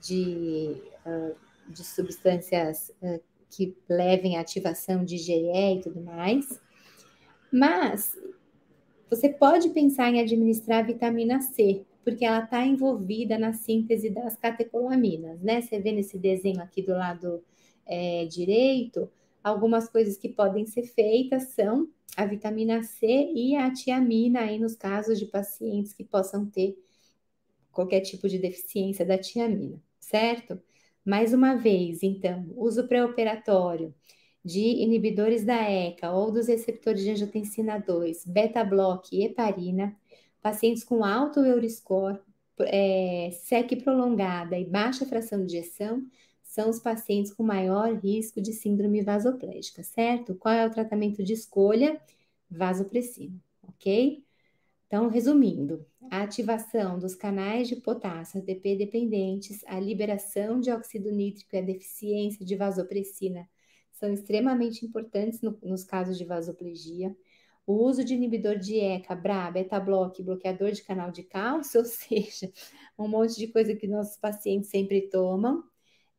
de, 0.00 0.80
uh, 1.04 1.34
de 1.68 1.82
substâncias 1.82 2.92
uh, 3.02 3.20
que 3.50 3.76
levem 3.88 4.36
à 4.36 4.40
ativação 4.40 5.04
de 5.04 5.16
GE 5.16 5.76
e 5.76 5.80
tudo 5.82 6.00
mais. 6.00 6.60
Mas 7.52 8.16
você 9.08 9.28
pode 9.28 9.70
pensar 9.70 10.10
em 10.10 10.20
administrar 10.20 10.86
vitamina 10.86 11.40
C, 11.40 11.84
porque 12.04 12.24
ela 12.24 12.44
está 12.44 12.64
envolvida 12.64 13.38
na 13.38 13.52
síntese 13.52 14.10
das 14.10 14.36
catecolaminas, 14.36 15.40
né? 15.40 15.60
Você 15.60 15.80
vê 15.80 15.92
nesse 15.92 16.18
desenho 16.18 16.60
aqui 16.60 16.82
do 16.82 16.92
lado 16.92 17.42
é, 17.86 18.26
direito, 18.26 19.10
algumas 19.42 19.88
coisas 19.88 20.18
que 20.18 20.28
podem 20.28 20.66
ser 20.66 20.82
feitas 20.82 21.50
são 21.54 21.88
a 22.16 22.26
vitamina 22.26 22.82
C 22.82 23.06
e 23.06 23.54
a 23.56 23.72
tiamina 23.72 24.40
aí 24.40 24.58
nos 24.58 24.74
casos 24.74 25.18
de 25.18 25.26
pacientes 25.26 25.92
que 25.92 26.04
possam 26.04 26.46
ter 26.46 26.76
qualquer 27.72 28.00
tipo 28.00 28.28
de 28.28 28.38
deficiência 28.38 29.06
da 29.06 29.16
tiamina, 29.16 29.80
certo? 30.00 30.60
Mais 31.08 31.32
uma 31.32 31.54
vez, 31.56 32.02
então, 32.02 32.52
uso 32.54 32.86
pré-operatório 32.86 33.94
de 34.44 34.60
inibidores 34.60 35.42
da 35.42 35.56
ECA 35.56 36.10
ou 36.12 36.30
dos 36.30 36.48
receptores 36.48 37.00
de 37.02 37.10
angiotensina 37.10 37.78
2, 37.78 38.26
beta-block 38.26 39.16
e 39.16 39.24
heparina, 39.24 39.96
pacientes 40.42 40.84
com 40.84 41.02
alto 41.02 41.40
Euriscore, 41.40 42.20
é, 42.60 43.30
SEC 43.32 43.76
prolongada 43.82 44.58
e 44.58 44.66
baixa 44.66 45.06
fração 45.06 45.46
de 45.46 45.56
ejeção, 45.56 46.06
são 46.42 46.68
os 46.68 46.78
pacientes 46.78 47.32
com 47.32 47.42
maior 47.42 47.94
risco 47.94 48.38
de 48.42 48.52
síndrome 48.52 49.00
vasoplégica, 49.02 49.82
certo? 49.82 50.34
Qual 50.34 50.52
é 50.52 50.66
o 50.66 50.70
tratamento 50.70 51.24
de 51.24 51.32
escolha? 51.32 51.98
Vasopressina, 52.50 53.40
ok? 53.62 54.27
Então, 54.88 55.08
resumindo, 55.08 55.86
a 56.10 56.22
ativação 56.22 56.98
dos 56.98 57.14
canais 57.14 57.68
de 57.68 57.76
potássio 57.76 58.40
ATP 58.40 58.74
dependentes, 58.74 59.62
a 59.66 59.78
liberação 59.78 60.58
de 60.58 60.70
óxido 60.70 61.12
nítrico 61.12 61.54
e 61.54 61.58
a 61.58 61.62
deficiência 61.62 62.44
de 62.44 62.56
vasopressina 62.56 63.46
são 63.92 64.10
extremamente 64.10 64.86
importantes 64.86 65.42
no, 65.42 65.58
nos 65.62 65.84
casos 65.84 66.16
de 66.16 66.24
vasoplegia. 66.24 67.14
O 67.66 67.74
uso 67.84 68.02
de 68.02 68.14
inibidor 68.14 68.56
de 68.58 68.78
ECA, 68.80 69.14
BRA, 69.14 69.50
beta-block, 69.50 70.22
bloqueador 70.22 70.72
de 70.72 70.82
canal 70.82 71.10
de 71.10 71.22
cálcio, 71.22 71.80
ou 71.80 71.84
seja, 71.84 72.50
um 72.98 73.06
monte 73.06 73.36
de 73.36 73.48
coisa 73.48 73.76
que 73.76 73.86
nossos 73.86 74.16
pacientes 74.16 74.70
sempre 74.70 75.10
tomam. 75.10 75.62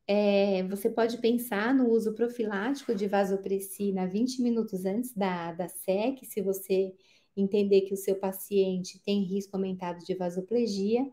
É, 0.06 0.62
você 0.68 0.88
pode 0.88 1.18
pensar 1.18 1.74
no 1.74 1.88
uso 1.88 2.14
profilático 2.14 2.94
de 2.94 3.08
vasopressina 3.08 4.06
20 4.06 4.42
minutos 4.42 4.84
antes 4.84 5.12
da, 5.12 5.52
da 5.52 5.68
SEC, 5.68 6.24
se 6.24 6.40
você 6.40 6.94
entender 7.36 7.82
que 7.82 7.94
o 7.94 7.96
seu 7.96 8.16
paciente 8.16 9.00
tem 9.00 9.22
risco 9.22 9.56
aumentado 9.56 10.04
de 10.04 10.14
vasoplegia. 10.14 11.06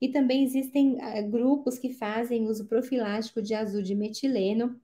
E 0.00 0.08
também 0.08 0.44
existem 0.44 0.94
uh, 0.96 1.30
grupos 1.30 1.78
que 1.78 1.90
fazem 1.94 2.48
uso 2.48 2.66
profilático 2.66 3.40
de 3.40 3.54
azul 3.54 3.82
de 3.82 3.94
metileno, 3.94 4.80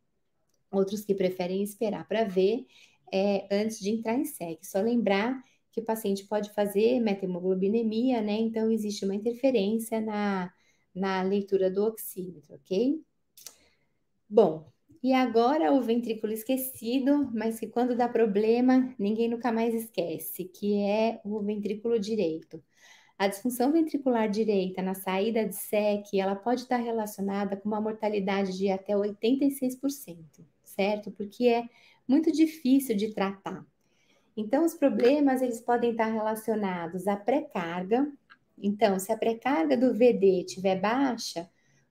outros 0.70 1.04
que 1.04 1.14
preferem 1.14 1.62
esperar 1.62 2.06
para 2.06 2.24
ver 2.24 2.66
é, 3.12 3.48
antes 3.50 3.80
de 3.80 3.90
entrar 3.90 4.14
em 4.14 4.24
SEG. 4.24 4.58
Só 4.62 4.80
lembrar 4.80 5.42
que 5.72 5.80
o 5.80 5.84
paciente 5.84 6.24
pode 6.26 6.52
fazer 6.52 7.00
metemoglobinemia, 7.00 8.20
né? 8.20 8.38
Então, 8.38 8.70
existe 8.70 9.04
uma 9.04 9.14
interferência 9.14 10.00
na, 10.00 10.52
na 10.94 11.22
leitura 11.22 11.70
do 11.70 11.84
oxímetro, 11.84 12.54
ok? 12.56 13.02
Bom, 14.28 14.70
e 15.02 15.12
agora 15.12 15.72
o 15.72 15.80
ventrículo 15.80 16.32
esquecido, 16.32 17.30
mas 17.32 17.60
que 17.60 17.68
quando 17.68 17.96
dá 17.96 18.08
problema, 18.08 18.94
ninguém 18.98 19.28
nunca 19.28 19.52
mais 19.52 19.74
esquece, 19.74 20.44
que 20.44 20.76
é 20.78 21.20
o 21.24 21.40
ventrículo 21.40 21.98
direito. 21.98 22.62
A 23.18 23.26
disfunção 23.26 23.72
ventricular 23.72 24.30
direita 24.30 24.80
na 24.80 24.94
saída 24.94 25.44
de 25.44 25.54
SEC, 25.54 26.20
ela 26.20 26.36
pode 26.36 26.62
estar 26.62 26.76
relacionada 26.76 27.56
com 27.56 27.68
uma 27.68 27.80
mortalidade 27.80 28.56
de 28.56 28.70
até 28.70 28.94
86%, 28.94 30.44
certo? 30.64 31.10
Porque 31.10 31.46
é 31.48 31.64
muito 32.06 32.30
difícil 32.32 32.96
de 32.96 33.12
tratar. 33.12 33.66
Então, 34.36 34.64
os 34.64 34.74
problemas, 34.74 35.42
eles 35.42 35.60
podem 35.60 35.90
estar 35.90 36.06
relacionados 36.06 37.08
à 37.08 37.16
pré-carga. 37.16 38.08
Então, 38.56 38.98
se 38.98 39.10
a 39.10 39.16
pré-carga 39.16 39.76
do 39.76 39.92
VD 39.92 40.44
estiver 40.46 40.80
baixa, 40.80 41.42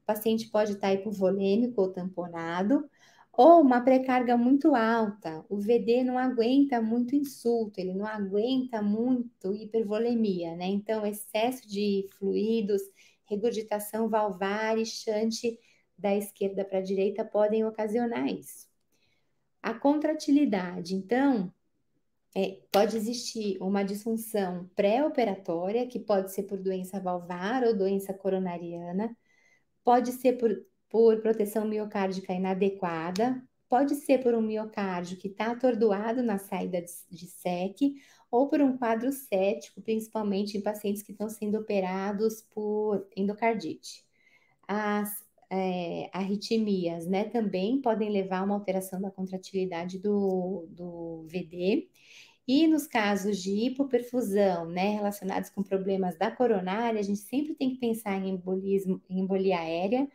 o 0.02 0.06
paciente 0.06 0.50
pode 0.50 0.74
estar 0.74 0.94
hipovolêmico 0.94 1.82
ou 1.82 1.92
tamponado, 1.92 2.90
ou 3.38 3.62
uma 3.62 3.82
pré-carga 3.82 4.36
muito 4.36 4.74
alta, 4.74 5.46
o 5.48 5.60
VD 5.60 6.04
não 6.04 6.18
aguenta 6.18 6.82
muito 6.82 7.16
insulto, 7.16 7.80
ele 7.80 7.94
não 7.94 8.08
aguenta 8.08 8.82
muito 8.82 9.54
hipervolemia, 9.54 10.56
né? 10.56 10.66
Então, 10.66 11.06
excesso 11.06 11.68
de 11.70 12.08
fluidos, 12.18 12.82
regurgitação 13.26 14.10
valvar 14.10 14.80
e 14.80 14.86
chante 14.88 15.60
da 15.96 16.16
esquerda 16.16 16.66
para 16.66 16.80
a 16.80 16.82
direita 16.82 17.24
podem 17.24 17.64
ocasionar 17.64 18.28
isso. 18.28 18.68
A 19.62 19.72
contratilidade, 19.72 20.96
então, 20.96 21.54
é, 22.36 22.60
pode 22.72 22.98
existir 22.98 23.62
uma 23.62 23.84
disfunção 23.84 24.68
pré-operatória, 24.76 25.86
que 25.86 26.00
pode 26.00 26.34
ser 26.34 26.44
por 26.44 26.58
doença 26.58 27.00
valvar 27.00 27.64
ou 27.64 27.78
doença 27.78 28.16
coronariana, 28.16 29.16
pode 29.84 30.12
ser 30.14 30.34
por 30.40 30.60
por 30.90 31.20
proteção 31.22 31.68
miocárdica 31.68 32.34
inadequada, 32.34 33.42
pode 33.70 33.96
ser 33.96 34.24
por 34.24 34.34
um 34.34 34.42
miocárdio 34.42 35.18
que 35.18 35.28
está 35.28 35.52
atordoado 35.52 36.24
na 36.24 36.38
saída 36.38 36.82
de, 36.82 36.92
de 37.10 37.28
SEC, 37.28 37.96
ou 38.32 38.48
por 38.48 38.62
um 38.62 38.78
quadro 38.78 39.12
cético, 39.12 39.82
principalmente 39.82 40.58
em 40.58 40.62
pacientes 40.62 41.02
que 41.02 41.12
estão 41.12 41.30
sendo 41.30 41.58
operados 41.58 42.42
por 42.54 43.08
endocardite. 43.16 44.06
As 44.68 45.26
é, 45.50 46.10
arritmias, 46.14 47.08
né, 47.08 47.26
também 47.26 47.82
podem 47.82 48.10
levar 48.10 48.40
a 48.40 48.44
uma 48.44 48.56
alteração 48.56 49.02
da 49.02 49.12
contratilidade 49.12 49.98
do, 50.00 50.68
do 50.70 51.24
VD. 51.28 51.90
E 52.48 52.66
nos 52.68 52.88
casos 52.88 53.42
de 53.44 53.52
hipoperfusão, 53.52 54.66
né, 54.70 54.96
relacionados 54.96 55.50
com 55.50 55.62
problemas 55.62 56.18
da 56.18 56.32
coronária, 56.32 57.00
a 57.00 57.04
gente 57.04 57.20
sempre 57.20 57.56
tem 57.56 57.72
que 57.72 57.78
pensar 57.78 58.18
em 58.18 58.30
embolismo, 58.30 59.02
em 59.10 59.20
embolia 59.20 59.60
aérea, 59.60 60.08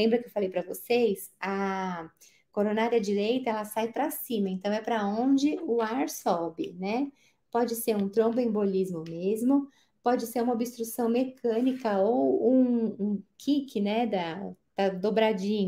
Lembra 0.00 0.18
que 0.18 0.28
eu 0.28 0.32
falei 0.32 0.48
para 0.48 0.62
vocês? 0.62 1.30
A 1.38 2.10
coronária 2.50 2.98
direita, 2.98 3.50
ela 3.50 3.66
sai 3.66 3.92
para 3.92 4.10
cima, 4.10 4.48
então 4.48 4.72
é 4.72 4.80
para 4.80 5.06
onde 5.06 5.58
o 5.62 5.82
ar 5.82 6.08
sobe, 6.08 6.74
né? 6.78 7.12
Pode 7.50 7.74
ser 7.74 7.96
um 7.96 8.08
tromboembolismo 8.08 9.04
mesmo, 9.06 9.68
pode 10.02 10.26
ser 10.26 10.42
uma 10.42 10.54
obstrução 10.54 11.06
mecânica 11.10 11.98
ou 11.98 12.50
um, 12.50 12.86
um 12.98 13.22
kick, 13.36 13.78
né, 13.78 14.06
da, 14.06 14.54
da 14.88 15.10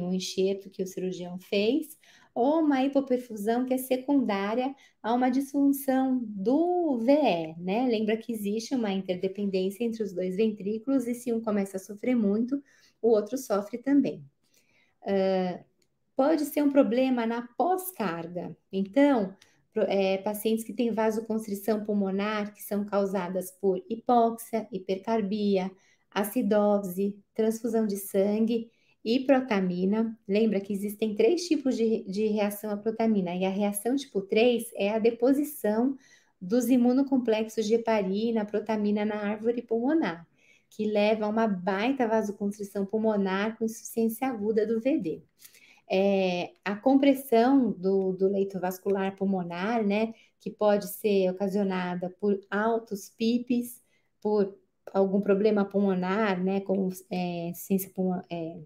um 0.02 0.14
enxerto 0.14 0.70
que 0.70 0.82
o 0.82 0.86
cirurgião 0.86 1.38
fez, 1.38 1.98
ou 2.34 2.60
uma 2.60 2.82
hipoperfusão 2.82 3.66
que 3.66 3.74
é 3.74 3.78
secundária 3.78 4.74
a 5.02 5.12
uma 5.12 5.28
disfunção 5.28 6.22
do 6.24 6.96
VE, 6.98 7.54
né? 7.58 7.86
Lembra 7.86 8.16
que 8.16 8.32
existe 8.32 8.74
uma 8.74 8.90
interdependência 8.90 9.84
entre 9.84 10.02
os 10.02 10.14
dois 10.14 10.36
ventrículos 10.36 11.06
e 11.06 11.14
se 11.14 11.30
um 11.34 11.42
começa 11.42 11.76
a 11.76 11.80
sofrer 11.80 12.16
muito, 12.16 12.62
o 13.02 13.08
outro 13.08 13.36
sofre 13.36 13.76
também. 13.76 14.24
Uh, 15.02 15.62
pode 16.16 16.44
ser 16.44 16.62
um 16.62 16.70
problema 16.70 17.26
na 17.26 17.48
pós-carga. 17.56 18.56
Então, 18.72 19.36
é, 19.88 20.18
pacientes 20.18 20.64
que 20.64 20.72
têm 20.72 20.92
vasoconstrição 20.92 21.84
pulmonar, 21.84 22.54
que 22.54 22.62
são 22.62 22.84
causadas 22.84 23.50
por 23.50 23.82
hipóxia, 23.88 24.68
hipercarbia, 24.70 25.70
acidose, 26.10 27.18
transfusão 27.34 27.86
de 27.86 27.96
sangue 27.96 28.70
e 29.04 29.20
protamina. 29.20 30.16
Lembra 30.28 30.60
que 30.60 30.72
existem 30.72 31.14
três 31.14 31.46
tipos 31.48 31.76
de, 31.76 32.04
de 32.04 32.26
reação 32.26 32.70
à 32.70 32.76
protamina, 32.76 33.34
e 33.34 33.44
a 33.44 33.50
reação 33.50 33.96
tipo 33.96 34.20
3 34.20 34.70
é 34.74 34.90
a 34.90 34.98
deposição 34.98 35.96
dos 36.40 36.68
imunocomplexos 36.68 37.66
de 37.66 37.74
heparina, 37.74 38.44
protamina 38.44 39.04
na 39.04 39.16
árvore 39.16 39.62
pulmonar 39.62 40.26
que 40.74 40.86
leva 40.86 41.26
a 41.26 41.28
uma 41.28 41.46
baita 41.46 42.08
vasoconstrição 42.08 42.86
pulmonar 42.86 43.58
com 43.58 43.64
insuficiência 43.64 44.26
aguda 44.26 44.66
do 44.66 44.80
VD. 44.80 45.22
É, 45.90 46.54
a 46.64 46.74
compressão 46.74 47.70
do, 47.72 48.12
do, 48.14 48.28
leito 48.28 48.58
vascular 48.58 49.14
pulmonar, 49.14 49.84
né, 49.84 50.14
que 50.40 50.50
pode 50.50 50.88
ser 50.88 51.30
ocasionada 51.30 52.08
por 52.18 52.40
altos 52.50 53.10
PIPs, 53.10 53.82
por 54.20 54.56
algum 54.94 55.20
problema 55.20 55.64
pulmonar, 55.66 56.42
né, 56.42 56.60
como 56.60 56.88
é, 57.10 57.52
é, 58.30 58.60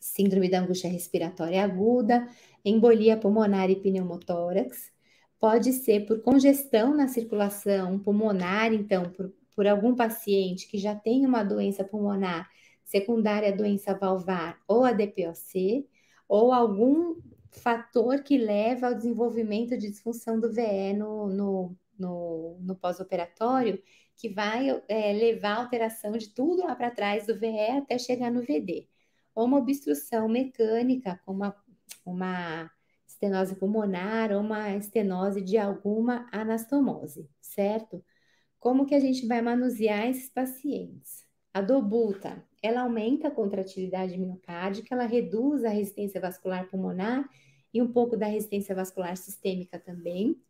síndrome 0.00 0.48
da 0.50 0.60
angústia 0.60 0.90
respiratória 0.90 1.62
aguda, 1.62 2.28
embolia 2.64 3.16
pulmonar 3.16 3.70
e 3.70 3.76
pneumotórax, 3.76 4.92
pode 5.38 5.72
ser 5.72 6.06
por 6.06 6.20
congestão 6.22 6.92
na 6.92 7.06
circulação 7.06 8.00
pulmonar, 8.00 8.72
então, 8.72 9.08
por 9.10 9.32
por 9.54 9.66
algum 9.66 9.94
paciente 9.94 10.68
que 10.68 10.78
já 10.78 10.94
tem 10.94 11.26
uma 11.26 11.42
doença 11.42 11.84
pulmonar 11.84 12.48
secundária 12.84 13.48
à 13.48 13.56
doença 13.56 13.94
valvar 13.94 14.60
ou 14.68 14.84
a 14.84 14.92
DPOC, 14.92 15.88
ou 16.28 16.52
algum 16.52 17.16
fator 17.50 18.22
que 18.22 18.36
leva 18.36 18.88
ao 18.88 18.94
desenvolvimento 18.94 19.76
de 19.76 19.90
disfunção 19.90 20.38
do 20.38 20.52
VE 20.52 20.92
no, 20.94 21.28
no, 21.28 21.76
no, 21.98 22.58
no 22.60 22.76
pós-operatório, 22.76 23.82
que 24.16 24.28
vai 24.28 24.82
é, 24.88 25.12
levar 25.12 25.56
à 25.56 25.60
alteração 25.60 26.12
de 26.12 26.28
tudo 26.28 26.62
lá 26.64 26.74
para 26.74 26.90
trás 26.90 27.26
do 27.26 27.38
VE 27.38 27.78
até 27.78 27.98
chegar 27.98 28.30
no 28.30 28.42
VD. 28.42 28.88
Ou 29.34 29.46
uma 29.46 29.58
obstrução 29.58 30.28
mecânica, 30.28 31.20
como 31.24 31.38
uma, 31.38 31.56
uma 32.04 32.70
estenose 33.06 33.56
pulmonar 33.56 34.32
ou 34.32 34.40
uma 34.40 34.76
estenose 34.76 35.40
de 35.40 35.58
alguma 35.58 36.28
anastomose, 36.32 37.28
certo? 37.40 38.04
Como 38.64 38.86
que 38.86 38.94
a 38.94 38.98
gente 38.98 39.26
vai 39.26 39.42
manusear 39.42 40.08
esses 40.08 40.30
pacientes? 40.30 41.22
A 41.52 41.60
dobuta, 41.60 42.42
ela 42.62 42.80
aumenta 42.80 43.28
a 43.28 43.30
contratilidade 43.30 44.16
miocárdica, 44.16 44.94
ela 44.94 45.04
reduz 45.04 45.66
a 45.66 45.68
resistência 45.68 46.18
vascular 46.18 46.66
pulmonar 46.70 47.28
e 47.74 47.82
um 47.82 47.92
pouco 47.92 48.16
da 48.16 48.24
resistência 48.24 48.74
vascular 48.74 49.18
sistêmica 49.18 49.78
também. 49.78 50.40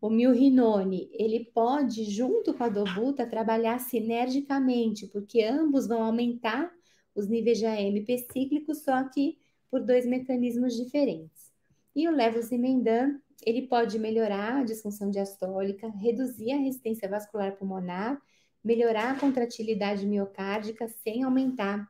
O 0.00 0.08
milrinone, 0.08 1.10
ele 1.12 1.50
pode, 1.52 2.04
junto 2.04 2.54
com 2.54 2.64
a 2.64 2.68
dobuta, 2.70 3.26
trabalhar 3.26 3.78
sinergicamente, 3.78 5.06
porque 5.08 5.42
ambos 5.42 5.86
vão 5.86 6.02
aumentar 6.02 6.72
os 7.14 7.28
níveis 7.28 7.58
de 7.58 7.66
AMP 7.66 8.08
cíclicos, 8.32 8.84
só 8.84 9.04
que 9.04 9.36
por 9.70 9.84
dois 9.84 10.06
mecanismos 10.06 10.74
diferentes. 10.74 11.52
E 11.94 12.08
o 12.08 12.10
levosimendan, 12.10 13.20
ele 13.44 13.66
pode 13.66 13.98
melhorar 13.98 14.58
a 14.58 14.64
disfunção 14.64 15.10
diastólica, 15.10 15.88
reduzir 15.88 16.52
a 16.52 16.58
resistência 16.58 17.08
vascular 17.08 17.56
pulmonar, 17.56 18.20
melhorar 18.62 19.12
a 19.12 19.18
contratilidade 19.18 20.06
miocárdica 20.06 20.88
sem 20.88 21.22
aumentar 21.22 21.88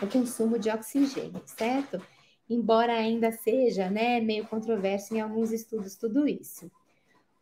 o 0.00 0.06
consumo 0.06 0.58
de 0.58 0.70
oxigênio, 0.70 1.42
certo? 1.46 2.00
Embora 2.48 2.92
ainda 2.92 3.32
seja 3.32 3.90
né, 3.90 4.20
meio 4.20 4.46
controverso 4.46 5.14
em 5.14 5.20
alguns 5.20 5.52
estudos 5.52 5.96
tudo 5.96 6.28
isso. 6.28 6.70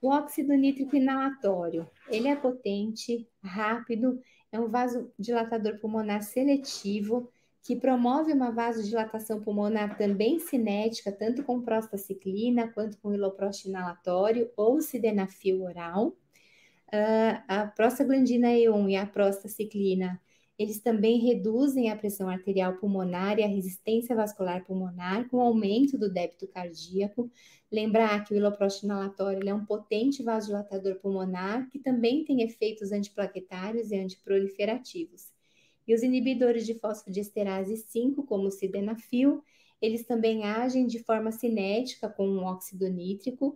O 0.00 0.08
óxido 0.08 0.54
nítrico 0.54 0.96
inalatório, 0.96 1.88
ele 2.08 2.28
é 2.28 2.36
potente, 2.36 3.26
rápido, 3.42 4.20
é 4.52 4.60
um 4.60 4.68
vasodilatador 4.68 5.78
pulmonar 5.78 6.22
seletivo, 6.22 7.30
que 7.64 7.74
promove 7.74 8.30
uma 8.32 8.52
vasodilatação 8.52 9.40
pulmonar 9.40 9.96
também 9.96 10.38
cinética, 10.38 11.10
tanto 11.10 11.42
com 11.42 11.62
prostaciclina 11.62 12.68
quanto 12.68 12.98
com 12.98 13.14
iloprost 13.14 13.66
inalatório 13.66 14.50
ou 14.54 14.82
sildenafil 14.82 15.62
oral. 15.62 16.08
Uh, 16.88 17.42
a 17.48 17.66
prostaglandina 17.66 18.48
E1 18.48 18.90
e 18.90 18.96
a 18.96 19.06
prostaciclina, 19.06 20.20
Eles 20.58 20.80
também 20.80 21.18
reduzem 21.18 21.90
a 21.90 21.96
pressão 21.96 22.28
arterial 22.28 22.74
pulmonar 22.76 23.38
e 23.38 23.42
a 23.42 23.48
resistência 23.48 24.14
vascular 24.14 24.64
pulmonar 24.64 25.28
com 25.28 25.40
aumento 25.40 25.98
do 25.98 26.12
débito 26.12 26.46
cardíaco. 26.48 27.30
Lembrar 27.72 28.24
que 28.24 28.34
o 28.34 28.36
iloprost 28.36 28.84
inalatório 28.84 29.48
é 29.48 29.54
um 29.54 29.64
potente 29.64 30.22
vasodilatador 30.22 30.96
pulmonar 31.00 31.68
que 31.70 31.78
também 31.80 32.24
tem 32.24 32.42
efeitos 32.42 32.92
antiplaquetários 32.92 33.90
e 33.90 33.96
antiproliferativos. 33.96 35.33
E 35.86 35.94
os 35.94 36.02
inibidores 36.02 36.66
de 36.66 36.74
fosfodiesterase 36.74 37.76
5, 37.76 38.24
como 38.24 38.48
o 38.48 38.50
sildenafil, 38.50 39.42
eles 39.80 40.06
também 40.06 40.44
agem 40.44 40.86
de 40.86 40.98
forma 40.98 41.30
cinética 41.30 42.08
com 42.08 42.26
um 42.26 42.44
óxido 42.44 42.88
nítrico 42.88 43.54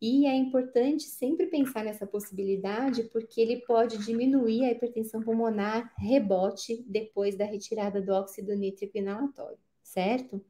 e 0.00 0.26
é 0.26 0.34
importante 0.34 1.02
sempre 1.04 1.46
pensar 1.46 1.84
nessa 1.84 2.06
possibilidade, 2.06 3.04
porque 3.04 3.40
ele 3.40 3.58
pode 3.58 3.98
diminuir 3.98 4.64
a 4.64 4.70
hipertensão 4.70 5.22
pulmonar 5.22 5.92
rebote 5.98 6.82
depois 6.86 7.36
da 7.36 7.44
retirada 7.44 8.00
do 8.00 8.12
óxido 8.12 8.54
nítrico 8.54 8.96
inalatório, 8.96 9.58
certo? 9.82 10.42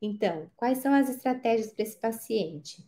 Então, 0.00 0.50
quais 0.56 0.78
são 0.78 0.94
as 0.94 1.10
estratégias 1.10 1.72
para 1.72 1.82
esse 1.82 1.98
paciente? 1.98 2.82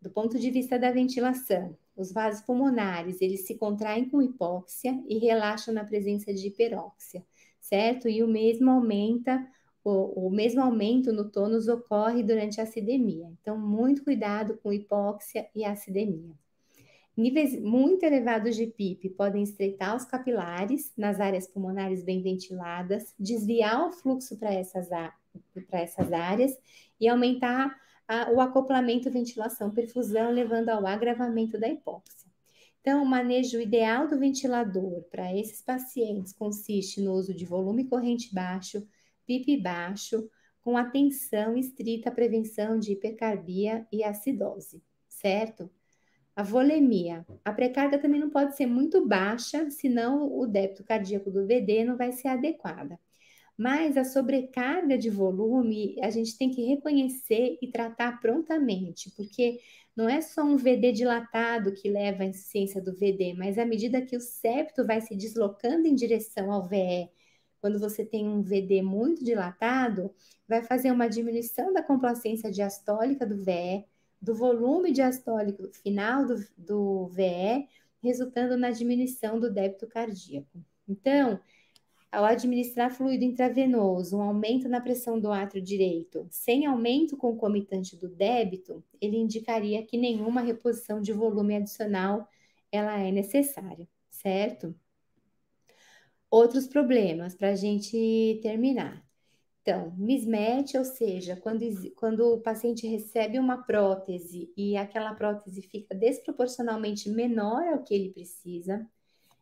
Do 0.00 0.08
ponto 0.08 0.38
de 0.38 0.50
vista 0.50 0.78
da 0.78 0.92
ventilação, 0.92 1.76
os 2.00 2.12
vasos 2.12 2.40
pulmonares, 2.42 3.20
eles 3.20 3.46
se 3.46 3.56
contraem 3.56 4.08
com 4.08 4.22
hipóxia 4.22 4.98
e 5.08 5.18
relaxam 5.18 5.74
na 5.74 5.84
presença 5.84 6.32
de 6.32 6.48
hiperóxia, 6.48 7.24
certo? 7.60 8.08
E 8.08 8.22
o 8.22 8.28
mesmo 8.28 8.70
aumenta 8.70 9.46
o, 9.84 10.26
o 10.26 10.30
mesmo 10.30 10.62
aumento 10.62 11.12
no 11.12 11.30
tônus 11.30 11.68
ocorre 11.68 12.22
durante 12.22 12.60
a 12.60 12.64
acidemia. 12.64 13.30
Então, 13.40 13.58
muito 13.58 14.04
cuidado 14.04 14.58
com 14.62 14.72
hipóxia 14.72 15.48
e 15.54 15.64
acidemia. 15.64 16.34
Níveis 17.16 17.60
muito 17.60 18.04
elevados 18.04 18.56
de 18.56 18.66
PIP 18.66 19.10
podem 19.10 19.42
estreitar 19.42 19.94
os 19.96 20.04
capilares 20.04 20.92
nas 20.96 21.20
áreas 21.20 21.46
pulmonares 21.46 22.02
bem 22.02 22.22
ventiladas, 22.22 23.14
desviar 23.18 23.88
o 23.88 23.92
fluxo 23.92 24.38
para 24.38 24.54
essas, 24.54 24.88
essas 25.72 26.12
áreas 26.12 26.56
e 26.98 27.08
aumentar 27.08 27.76
a, 28.10 28.28
o 28.32 28.40
acoplamento 28.40 29.08
ventilação-perfusão, 29.08 30.32
levando 30.32 30.68
ao 30.68 30.84
agravamento 30.84 31.56
da 31.56 31.68
hipóxia. 31.68 32.28
Então, 32.80 33.04
o 33.04 33.06
manejo 33.06 33.60
ideal 33.60 34.08
do 34.08 34.18
ventilador 34.18 35.04
para 35.12 35.32
esses 35.32 35.62
pacientes 35.62 36.32
consiste 36.32 37.00
no 37.00 37.12
uso 37.12 37.32
de 37.32 37.44
volume 37.44 37.84
corrente 37.84 38.34
baixo, 38.34 38.84
PIP 39.24 39.58
baixo, 39.58 40.28
com 40.60 40.76
atenção 40.76 41.56
estrita 41.56 42.08
à 42.08 42.12
prevenção 42.12 42.80
de 42.80 42.92
hipercarbia 42.92 43.86
e 43.92 44.02
acidose, 44.02 44.82
certo? 45.08 45.70
A 46.34 46.42
volemia. 46.42 47.24
A 47.44 47.52
precarga 47.52 47.96
também 47.96 48.20
não 48.20 48.30
pode 48.30 48.56
ser 48.56 48.66
muito 48.66 49.06
baixa, 49.06 49.70
senão 49.70 50.36
o 50.36 50.48
débito 50.48 50.82
cardíaco 50.82 51.30
do 51.30 51.46
VD 51.46 51.84
não 51.84 51.96
vai 51.96 52.10
ser 52.10 52.26
adequada. 52.26 52.98
Mas 53.60 53.98
a 53.98 54.04
sobrecarga 54.04 54.96
de 54.96 55.10
volume 55.10 55.94
a 56.00 56.08
gente 56.08 56.38
tem 56.38 56.50
que 56.50 56.62
reconhecer 56.64 57.58
e 57.60 57.70
tratar 57.70 58.18
prontamente, 58.18 59.10
porque 59.14 59.60
não 59.94 60.08
é 60.08 60.22
só 60.22 60.42
um 60.42 60.56
VD 60.56 60.92
dilatado 60.92 61.74
que 61.74 61.90
leva 61.90 62.22
à 62.22 62.26
insuficiência 62.26 62.80
do 62.80 62.96
VD, 62.96 63.34
mas 63.34 63.58
à 63.58 63.66
medida 63.66 64.00
que 64.00 64.16
o 64.16 64.20
septo 64.20 64.86
vai 64.86 65.02
se 65.02 65.14
deslocando 65.14 65.86
em 65.86 65.94
direção 65.94 66.50
ao 66.50 66.66
VE 66.66 67.10
quando 67.60 67.78
você 67.78 68.02
tem 68.02 68.26
um 68.26 68.40
VD 68.40 68.80
muito 68.80 69.22
dilatado, 69.22 70.10
vai 70.48 70.62
fazer 70.62 70.90
uma 70.90 71.08
diminuição 71.08 71.70
da 71.70 71.82
complacência 71.82 72.50
diastólica 72.50 73.26
do 73.26 73.36
VE, 73.36 73.84
do 74.20 74.34
volume 74.34 74.90
diastólico 74.90 75.70
final 75.82 76.24
do, 76.24 76.36
do 76.56 77.08
VE, 77.08 77.68
resultando 78.02 78.56
na 78.56 78.70
diminuição 78.70 79.38
do 79.38 79.52
débito 79.52 79.86
cardíaco. 79.86 80.64
Então, 80.88 81.38
ao 82.12 82.24
administrar 82.24 82.90
fluido 82.90 83.24
intravenoso, 83.24 84.16
um 84.18 84.22
aumento 84.22 84.68
na 84.68 84.80
pressão 84.80 85.18
do 85.18 85.30
átrio 85.30 85.62
direito, 85.62 86.26
sem 86.30 86.66
aumento 86.66 87.16
concomitante 87.16 87.96
do 87.96 88.08
débito, 88.08 88.82
ele 89.00 89.16
indicaria 89.16 89.84
que 89.84 89.96
nenhuma 89.96 90.40
reposição 90.40 91.00
de 91.00 91.12
volume 91.12 91.56
adicional 91.56 92.28
ela 92.72 92.98
é 92.98 93.12
necessária, 93.12 93.88
certo? 94.08 94.74
outros 96.30 96.66
problemas 96.66 97.34
para 97.34 97.50
a 97.50 97.54
gente 97.56 98.38
terminar. 98.42 99.04
Então, 99.62 99.92
mismatch, 99.98 100.74
ou 100.76 100.84
seja, 100.84 101.36
quando, 101.36 101.60
quando 101.96 102.20
o 102.34 102.40
paciente 102.40 102.86
recebe 102.86 103.38
uma 103.38 103.62
prótese 103.62 104.50
e 104.56 104.76
aquela 104.76 105.14
prótese 105.14 105.60
fica 105.62 105.94
desproporcionalmente 105.94 107.10
menor 107.10 107.62
ao 107.68 107.82
que 107.82 107.94
ele 107.94 108.10
precisa, 108.10 108.88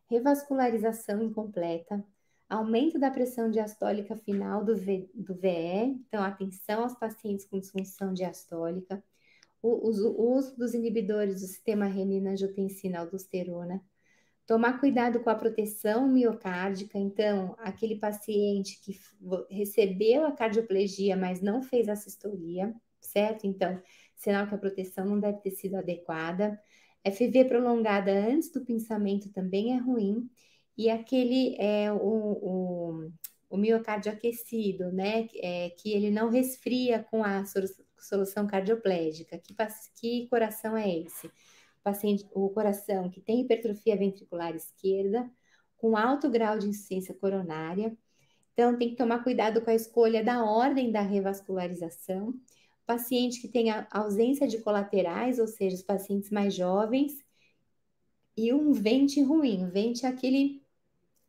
revascularização 0.09 1.23
incompleta, 1.23 2.03
aumento 2.49 2.99
da 2.99 3.11
pressão 3.11 3.49
diastólica 3.49 4.15
final 4.17 4.63
do, 4.65 4.75
v, 4.75 5.09
do 5.13 5.35
VE, 5.35 6.01
então 6.07 6.23
atenção 6.23 6.83
aos 6.83 6.95
pacientes 6.95 7.45
com 7.45 7.59
disfunção 7.59 8.13
diastólica, 8.13 9.03
o, 9.61 9.69
o 9.69 10.35
uso 10.35 10.57
dos 10.57 10.73
inibidores 10.73 11.41
do 11.41 11.47
sistema 11.47 11.85
renina-angiotensina-aldosterona, 11.85 13.81
Tomar 14.49 14.79
cuidado 14.79 15.19
com 15.19 15.29
a 15.29 15.35
proteção 15.35 16.07
miocárdica, 16.07 16.97
então, 16.97 17.55
aquele 17.59 17.97
paciente 17.97 18.81
que 18.81 18.99
recebeu 19.47 20.25
a 20.25 20.31
cardioplegia, 20.31 21.15
mas 21.15 21.39
não 21.39 21.61
fez 21.61 21.87
a 21.87 21.95
sistolia, 21.95 22.73
certo? 22.99 23.45
Então, 23.45 23.79
sinal 24.15 24.47
que 24.47 24.55
a 24.55 24.57
proteção 24.57 25.05
não 25.05 25.19
deve 25.19 25.37
ter 25.41 25.51
sido 25.51 25.75
adequada. 25.75 26.59
FV 27.05 27.45
prolongada 27.45 28.11
antes 28.11 28.51
do 28.51 28.65
pensamento 28.65 29.31
também 29.31 29.75
é 29.75 29.77
ruim. 29.77 30.27
E 30.79 30.89
aquele 30.89 31.57
é 31.59 31.91
o, 31.91 31.97
o, 31.97 33.11
o 33.49 33.57
miocárdio 33.57 34.13
aquecido, 34.13 34.93
né? 34.93 35.27
É, 35.35 35.71
que 35.71 35.91
ele 35.91 36.09
não 36.09 36.29
resfria 36.29 37.03
com 37.03 37.21
a 37.21 37.43
solução 37.97 38.47
cardioplégica. 38.47 39.37
Que, 39.37 39.53
que 39.99 40.27
coração 40.29 40.77
é 40.77 40.89
esse? 40.89 41.29
paciente, 41.83 42.25
o 42.33 42.49
coração 42.49 43.09
que 43.09 43.19
tem 43.19 43.41
hipertrofia 43.41 43.97
ventricular 43.97 44.55
esquerda, 44.55 45.29
com 45.75 45.97
alto 45.97 46.29
grau 46.29 46.57
de 46.57 46.69
insuficiência 46.69 47.13
coronária. 47.13 47.93
Então, 48.53 48.77
tem 48.77 48.91
que 48.91 48.95
tomar 48.95 49.21
cuidado 49.21 49.61
com 49.61 49.69
a 49.69 49.75
escolha 49.75 50.23
da 50.23 50.45
ordem 50.45 50.93
da 50.93 51.01
revascularização. 51.01 52.33
Paciente 52.85 53.41
que 53.41 53.49
tem 53.49 53.67
ausência 53.91 54.47
de 54.47 54.59
colaterais, 54.59 55.39
ou 55.39 55.47
seja, 55.47 55.75
os 55.75 55.83
pacientes 55.83 56.29
mais 56.29 56.53
jovens, 56.55 57.21
e 58.37 58.53
um 58.53 58.71
vente 58.71 59.21
ruim. 59.21 59.65
O 59.65 59.69
vente 59.69 60.05
é 60.05 60.09
aquele 60.09 60.61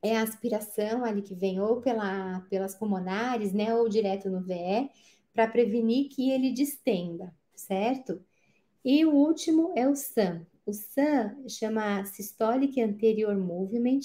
é 0.02 0.16
a 0.16 0.22
aspiração 0.22 1.04
ali 1.04 1.22
que 1.22 1.34
vem 1.34 1.60
ou 1.60 1.80
pela, 1.80 2.40
pelas 2.48 2.74
pulmonares, 2.74 3.52
né, 3.52 3.74
ou 3.74 3.88
direto 3.88 4.30
no 4.30 4.40
VE, 4.40 4.88
para 5.32 5.46
prevenir 5.46 6.08
que 6.08 6.30
ele 6.30 6.52
distenda, 6.52 7.34
certo? 7.54 8.24
E 8.84 9.04
o 9.04 9.12
último 9.12 9.72
é 9.76 9.88
o 9.88 9.94
SAM. 9.94 10.46
O 10.64 10.72
SAM 10.72 11.36
chama 11.48 12.04
Systolic 12.04 12.80
Anterior 12.80 13.36
Movement. 13.36 14.00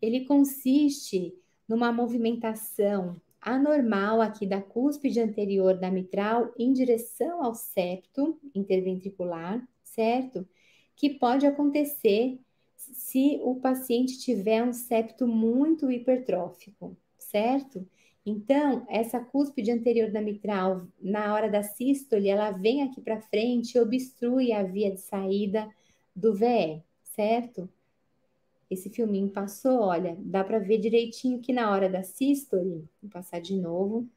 Ele 0.00 0.26
consiste 0.26 1.34
numa 1.66 1.90
movimentação 1.92 3.20
anormal 3.40 4.20
aqui 4.20 4.46
da 4.46 4.60
cúspide 4.60 5.20
anterior 5.20 5.78
da 5.78 5.90
mitral 5.90 6.52
em 6.58 6.72
direção 6.72 7.42
ao 7.42 7.54
septo 7.54 8.38
interventricular, 8.54 9.66
certo? 9.82 10.46
Que 10.96 11.10
pode 11.10 11.46
acontecer 11.46 12.38
se 12.92 13.40
o 13.42 13.56
paciente 13.56 14.18
tiver 14.18 14.62
um 14.62 14.72
septo 14.72 15.26
muito 15.26 15.90
hipertrófico, 15.90 16.96
certo? 17.18 17.86
Então, 18.26 18.86
essa 18.88 19.20
cúspide 19.20 19.70
anterior 19.70 20.10
da 20.10 20.20
mitral, 20.20 20.86
na 21.00 21.34
hora 21.34 21.50
da 21.50 21.62
sístole, 21.62 22.28
ela 22.28 22.50
vem 22.50 22.82
aqui 22.82 23.00
para 23.00 23.20
frente 23.20 23.74
e 23.74 23.80
obstrui 23.80 24.52
a 24.52 24.62
via 24.62 24.90
de 24.90 25.00
saída 25.00 25.68
do 26.16 26.34
VE, 26.34 26.82
certo? 27.02 27.68
Esse 28.70 28.88
filminho 28.88 29.28
passou, 29.28 29.80
olha, 29.80 30.16
dá 30.18 30.42
para 30.42 30.58
ver 30.58 30.78
direitinho 30.78 31.40
que 31.40 31.52
na 31.52 31.70
hora 31.70 31.88
da 31.88 32.02
sístole, 32.02 32.88
vou 33.02 33.10
passar 33.10 33.40
de 33.40 33.54
novo, 33.56 34.08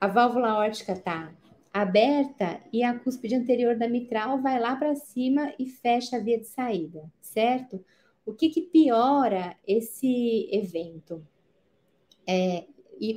a 0.00 0.08
válvula 0.08 0.50
aórtica 0.50 0.96
tá 0.96 1.32
aberta 1.72 2.60
e 2.72 2.82
a 2.82 2.98
cúspide 2.98 3.34
anterior 3.34 3.76
da 3.76 3.88
mitral 3.88 4.40
vai 4.40 4.60
lá 4.60 4.76
para 4.76 4.94
cima 4.94 5.54
e 5.58 5.66
fecha 5.66 6.16
a 6.16 6.20
via 6.20 6.38
de 6.38 6.46
saída, 6.46 7.10
certo? 7.20 7.84
O 8.24 8.32
que, 8.32 8.50
que 8.50 8.62
piora 8.62 9.56
esse 9.66 10.48
evento? 10.52 11.26
é, 12.26 12.64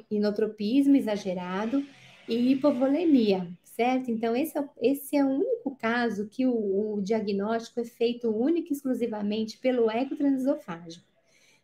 inotropismo 0.10 0.96
exagerado 0.96 1.84
e 2.28 2.52
hipovolemia, 2.52 3.48
certo? 3.64 4.10
Então, 4.10 4.36
esse 4.36 4.58
é, 4.58 4.70
esse 4.82 5.16
é 5.16 5.24
o 5.24 5.30
único 5.30 5.76
caso 5.76 6.28
que 6.28 6.46
o, 6.46 6.96
o 6.96 7.02
diagnóstico 7.02 7.80
é 7.80 7.86
feito 7.86 8.30
única 8.30 8.70
e 8.70 8.74
exclusivamente 8.74 9.58
pelo 9.60 9.90
eco 9.90 10.16
transesofágico. 10.16 11.06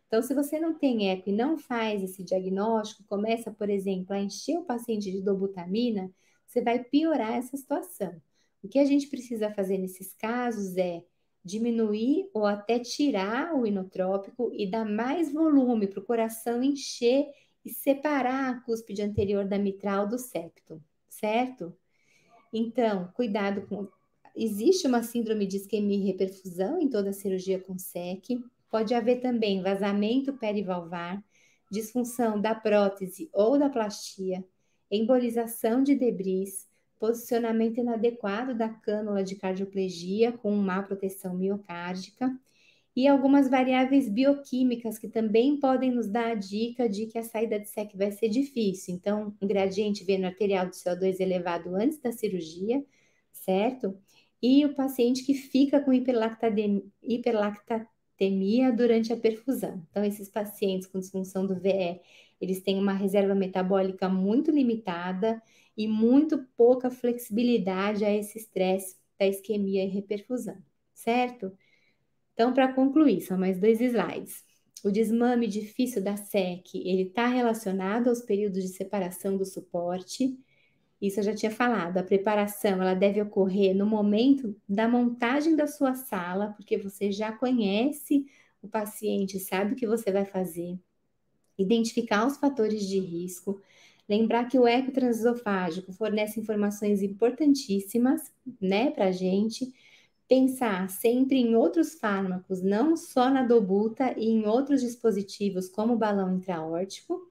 Então, 0.06 0.22
se 0.22 0.34
você 0.34 0.60
não 0.60 0.74
tem 0.74 1.10
eco 1.10 1.30
e 1.30 1.32
não 1.32 1.56
faz 1.56 2.02
esse 2.02 2.22
diagnóstico, 2.22 3.02
começa, 3.08 3.50
por 3.50 3.70
exemplo, 3.70 4.14
a 4.14 4.20
encher 4.20 4.58
o 4.58 4.64
paciente 4.64 5.10
de 5.10 5.22
dobutamina, 5.22 6.10
você 6.52 6.60
vai 6.60 6.84
piorar 6.84 7.32
essa 7.32 7.56
situação. 7.56 8.20
O 8.62 8.68
que 8.68 8.78
a 8.78 8.84
gente 8.84 9.06
precisa 9.06 9.50
fazer 9.50 9.78
nesses 9.78 10.12
casos 10.12 10.76
é 10.76 11.02
diminuir 11.42 12.28
ou 12.34 12.46
até 12.46 12.78
tirar 12.78 13.54
o 13.54 13.66
inotrópico 13.66 14.52
e 14.52 14.70
dar 14.70 14.84
mais 14.84 15.32
volume 15.32 15.86
para 15.86 15.98
o 15.98 16.04
coração 16.04 16.62
encher 16.62 17.26
e 17.64 17.70
separar 17.70 18.50
a 18.50 18.60
cúspide 18.60 19.02
anterior 19.02 19.46
da 19.46 19.58
mitral 19.58 20.06
do 20.06 20.18
septo, 20.18 20.80
certo? 21.08 21.74
Então, 22.52 23.10
cuidado 23.14 23.66
com. 23.66 23.88
Existe 24.36 24.86
uma 24.86 25.02
síndrome 25.02 25.46
de 25.46 25.56
isquemia 25.56 25.96
e 25.96 26.06
reperfusão 26.06 26.80
em 26.80 26.88
toda 26.88 27.12
cirurgia 27.12 27.60
com 27.60 27.78
SEC. 27.78 28.42
Pode 28.70 28.94
haver 28.94 29.20
também 29.20 29.62
vazamento 29.62 30.32
perivalvar, 30.34 31.22
disfunção 31.70 32.40
da 32.40 32.54
prótese 32.54 33.28
ou 33.32 33.58
da 33.58 33.68
plastia, 33.68 34.44
embolização 34.92 35.82
de 35.82 35.94
debris, 35.94 36.68
posicionamento 36.98 37.78
inadequado 37.78 38.54
da 38.54 38.68
cânula 38.68 39.24
de 39.24 39.34
cardioplegia 39.34 40.32
com 40.32 40.52
má 40.52 40.82
proteção 40.82 41.34
miocárdica 41.34 42.30
e 42.94 43.08
algumas 43.08 43.48
variáveis 43.48 44.06
bioquímicas 44.08 44.98
que 44.98 45.08
também 45.08 45.58
podem 45.58 45.90
nos 45.90 46.06
dar 46.06 46.32
a 46.32 46.34
dica 46.34 46.86
de 46.88 47.06
que 47.06 47.18
a 47.18 47.22
saída 47.22 47.58
de 47.58 47.68
SEC 47.68 47.96
vai 47.96 48.12
ser 48.12 48.28
difícil. 48.28 48.94
Então, 48.94 49.34
um 49.40 49.46
gradiente 49.46 50.04
veno 50.04 50.26
arterial 50.26 50.66
do 50.66 50.72
CO2 50.72 51.18
elevado 51.18 51.74
antes 51.74 51.98
da 51.98 52.12
cirurgia, 52.12 52.84
certo? 53.32 53.96
E 54.42 54.64
o 54.66 54.74
paciente 54.74 55.24
que 55.24 55.34
fica 55.34 55.80
com 55.80 55.92
hiperlactatemia 55.92 58.72
durante 58.72 59.12
a 59.12 59.16
perfusão. 59.16 59.82
Então, 59.90 60.04
esses 60.04 60.28
pacientes 60.28 60.86
com 60.86 60.98
disfunção 60.98 61.46
do 61.46 61.58
VE, 61.58 62.00
eles 62.42 62.60
têm 62.60 62.76
uma 62.76 62.92
reserva 62.92 63.36
metabólica 63.36 64.08
muito 64.08 64.50
limitada 64.50 65.40
e 65.76 65.86
muito 65.86 66.44
pouca 66.56 66.90
flexibilidade 66.90 68.04
a 68.04 68.12
esse 68.12 68.36
estresse 68.36 68.96
da 69.16 69.28
isquemia 69.28 69.84
e 69.84 69.88
reperfusão, 69.88 70.58
certo? 70.92 71.56
Então, 72.34 72.52
para 72.52 72.72
concluir, 72.72 73.20
são 73.20 73.38
mais 73.38 73.60
dois 73.60 73.80
slides. 73.80 74.44
O 74.82 74.90
desmame 74.90 75.46
difícil 75.46 76.02
da 76.02 76.16
SEC, 76.16 76.74
ele 76.74 77.02
está 77.02 77.28
relacionado 77.28 78.08
aos 78.08 78.22
períodos 78.22 78.60
de 78.60 78.70
separação 78.70 79.36
do 79.36 79.44
suporte. 79.44 80.36
Isso 81.00 81.20
eu 81.20 81.24
já 81.24 81.34
tinha 81.34 81.52
falado. 81.52 81.98
A 81.98 82.02
preparação, 82.02 82.82
ela 82.82 82.94
deve 82.94 83.22
ocorrer 83.22 83.72
no 83.76 83.86
momento 83.86 84.56
da 84.68 84.88
montagem 84.88 85.54
da 85.54 85.68
sua 85.68 85.94
sala, 85.94 86.54
porque 86.56 86.76
você 86.76 87.12
já 87.12 87.30
conhece 87.30 88.26
o 88.60 88.66
paciente, 88.66 89.38
sabe 89.38 89.74
o 89.74 89.76
que 89.76 89.86
você 89.86 90.10
vai 90.10 90.24
fazer. 90.24 90.76
Identificar 91.58 92.26
os 92.26 92.36
fatores 92.36 92.86
de 92.86 92.98
risco. 92.98 93.60
Lembrar 94.08 94.46
que 94.46 94.58
o 94.58 94.66
eco 94.66 94.92
transesofágico 94.92 95.92
fornece 95.92 96.40
informações 96.40 97.02
importantíssimas, 97.02 98.32
né, 98.60 98.90
para 98.90 99.06
a 99.06 99.12
gente 99.12 99.72
pensar 100.28 100.88
sempre 100.88 101.36
em 101.36 101.54
outros 101.54 101.94
fármacos, 101.94 102.62
não 102.62 102.96
só 102.96 103.28
na 103.30 103.42
dobuta 103.42 104.14
e 104.18 104.30
em 104.30 104.46
outros 104.46 104.80
dispositivos 104.80 105.68
como 105.68 105.94
o 105.94 105.98
balão 105.98 106.34
intraórtico, 106.36 107.30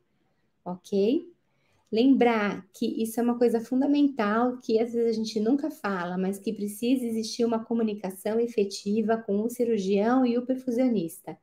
ok? 0.63 1.27
Lembrar 1.91 2.65
que 2.73 2.85
isso 3.03 3.19
é 3.19 3.23
uma 3.23 3.37
coisa 3.37 3.59
fundamental 3.59 4.57
que 4.59 4.79
às 4.79 4.93
vezes 4.93 5.09
a 5.09 5.13
gente 5.13 5.39
nunca 5.39 5.69
fala, 5.69 6.17
mas 6.17 6.39
que 6.39 6.53
precisa 6.53 7.05
existir 7.05 7.43
uma 7.43 7.63
comunicação 7.63 8.39
efetiva 8.39 9.17
com 9.17 9.41
o 9.41 9.49
cirurgião 9.49 10.25
e 10.25 10.37
o 10.37 10.45
perfusionista. 10.45 11.37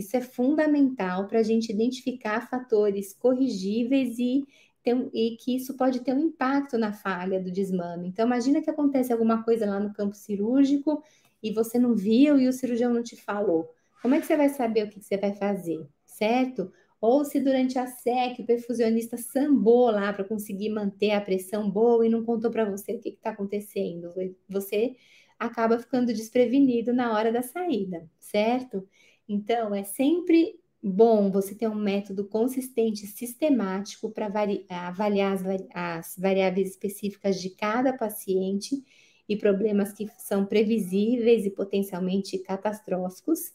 Isso 0.00 0.16
é 0.16 0.20
fundamental 0.20 1.26
para 1.26 1.38
a 1.38 1.42
gente 1.42 1.70
identificar 1.70 2.48
fatores 2.48 3.14
corrigíveis 3.14 4.18
e 4.18 4.44
tem, 4.82 5.10
e 5.12 5.36
que 5.36 5.54
isso 5.56 5.76
pode 5.76 6.00
ter 6.00 6.14
um 6.14 6.20
impacto 6.20 6.78
na 6.78 6.92
falha 6.92 7.40
do 7.40 7.50
desmame. 7.50 8.08
Então, 8.08 8.26
imagina 8.26 8.62
que 8.62 8.70
acontece 8.70 9.12
alguma 9.12 9.42
coisa 9.42 9.66
lá 9.66 9.78
no 9.78 9.92
campo 9.92 10.16
cirúrgico 10.16 11.02
e 11.42 11.52
você 11.52 11.78
não 11.78 11.94
viu 11.94 12.38
e 12.38 12.48
o 12.48 12.52
cirurgião 12.52 12.92
não 12.92 13.02
te 13.02 13.16
falou. 13.16 13.70
Como 14.02 14.14
é 14.14 14.20
que 14.20 14.26
você 14.26 14.36
vai 14.36 14.48
saber 14.48 14.84
o 14.84 14.90
que 14.90 15.00
você 15.00 15.16
vai 15.16 15.34
fazer, 15.34 15.86
certo? 16.06 16.72
Ou 17.00 17.24
se 17.24 17.40
durante 17.40 17.78
a 17.78 17.86
SEC 17.86 18.40
o 18.40 18.46
perfusionista 18.46 19.16
sambou 19.16 19.90
lá 19.90 20.12
para 20.12 20.24
conseguir 20.24 20.70
manter 20.70 21.12
a 21.12 21.20
pressão 21.20 21.70
boa 21.70 22.06
e 22.06 22.10
não 22.10 22.24
contou 22.24 22.50
para 22.50 22.64
você 22.64 22.92
o 22.92 23.00
que 23.00 23.10
está 23.10 23.30
acontecendo. 23.30 24.12
Você 24.48 24.96
acaba 25.38 25.78
ficando 25.78 26.12
desprevenido 26.12 26.92
na 26.92 27.14
hora 27.14 27.32
da 27.32 27.42
saída, 27.42 28.06
certo? 28.18 28.86
Então, 29.32 29.72
é 29.72 29.84
sempre 29.84 30.58
bom 30.82 31.30
você 31.30 31.54
ter 31.54 31.68
um 31.68 31.74
método 31.76 32.26
consistente, 32.26 33.06
sistemático 33.06 34.10
para 34.10 34.26
avaliar 34.68 35.34
as, 35.34 35.42
as, 35.72 36.16
variáveis 36.18 36.70
específicas 36.70 37.40
de 37.40 37.50
cada 37.50 37.92
paciente 37.92 38.82
e 39.28 39.36
problemas 39.36 39.92
que 39.92 40.08
são 40.18 40.44
previsíveis 40.44 41.46
e 41.46 41.50
potencialmente 41.50 42.40
catastróficos. 42.40 43.52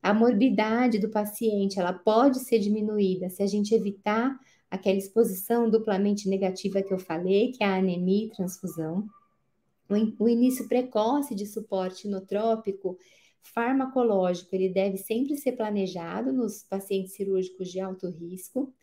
A 0.00 0.14
morbidade 0.14 1.00
do 1.00 1.10
paciente 1.10 1.80
ela 1.80 1.92
pode 1.92 2.38
ser 2.38 2.60
diminuída 2.60 3.28
se 3.28 3.42
a 3.42 3.48
gente 3.48 3.74
evitar 3.74 4.38
aquela 4.70 4.96
exposição 4.96 5.68
duplamente 5.68 6.28
negativa 6.28 6.82
que 6.82 6.94
eu 6.94 7.00
falei, 7.00 7.50
que 7.50 7.64
é 7.64 7.66
a 7.66 7.78
anemia 7.78 8.26
e 8.26 8.30
transfusão. 8.30 9.08
O, 9.88 10.24
o 10.24 10.28
início 10.28 10.68
precoce 10.68 11.34
de 11.34 11.46
suporte 11.46 12.06
inotrópico 12.06 12.96
farmacológico, 13.42 14.54
ele 14.54 14.68
deve 14.68 14.96
sempre 14.98 15.36
ser 15.36 15.52
planejado 15.52 16.32
nos 16.32 16.62
pacientes 16.62 17.14
cirúrgicos 17.14 17.70
de 17.70 17.80
alto 17.80 18.08
risco. 18.08 18.74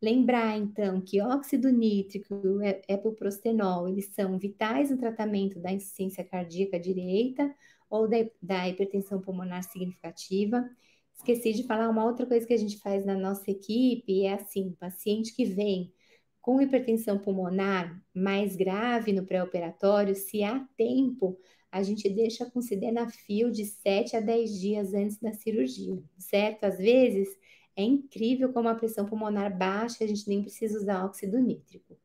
Lembrar, 0.00 0.56
então, 0.56 1.00
que 1.00 1.20
óxido 1.20 1.70
nítrico 1.70 2.34
e 2.62 2.82
epoprostenol, 2.92 3.88
eles 3.88 4.06
são 4.14 4.38
vitais 4.38 4.90
no 4.90 4.98
tratamento 4.98 5.58
da 5.58 5.72
insuficiência 5.72 6.24
cardíaca 6.24 6.78
direita 6.78 7.52
ou 7.90 8.08
da, 8.08 8.18
da 8.40 8.68
hipertensão 8.68 9.20
pulmonar 9.20 9.64
significativa. 9.64 10.68
Esqueci 11.16 11.52
de 11.52 11.64
falar 11.64 11.88
uma 11.88 12.04
outra 12.04 12.26
coisa 12.26 12.46
que 12.46 12.54
a 12.54 12.58
gente 12.58 12.78
faz 12.78 13.04
na 13.04 13.16
nossa 13.16 13.50
equipe, 13.50 14.24
é 14.24 14.34
assim, 14.34 14.72
paciente 14.78 15.34
que 15.34 15.44
vem 15.44 15.92
com 16.40 16.62
hipertensão 16.62 17.18
pulmonar 17.18 18.00
mais 18.14 18.56
grave 18.56 19.12
no 19.12 19.26
pré-operatório, 19.26 20.14
se 20.14 20.42
há 20.42 20.60
tempo, 20.76 21.38
a 21.70 21.82
gente 21.82 22.08
deixa 22.08 22.46
com 22.46 22.62
sildenafil 22.62 23.50
de 23.50 23.64
7 23.64 24.16
a 24.16 24.20
10 24.20 24.60
dias 24.60 24.94
antes 24.94 25.18
da 25.18 25.32
cirurgia, 25.32 26.02
certo? 26.18 26.64
Às 26.64 26.78
vezes 26.78 27.28
é 27.76 27.82
incrível 27.82 28.52
como 28.52 28.68
a 28.68 28.74
pressão 28.74 29.06
pulmonar 29.06 29.56
baixa, 29.56 30.02
a 30.02 30.06
gente 30.06 30.28
nem 30.28 30.42
precisa 30.42 30.78
usar 30.78 31.04
óxido 31.04 31.38
nítrico. 31.38 31.96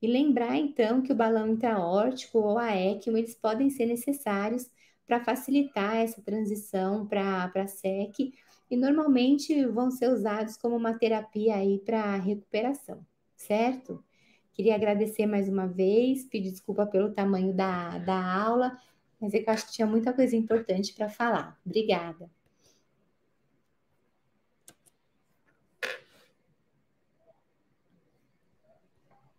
E 0.00 0.06
lembrar 0.06 0.56
então 0.56 1.02
que 1.02 1.12
o 1.12 1.16
balão 1.16 1.48
intraórtico 1.48 2.38
ou 2.38 2.56
a 2.56 2.74
ECMO, 2.74 3.18
eles 3.18 3.34
podem 3.34 3.68
ser 3.68 3.86
necessários 3.86 4.70
para 5.06 5.24
facilitar 5.24 5.96
essa 5.96 6.22
transição 6.22 7.06
para 7.06 7.50
a 7.54 7.66
SEC 7.66 8.32
e 8.70 8.76
normalmente 8.76 9.66
vão 9.66 9.90
ser 9.90 10.08
usados 10.10 10.56
como 10.56 10.76
uma 10.76 10.94
terapia 10.94 11.56
aí 11.56 11.78
para 11.78 12.16
recuperação, 12.16 13.04
certo? 13.36 14.04
Queria 14.52 14.74
agradecer 14.74 15.26
mais 15.26 15.48
uma 15.48 15.66
vez, 15.66 16.24
pedir 16.24 16.50
desculpa 16.50 16.86
pelo 16.86 17.12
tamanho 17.12 17.54
da, 17.54 17.98
da 17.98 18.42
aula, 18.42 18.76
mas 19.20 19.34
é 19.34 19.40
que 19.40 19.48
eu 19.48 19.52
acho 19.52 19.66
que 19.66 19.72
tinha 19.72 19.86
muita 19.86 20.12
coisa 20.12 20.36
importante 20.36 20.94
para 20.94 21.08
falar. 21.08 21.58
Obrigada. 21.64 22.30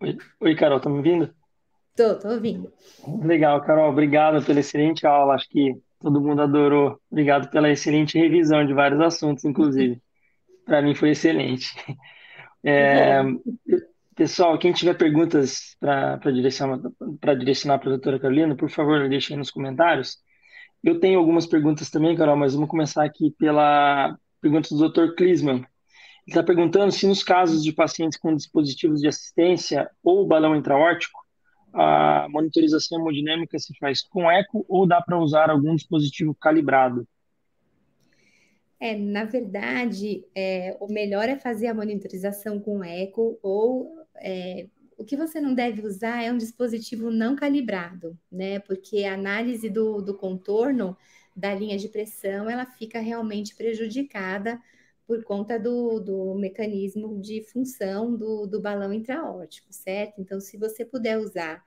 Oi, 0.01 0.17
Oi 0.39 0.55
Carol, 0.55 0.80
tá 0.80 0.89
me 0.89 0.97
ouvindo? 0.97 1.34
Tô, 1.95 2.17
tô 2.17 2.30
ouvindo. 2.30 2.71
Legal, 3.21 3.61
Carol, 3.61 3.89
obrigado 3.89 4.45
pela 4.45 4.61
excelente 4.61 5.05
aula. 5.05 5.36
Acho 5.36 5.49
que 5.49 5.75
todo 5.99 6.21
mundo 6.21 6.41
adorou. 6.41 6.99
Obrigado 7.11 7.49
pela 7.49 7.69
excelente 7.69 8.17
revisão 8.17 8.65
de 8.65 8.73
vários 8.73 9.01
assuntos, 9.01 9.43
inclusive. 9.43 10.01
Para 10.65 10.82
mim 10.82 10.95
foi 10.95 11.11
excelente. 11.11 11.67
É, 12.61 13.21
Pessoal, 14.20 14.59
quem 14.59 14.74
tiver 14.74 14.97
perguntas 14.97 15.78
para 15.80 16.30
direcionar 16.30 16.78
para 17.80 17.88
a 17.88 17.91
doutora 17.91 18.20
Carolina, 18.20 18.53
por 18.53 18.70
favor, 18.70 19.07
deixem 19.07 19.38
nos 19.38 19.49
comentários. 19.49 20.17
Eu 20.84 20.99
tenho 20.99 21.17
algumas 21.17 21.47
perguntas 21.47 21.89
também, 21.89 22.17
Carol, 22.17 22.36
mas 22.36 22.53
vamos 22.53 22.67
começar 22.67 23.05
aqui 23.05 23.34
pela 23.39 24.13
pergunta 24.41 24.76
do 24.76 24.89
Dr. 24.89 25.15
Klisman. 25.15 25.59
Ele 25.59 25.65
está 26.28 26.43
perguntando 26.43 26.91
se 26.91 27.07
nos 27.07 27.24
casos 27.24 27.63
de 27.63 27.72
pacientes 27.72 28.20
com 28.20 28.36
dispositivos 28.36 28.99
de 28.99 29.07
assistência 29.07 29.89
ou 30.03 30.28
balão 30.28 30.53
intraórtico, 30.53 31.17
a 31.74 32.28
monitorização 32.30 32.99
hemodinâmica 32.99 33.57
se 33.57 33.74
faz 33.80 34.01
com 34.01 34.30
eco 34.30 34.65
ou 34.67 34.86
dá 34.86 35.01
para 35.01 35.17
usar 35.17 35.49
algum 35.49 35.74
dispositivo 35.78 36.36
calibrado? 36.36 37.07
É, 38.82 38.97
na 38.97 39.24
verdade, 39.24 40.26
é, 40.36 40.76
o 40.82 40.88
melhor 40.91 41.30
é 41.30 41.38
fazer 41.38 41.67
a 41.67 41.74
monitorização 41.74 42.59
com 42.59 42.84
eco 42.84 43.39
ou 43.41 43.99
é, 44.22 44.67
o 44.97 45.05
que 45.05 45.15
você 45.15 45.39
não 45.39 45.53
deve 45.53 45.82
usar 45.86 46.22
é 46.24 46.32
um 46.32 46.38
dispositivo 46.38 47.09
não 47.09 47.36
calibrado, 47.36 48.17
né? 48.32 48.59
Porque 48.59 49.05
a 49.05 49.13
análise 49.13 49.70
do, 49.70 50.01
do 50.01 50.13
contorno 50.13 50.97
da 51.36 51.53
linha 51.53 51.78
de 51.78 51.88
pressão 51.88 52.49
ela 52.49 52.65
fica 52.65 52.99
realmente 52.99 53.55
prejudicada 53.55 54.59
por 55.07 55.24
conta 55.24 55.57
do, 55.57 55.99
do 55.99 56.36
mecanismo 56.36 57.20
de 57.20 57.41
função 57.43 58.15
do, 58.15 58.45
do 58.45 58.61
balão 58.61 58.93
intraórtico, 58.93 59.67
certo? 59.72 60.22
Então, 60.22 60.39
se 60.39 60.57
você 60.57 60.86
puder 60.86 61.17
usar 61.17 61.63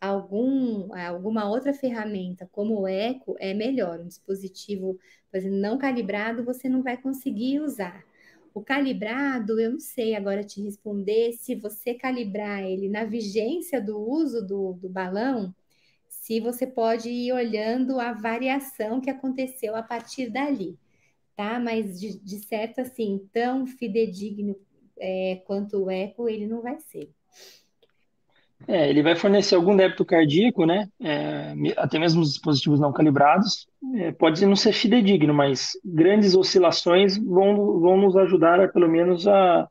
algum, 0.00 0.92
alguma 0.94 1.48
outra 1.48 1.72
ferramenta, 1.72 2.48
como 2.52 2.80
o 2.80 2.88
Eco, 2.88 3.36
é 3.38 3.54
melhor. 3.54 4.00
Um 4.00 4.08
dispositivo, 4.08 4.98
por 5.30 5.36
exemplo, 5.38 5.56
não 5.56 5.78
calibrado, 5.78 6.44
você 6.44 6.68
não 6.68 6.82
vai 6.82 6.96
conseguir 6.96 7.60
usar. 7.60 8.04
O 8.54 8.62
calibrado, 8.62 9.58
eu 9.60 9.72
não 9.72 9.80
sei 9.80 10.14
agora 10.14 10.44
te 10.44 10.60
responder 10.62 11.32
se 11.32 11.54
você 11.54 11.94
calibrar 11.94 12.62
ele 12.62 12.88
na 12.88 13.04
vigência 13.04 13.80
do 13.80 13.98
uso 13.98 14.46
do, 14.46 14.74
do 14.74 14.88
balão, 14.88 15.54
se 16.08 16.40
você 16.40 16.66
pode 16.66 17.08
ir 17.10 17.32
olhando 17.32 17.98
a 17.98 18.12
variação 18.12 19.00
que 19.00 19.10
aconteceu 19.10 19.74
a 19.74 19.82
partir 19.82 20.30
dali, 20.30 20.78
tá? 21.36 21.58
Mas 21.58 21.98
de, 22.00 22.18
de 22.18 22.38
certo, 22.40 22.80
assim, 22.80 23.28
tão 23.32 23.66
fidedigno 23.66 24.56
é, 24.98 25.42
quanto 25.46 25.84
o 25.84 25.90
eco, 25.90 26.28
ele 26.28 26.46
não 26.46 26.62
vai 26.62 26.78
ser. 26.80 27.10
É, 28.68 28.88
ele 28.88 29.02
vai 29.02 29.16
fornecer 29.16 29.54
algum 29.54 29.76
débito 29.76 30.04
cardíaco, 30.04 30.64
né? 30.64 30.88
É, 31.00 31.54
até 31.76 31.98
mesmo 31.98 32.22
os 32.22 32.32
dispositivos 32.32 32.80
não 32.80 32.92
calibrados. 32.92 33.66
É, 33.96 34.12
pode 34.12 34.44
não 34.46 34.56
ser 34.56 34.72
fidedigno, 34.72 35.34
mas 35.34 35.72
grandes 35.84 36.34
oscilações 36.34 37.16
vão, 37.18 37.80
vão 37.80 37.96
nos 37.96 38.16
ajudar, 38.16 38.60
a, 38.60 38.68
pelo 38.68 38.88
menos, 38.88 39.26
a, 39.26 39.68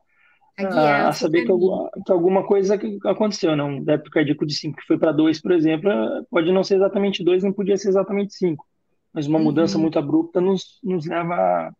a, 0.58 1.08
a 1.08 1.14
saber 1.14 1.46
que 1.46 1.52
alguma, 1.52 1.90
que 2.06 2.12
alguma, 2.12 2.44
coisa 2.46 2.80
aconteceu. 3.06 3.56
Né? 3.56 3.64
Um 3.64 3.84
débito 3.84 4.12
cardíaco 4.12 4.46
de 4.46 4.54
5 4.54 4.78
que 4.78 4.88
foi 4.88 4.98
para 4.98 5.12
2, 5.12 5.42
por 5.42 5.52
exemplo, 5.52 5.90
pode 6.30 6.52
não 6.52 6.64
ser 6.64 6.76
exatamente 6.76 7.24
2, 7.24 7.44
não 7.44 7.54
podia 7.54 7.78
ser 7.78 7.90
exatamente 7.90 8.34
5. 8.34 8.66
Mas 9.14 9.28
uma 9.28 9.38
uhum. 9.38 9.46
mudança 9.46 9.78
muito 9.78 10.00
abrupta 10.00 10.40
nos, 10.40 10.80
nos 10.84 11.06
leva 11.06 11.34
a 11.36 11.72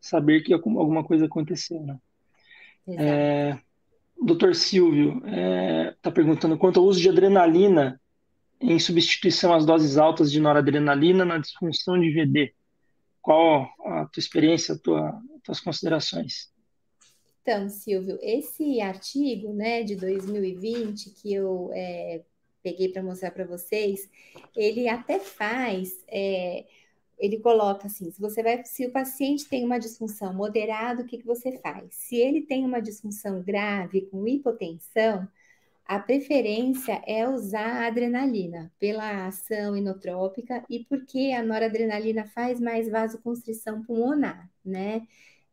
saber 0.00 0.42
que 0.42 0.52
alguma 0.52 1.04
coisa 1.04 1.26
aconteceu. 1.26 1.80
Né? 1.82 1.96
Exato. 2.86 3.02
É, 3.02 3.58
Dr. 4.20 4.54
Silvio 4.54 5.18
está 5.18 5.30
é, 5.30 5.94
tá 6.02 6.10
perguntando 6.10 6.58
quanto 6.58 6.80
ao 6.80 6.86
uso 6.86 7.00
de 7.00 7.08
adrenalina 7.08 8.00
em 8.60 8.78
substituição 8.78 9.54
às 9.54 9.64
doses 9.64 9.96
altas 9.96 10.32
de 10.32 10.40
noradrenalina 10.40 11.24
na 11.24 11.38
disfunção 11.38 11.98
de 11.98 12.10
VD. 12.10 12.54
Qual 13.22 13.68
a 13.84 14.06
tua 14.06 14.20
experiência, 14.20 14.74
a 14.74 14.78
tua, 14.78 15.20
tuas 15.44 15.60
considerações? 15.60 16.50
Então, 17.42 17.68
Silvio, 17.68 18.18
esse 18.20 18.80
artigo 18.80 19.52
né, 19.52 19.82
de 19.82 19.94
2020 19.94 21.10
que 21.10 21.32
eu 21.32 21.70
é, 21.72 22.22
peguei 22.62 22.88
para 22.88 23.02
mostrar 23.02 23.30
para 23.30 23.46
vocês, 23.46 24.08
ele 24.56 24.88
até 24.88 25.18
faz 25.18 26.04
é, 26.08 26.66
ele 27.18 27.38
coloca 27.40 27.86
assim: 27.86 28.10
se 28.10 28.20
você 28.20 28.42
vai, 28.42 28.64
se 28.64 28.86
o 28.86 28.92
paciente 28.92 29.48
tem 29.48 29.64
uma 29.64 29.78
disfunção 29.78 30.32
moderada, 30.34 31.02
o 31.02 31.06
que, 31.06 31.18
que 31.18 31.26
você 31.26 31.58
faz? 31.58 31.94
Se 31.94 32.16
ele 32.16 32.42
tem 32.42 32.64
uma 32.64 32.80
disfunção 32.80 33.42
grave 33.42 34.02
com 34.02 34.26
hipotensão, 34.26 35.28
a 35.86 35.98
preferência 35.98 37.02
é 37.06 37.26
usar 37.26 37.84
a 37.84 37.86
adrenalina 37.86 38.70
pela 38.78 39.26
ação 39.26 39.76
inotrópica 39.76 40.62
e 40.68 40.84
porque 40.84 41.32
a 41.32 41.42
noradrenalina 41.42 42.26
faz 42.26 42.60
mais 42.60 42.88
vasoconstrição 42.90 43.82
pulmonar, 43.82 44.50
né? 44.64 45.06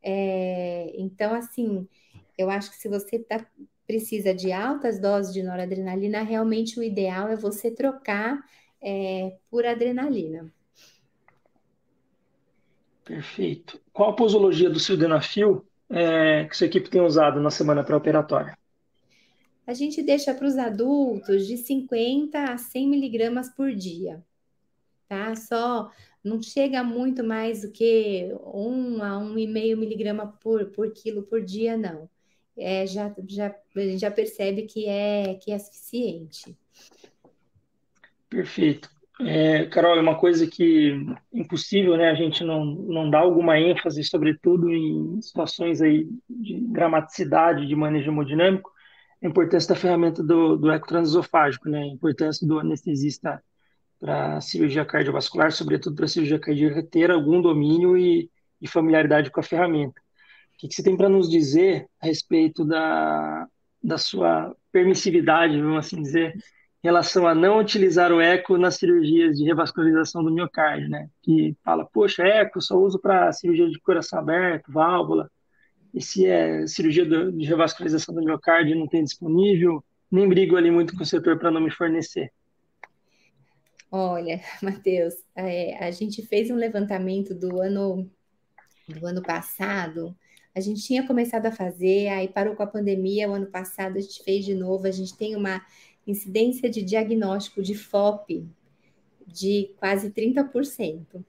É, 0.03 0.91
então, 0.97 1.33
assim, 1.33 1.87
eu 2.37 2.49
acho 2.49 2.69
que 2.71 2.77
se 2.77 2.89
você 2.89 3.19
tá, 3.19 3.45
precisa 3.87 4.33
de 4.33 4.51
altas 4.51 4.99
doses 4.99 5.33
de 5.33 5.41
noradrenalina, 5.41 6.21
realmente 6.21 6.79
o 6.79 6.83
ideal 6.83 7.29
é 7.29 7.35
você 7.35 7.71
trocar 7.71 8.43
é, 8.81 9.37
por 9.49 9.65
adrenalina. 9.65 10.51
Perfeito. 13.05 13.79
Qual 13.93 14.09
a 14.09 14.15
posologia 14.15 14.69
do 14.69 14.79
sildenafil 14.79 15.63
é, 15.89 16.45
que 16.45 16.57
sua 16.57 16.65
equipe 16.65 16.89
tem 16.89 17.01
usado 17.01 17.39
na 17.39 17.51
semana 17.51 17.83
pré-operatória? 17.83 18.57
A 19.67 19.73
gente 19.73 20.01
deixa 20.01 20.33
para 20.33 20.47
os 20.47 20.57
adultos 20.57 21.47
de 21.47 21.57
50 21.57 22.37
a 22.37 22.57
100 22.57 22.87
miligramas 22.87 23.49
por 23.49 23.73
dia, 23.73 24.23
tá? 25.07 25.35
Só 25.35 25.91
não 26.23 26.41
chega 26.41 26.83
muito 26.83 27.23
mais 27.23 27.61
do 27.61 27.71
que 27.71 28.31
1 28.43 29.03
a 29.03 29.19
1,5 29.19 29.75
miligrama 29.75 30.27
por, 30.41 30.65
por 30.71 30.91
quilo 30.91 31.23
por 31.23 31.41
dia, 31.43 31.77
não. 31.77 32.09
É, 32.57 32.87
já, 32.87 33.13
já, 33.27 33.47
a 33.75 33.79
gente 33.79 33.99
já 33.99 34.09
percebe 34.09 34.63
que 34.63 34.87
é, 34.87 35.35
que 35.35 35.51
é 35.51 35.59
suficiente. 35.59 36.57
Perfeito. 38.29 38.94
É, 39.21 39.65
Carol, 39.67 39.97
é 39.97 40.01
uma 40.01 40.17
coisa 40.17 40.45
que 40.45 40.91
é 41.33 41.39
impossível, 41.39 41.95
né? 41.95 42.09
A 42.09 42.15
gente 42.15 42.43
não, 42.43 42.65
não 42.65 43.09
dá 43.09 43.19
alguma 43.19 43.57
ênfase, 43.57 44.03
sobretudo 44.03 44.69
em 44.69 45.21
situações 45.21 45.81
aí 45.81 46.07
de 46.29 46.59
dramaticidade 46.67 47.65
de 47.65 47.75
manejo 47.75 48.11
hemodinâmico, 48.11 48.69
a 49.23 49.27
importância 49.27 49.73
da 49.73 49.79
ferramenta 49.79 50.21
do, 50.21 50.57
do 50.57 50.69
ecotransesofágico, 50.69 51.69
né? 51.69 51.83
A 51.83 51.87
importância 51.87 52.45
do 52.45 52.59
anestesista 52.59 53.41
para 53.99 54.41
cirurgia 54.41 54.85
cardiovascular, 54.85 55.51
sobretudo 55.51 55.95
para 55.95 56.07
cirurgia 56.07 56.37
cardíaca, 56.37 56.83
ter 56.83 57.09
algum 57.09 57.41
domínio 57.41 57.97
e, 57.97 58.29
e 58.61 58.67
familiaridade 58.67 59.31
com 59.31 59.39
a 59.39 59.43
ferramenta. 59.43 59.99
O 60.53 60.57
que, 60.57 60.67
que 60.67 60.75
você 60.75 60.83
tem 60.83 60.97
para 60.97 61.09
nos 61.09 61.29
dizer 61.29 61.87
a 62.01 62.05
respeito 62.07 62.65
da, 62.65 63.47
da 63.81 63.97
sua 63.97 64.53
permissividade, 64.71 65.59
vamos 65.61 65.85
assim 65.85 66.01
dizer, 66.01 66.35
relação 66.85 67.27
a 67.27 67.33
não 67.33 67.59
utilizar 67.59 68.11
o 68.11 68.21
eco 68.21 68.57
nas 68.57 68.75
cirurgias 68.75 69.37
de 69.37 69.43
revascularização 69.43 70.23
do 70.23 70.31
miocárdio, 70.31 70.87
né? 70.87 71.09
Que 71.23 71.55
fala, 71.63 71.83
poxa, 71.83 72.23
eco 72.23 72.61
só 72.61 72.77
uso 72.77 72.99
para 72.99 73.33
cirurgia 73.33 73.67
de 73.67 73.79
coração 73.79 74.19
aberto, 74.19 74.71
válvula. 74.71 75.29
E 75.91 75.99
se 75.99 76.27
é 76.27 76.67
cirurgia 76.67 77.03
de 77.05 77.45
revascularização 77.45 78.13
do 78.13 78.23
miocárdio 78.23 78.77
não 78.77 78.87
tem 78.87 79.03
disponível, 79.03 79.83
nem 80.11 80.29
brigo 80.29 80.55
ali 80.55 80.69
muito 80.69 80.95
com 80.95 81.01
o 81.01 81.05
setor 81.05 81.39
para 81.39 81.49
não 81.49 81.59
me 81.59 81.71
fornecer. 81.71 82.31
Olha, 83.91 84.39
Matheus, 84.61 85.15
é, 85.35 85.83
a 85.83 85.89
gente 85.89 86.21
fez 86.27 86.51
um 86.51 86.55
levantamento 86.55 87.33
do 87.33 87.59
ano 87.59 88.07
do 88.87 89.07
ano 89.07 89.23
passado. 89.23 90.15
A 90.53 90.59
gente 90.59 90.83
tinha 90.83 91.07
começado 91.07 91.47
a 91.47 91.51
fazer, 91.51 92.09
aí 92.09 92.27
parou 92.27 92.55
com 92.55 92.61
a 92.61 92.67
pandemia. 92.67 93.27
O 93.27 93.33
ano 93.33 93.47
passado 93.47 93.97
a 93.97 94.01
gente 94.01 94.23
fez 94.23 94.45
de 94.45 94.53
novo. 94.53 94.85
A 94.85 94.91
gente 94.91 95.17
tem 95.17 95.35
uma 95.35 95.61
incidência 96.05 96.69
de 96.69 96.81
diagnóstico 96.81 97.61
de 97.61 97.75
FOP 97.75 98.45
de 99.25 99.71
quase 99.77 100.11
30%. 100.11 101.23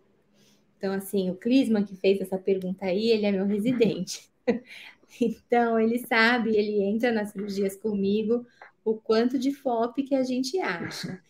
Então, 0.77 0.93
assim, 0.93 1.31
o 1.31 1.35
Clisman 1.35 1.85
que 1.85 1.97
fez 1.97 2.21
essa 2.21 2.39
pergunta 2.39 2.87
aí, 2.87 3.11
ele 3.11 3.27
é 3.27 3.33
meu 3.33 3.47
residente. 3.47 4.29
então, 5.21 5.81
ele 5.81 5.99
sabe, 5.99 6.57
ele 6.57 6.83
entra 6.83 7.11
nas 7.11 7.31
cirurgias 7.31 7.77
comigo, 7.77 8.47
o 8.85 8.95
quanto 8.95 9.39
de 9.39 9.53
FOP 9.53 10.03
que 10.03 10.15
a 10.15 10.23
gente 10.23 10.59
acha. 10.61 11.21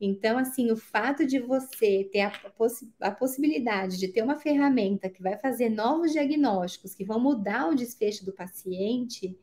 Então, 0.00 0.36
assim, 0.36 0.72
o 0.72 0.76
fato 0.76 1.24
de 1.24 1.38
você 1.38 2.08
ter 2.12 2.22
a, 2.22 2.30
poss 2.30 2.84
a, 3.00 3.10
possibilidade 3.12 3.98
de 3.98 4.08
ter 4.08 4.22
uma 4.22 4.36
ferramenta 4.36 5.08
que 5.08 5.22
vai 5.22 5.36
fazer 5.36 5.68
novos 5.68 6.10
diagnósticos, 6.10 6.92
que 6.94 7.04
vão 7.04 7.20
mudar 7.20 7.68
o 7.68 7.74
desfecho 7.76 8.24
do 8.24 8.32
paciente, 8.32 9.38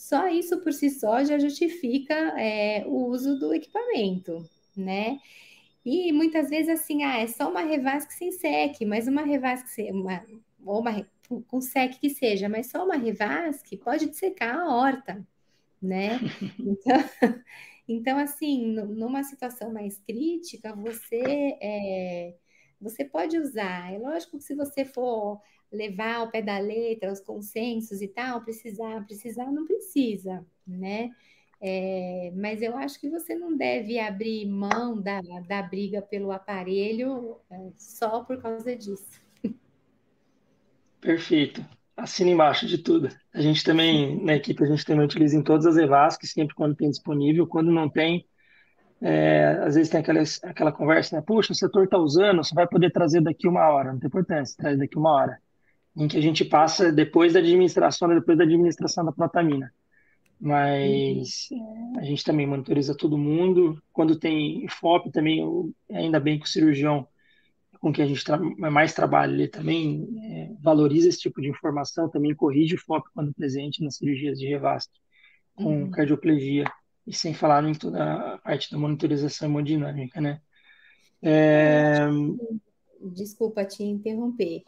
só 0.00 0.28
isso 0.28 0.58
por 0.62 0.72
si 0.72 0.88
só 0.88 1.22
já 1.22 1.38
justifica 1.38 2.14
é, 2.40 2.84
o 2.86 3.04
uso 3.08 3.38
do 3.38 3.52
equipamento, 3.52 4.48
né? 4.74 5.18
E 5.84 6.10
muitas 6.10 6.48
vezes 6.48 6.80
assim, 6.80 7.04
ah, 7.04 7.18
é 7.18 7.26
só 7.26 7.50
uma 7.50 7.60
revasque 7.60 8.14
sem 8.14 8.32
sec, 8.32 8.80
mas 8.86 9.06
uma 9.06 9.22
revasque, 9.22 9.90
uma, 9.92 10.24
ou 10.64 10.80
uma 10.80 11.06
com 11.46 11.60
sec 11.60 11.98
que 12.00 12.08
seja, 12.08 12.48
mas 12.48 12.70
só 12.70 12.82
uma 12.82 12.96
revasque 12.96 13.76
pode 13.76 14.06
dissecar 14.08 14.56
a 14.56 14.74
horta, 14.74 15.26
né? 15.82 16.18
Então, 16.58 17.04
então 17.86 18.18
assim, 18.18 18.72
numa 18.72 19.22
situação 19.22 19.70
mais 19.70 19.98
crítica, 19.98 20.74
você 20.74 21.20
é, 21.60 22.34
você 22.80 23.04
pode 23.04 23.38
usar. 23.38 23.92
É 23.92 23.98
lógico 23.98 24.38
que 24.38 24.44
se 24.44 24.54
você 24.54 24.84
for 24.84 25.40
levar 25.70 26.16
ao 26.16 26.30
pé 26.30 26.42
da 26.42 26.58
letra 26.58 27.12
os 27.12 27.20
consensos 27.20 28.00
e 28.00 28.08
tal, 28.08 28.42
precisar, 28.42 29.04
precisar, 29.04 29.52
não 29.52 29.66
precisa, 29.66 30.44
né? 30.66 31.10
É, 31.62 32.32
mas 32.34 32.62
eu 32.62 32.74
acho 32.76 32.98
que 32.98 33.10
você 33.10 33.34
não 33.34 33.54
deve 33.54 33.98
abrir 33.98 34.46
mão 34.46 34.98
da, 34.98 35.20
da 35.46 35.62
briga 35.62 36.00
pelo 36.00 36.32
aparelho 36.32 37.36
é, 37.50 37.70
só 37.76 38.24
por 38.24 38.40
causa 38.40 38.74
disso. 38.74 39.20
Perfeito. 41.00 41.64
Assina 41.96 42.30
embaixo 42.30 42.66
de 42.66 42.78
tudo. 42.78 43.08
A 43.34 43.42
gente 43.42 43.62
também, 43.62 44.22
na 44.24 44.36
equipe, 44.36 44.64
a 44.64 44.66
gente 44.66 44.86
também 44.86 45.04
utiliza 45.04 45.36
em 45.36 45.42
todas 45.42 45.66
as 45.66 45.76
EVASC, 45.76 46.26
sempre 46.26 46.54
quando 46.54 46.74
tem 46.74 46.88
disponível. 46.88 47.46
Quando 47.46 47.70
não 47.70 47.90
tem, 47.90 48.26
é, 49.02 49.58
às 49.62 49.74
vezes 49.74 49.90
tem 49.90 50.00
aquela, 50.00 50.22
aquela 50.44 50.72
conversa, 50.72 51.16
né? 51.16 51.22
Puxa, 51.26 51.52
o 51.52 51.56
setor 51.56 51.84
está 51.84 51.98
usando, 51.98 52.44
você 52.44 52.54
vai 52.54 52.66
poder 52.66 52.90
trazer 52.90 53.20
daqui 53.20 53.48
uma 53.48 53.68
hora. 53.68 53.92
Não 53.92 53.98
tem 53.98 54.08
importância, 54.08 54.56
traz 54.56 54.78
daqui 54.78 54.98
uma 54.98 55.10
hora 55.10 55.38
em 55.96 56.06
que 56.06 56.16
a 56.16 56.20
gente 56.20 56.44
passa 56.44 56.92
depois 56.92 57.32
da 57.32 57.40
administração, 57.40 58.08
né, 58.08 58.14
depois 58.14 58.38
da 58.38 58.44
administração 58.44 59.04
da 59.04 59.12
protamina. 59.12 59.72
Mas 60.40 61.48
uhum. 61.50 61.94
a 61.98 62.02
gente 62.02 62.24
também 62.24 62.46
monitoriza 62.46 62.96
todo 62.96 63.18
mundo. 63.18 63.82
Quando 63.92 64.18
tem 64.18 64.66
FOP 64.68 65.10
também, 65.10 65.40
eu, 65.40 65.72
ainda 65.90 66.18
bem 66.18 66.38
que 66.38 66.46
o 66.46 66.48
cirurgião 66.48 67.06
com 67.80 67.92
quem 67.92 68.04
a 68.04 68.08
gente 68.08 68.22
tra 68.22 68.38
mais 68.38 68.92
trabalha, 68.92 69.32
ele 69.32 69.48
também 69.48 70.06
é, 70.22 70.50
valoriza 70.60 71.08
esse 71.08 71.18
tipo 71.18 71.40
de 71.40 71.48
informação, 71.48 72.10
também 72.10 72.34
corrige 72.34 72.76
FOP 72.76 73.08
quando 73.14 73.32
presente 73.32 73.82
nas 73.82 73.96
cirurgias 73.96 74.38
de 74.38 74.46
revasque 74.46 74.92
com 75.54 75.84
uhum. 75.84 75.90
cardioplegia. 75.90 76.64
E 77.06 77.14
sem 77.14 77.34
falar 77.34 77.64
em 77.68 77.74
toda 77.74 78.34
a 78.34 78.38
parte 78.38 78.70
da 78.70 78.78
monitorização 78.78 79.48
hemodinâmica, 79.48 80.20
né? 80.20 80.40
É... 81.22 81.98
Desculpa 83.00 83.64
te 83.64 83.82
interromper, 83.82 84.62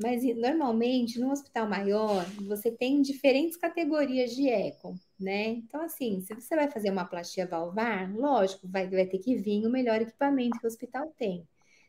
mas 0.00 0.22
normalmente 0.36 1.18
no 1.18 1.30
hospital 1.30 1.68
maior 1.68 2.24
você 2.46 2.70
tem 2.70 3.02
diferentes 3.02 3.56
categorias 3.56 4.34
de 4.34 4.48
eco, 4.48 4.94
né? 5.18 5.48
Então, 5.48 5.82
assim, 5.82 6.20
se 6.20 6.34
você 6.34 6.54
vai 6.54 6.70
fazer 6.70 6.90
uma 6.90 7.04
plastia 7.04 7.46
valvar, 7.46 8.14
lógico, 8.14 8.68
vai, 8.68 8.88
vai 8.88 9.06
ter 9.06 9.18
que 9.18 9.36
vir 9.36 9.66
o 9.66 9.70
melhor 9.70 10.00
equipamento 10.00 10.58
que 10.58 10.66
o 10.66 10.68
hospital 10.68 11.12
tem. 11.18 11.46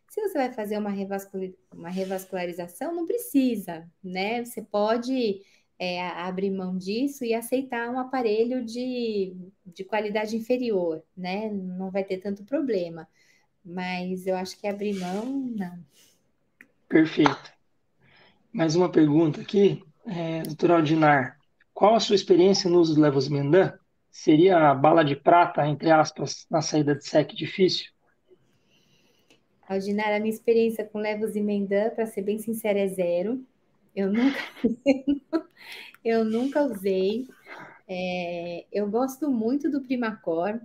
Se 0.09 0.21
você 0.21 0.39
vai 0.39 0.51
fazer 0.51 0.77
uma, 0.79 0.91
uma 1.71 1.89
revascularização, 1.89 2.95
não 2.95 3.05
precisa, 3.05 3.87
né? 4.03 4.43
Você 4.43 4.61
pode 4.61 5.41
é, 5.79 6.01
abrir 6.01 6.51
mão 6.51 6.77
disso 6.77 7.23
e 7.23 7.33
aceitar 7.33 7.89
um 7.89 7.97
aparelho 7.97 8.65
de, 8.65 9.33
de 9.65 9.85
qualidade 9.85 10.35
inferior, 10.35 11.01
né? 11.15 11.49
Não 11.49 11.89
vai 11.89 12.03
ter 12.03 12.17
tanto 12.17 12.43
problema. 12.43 13.07
Mas 13.63 14.27
eu 14.27 14.35
acho 14.35 14.59
que 14.59 14.67
abrir 14.67 14.93
mão, 14.99 15.25
não. 15.25 15.79
Perfeito. 16.87 17.53
Mais 18.51 18.75
uma 18.75 18.89
pergunta 18.89 19.39
aqui, 19.41 19.81
é, 20.05 20.43
doutor 20.43 20.71
Aldinar. 20.71 21.39
Qual 21.73 21.95
a 21.95 21.99
sua 21.99 22.15
experiência 22.15 22.69
no 22.69 22.79
uso 22.79 22.95
do 22.95 23.01
Levosmendan? 23.01 23.73
Seria 24.11 24.69
a 24.69 24.75
bala 24.75 25.03
de 25.03 25.15
prata, 25.15 25.65
entre 25.65 25.91
aspas, 25.91 26.45
na 26.49 26.61
saída 26.61 26.95
de 26.95 27.05
SEC 27.05 27.33
difícil? 27.33 27.91
Aldinar, 29.69 30.11
a 30.11 30.19
minha 30.19 30.33
experiência 30.33 30.83
com 30.83 30.97
Levos 30.97 31.35
e 31.35 31.41
Mendan, 31.41 31.91
para 31.91 32.07
ser 32.07 32.23
bem 32.23 32.39
sincera, 32.39 32.79
é 32.79 32.87
zero. 32.87 33.45
Eu 33.99 34.13
nunca, 34.13 34.39
eu 36.05 36.23
nunca 36.23 36.63
usei. 36.63 37.27
É, 37.85 38.65
eu 38.71 38.89
gosto 38.89 39.29
muito 39.29 39.69
do 39.69 39.81
Primacor. 39.81 40.57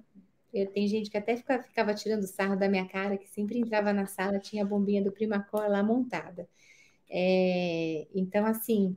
Eu, 0.52 0.69
tem 0.69 0.86
gente 0.86 1.11
que 1.11 1.16
até 1.16 1.36
fica, 1.36 1.61
ficava 1.61 1.93
tirando 1.94 2.28
sarro 2.28 2.56
da 2.56 2.69
minha 2.69 2.86
cara, 2.86 3.16
que 3.19 3.28
sempre 3.28 3.59
entrava 3.59 3.93
na 3.93 4.06
sala, 4.06 4.39
tinha 4.39 4.62
a 4.62 4.66
bombinha 4.66 5.02
do 5.02 5.11
Primacor 5.11 5.69
lá 5.69 5.82
montada. 5.82 6.48
É, 7.11 8.06
então, 8.15 8.47
assim, 8.47 8.97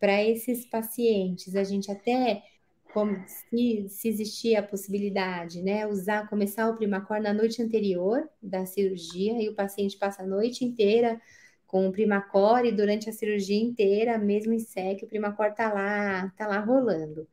para 0.00 0.20
esses 0.20 0.66
pacientes, 0.66 1.54
a 1.54 1.62
gente 1.62 1.88
até 1.88 2.42
como 2.92 3.16
se, 3.28 3.86
se 3.88 4.08
existia 4.08 4.60
a 4.60 4.62
possibilidade, 4.64 5.62
né, 5.62 5.86
usar, 5.86 6.28
começar 6.28 6.68
o 6.68 6.74
Primacor 6.76 7.20
na 7.20 7.32
noite 7.32 7.62
anterior 7.62 8.28
da 8.42 8.66
cirurgia 8.66 9.40
e 9.40 9.48
o 9.48 9.54
paciente 9.54 9.96
passa 9.96 10.24
a 10.24 10.26
noite 10.26 10.64
inteira 10.64 11.20
com 11.66 11.88
o 11.88 11.92
Primacor 11.92 12.64
e 12.64 12.72
durante 12.72 13.10
a 13.10 13.12
cirurgia 13.12 13.60
inteira, 13.60 14.18
mesmo 14.18 14.52
em 14.52 14.58
SEC, 14.58 15.02
o 15.02 15.08
Primacor 15.08 15.52
tá 15.52 15.72
lá, 15.72 16.32
tá 16.36 16.46
lá 16.46 16.58
rolando. 16.58 17.28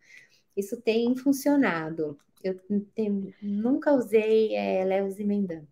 Isso 0.55 0.81
tem 0.81 1.15
funcionado. 1.15 2.18
Eu 2.43 2.60
tem, 2.93 3.34
nunca 3.41 3.93
usei 3.93 4.55
é, 4.55 4.84
Levos 4.84 5.19
e 5.19 5.23
Mendan. 5.23 5.64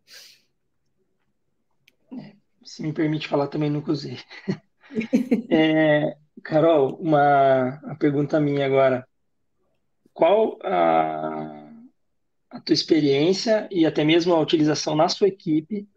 É, 2.13 2.33
se 2.63 2.81
me 2.81 2.93
permite 2.93 3.27
falar, 3.27 3.47
também 3.47 3.69
nunca 3.69 3.91
usei. 3.91 4.17
é, 5.49 6.15
Carol, 6.43 6.95
uma, 6.95 7.79
uma 7.83 7.95
pergunta 7.95 8.39
minha 8.39 8.65
agora 8.65 9.05
qual 10.13 10.59
a, 10.63 11.71
a 12.49 12.59
tua 12.61 12.73
experiência 12.73 13.67
e 13.71 13.85
até 13.85 14.03
mesmo 14.03 14.33
a 14.33 14.39
utilização 14.39 14.95
na 14.95 15.09
sua 15.09 15.27
equipe 15.27 15.88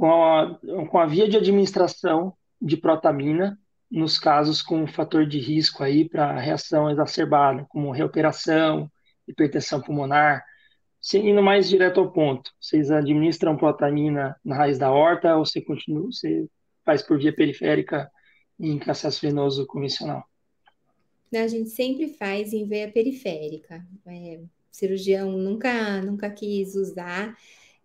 com 0.00 0.24
a, 0.24 0.58
com 0.88 0.98
a 0.98 1.04
via 1.04 1.28
de 1.28 1.36
administração 1.36 2.32
de 2.58 2.74
protamina 2.74 3.60
nos 3.90 4.18
casos 4.18 4.62
com 4.62 4.86
fator 4.86 5.26
de 5.26 5.38
risco 5.38 5.82
aí 5.82 6.08
para 6.08 6.40
reação 6.40 6.90
exacerbada, 6.90 7.66
como 7.68 7.90
reoperação, 7.90 8.90
hipertensão 9.28 9.78
pulmonar. 9.82 10.42
Indo 11.12 11.42
mais 11.42 11.68
direto 11.68 12.00
ao 12.00 12.10
ponto, 12.10 12.50
vocês 12.58 12.90
administram 12.90 13.58
protamina 13.58 14.34
na 14.42 14.56
raiz 14.56 14.78
da 14.78 14.90
horta 14.90 15.36
ou 15.36 15.44
você 15.44 15.60
continua, 15.60 16.06
você 16.10 16.48
faz 16.82 17.02
por 17.02 17.18
via 17.18 17.34
periférica 17.34 18.10
em 18.58 18.80
acesso 18.86 19.20
venoso 19.20 19.66
convencional? 19.66 20.24
Né, 21.30 21.42
a 21.42 21.48
gente 21.48 21.68
sempre 21.68 22.08
faz 22.14 22.54
em 22.54 22.66
veia 22.66 22.90
periférica. 22.90 23.86
É, 24.06 24.40
cirurgião 24.70 25.32
nunca, 25.32 26.00
nunca 26.00 26.30
quis 26.30 26.74
usar. 26.74 27.36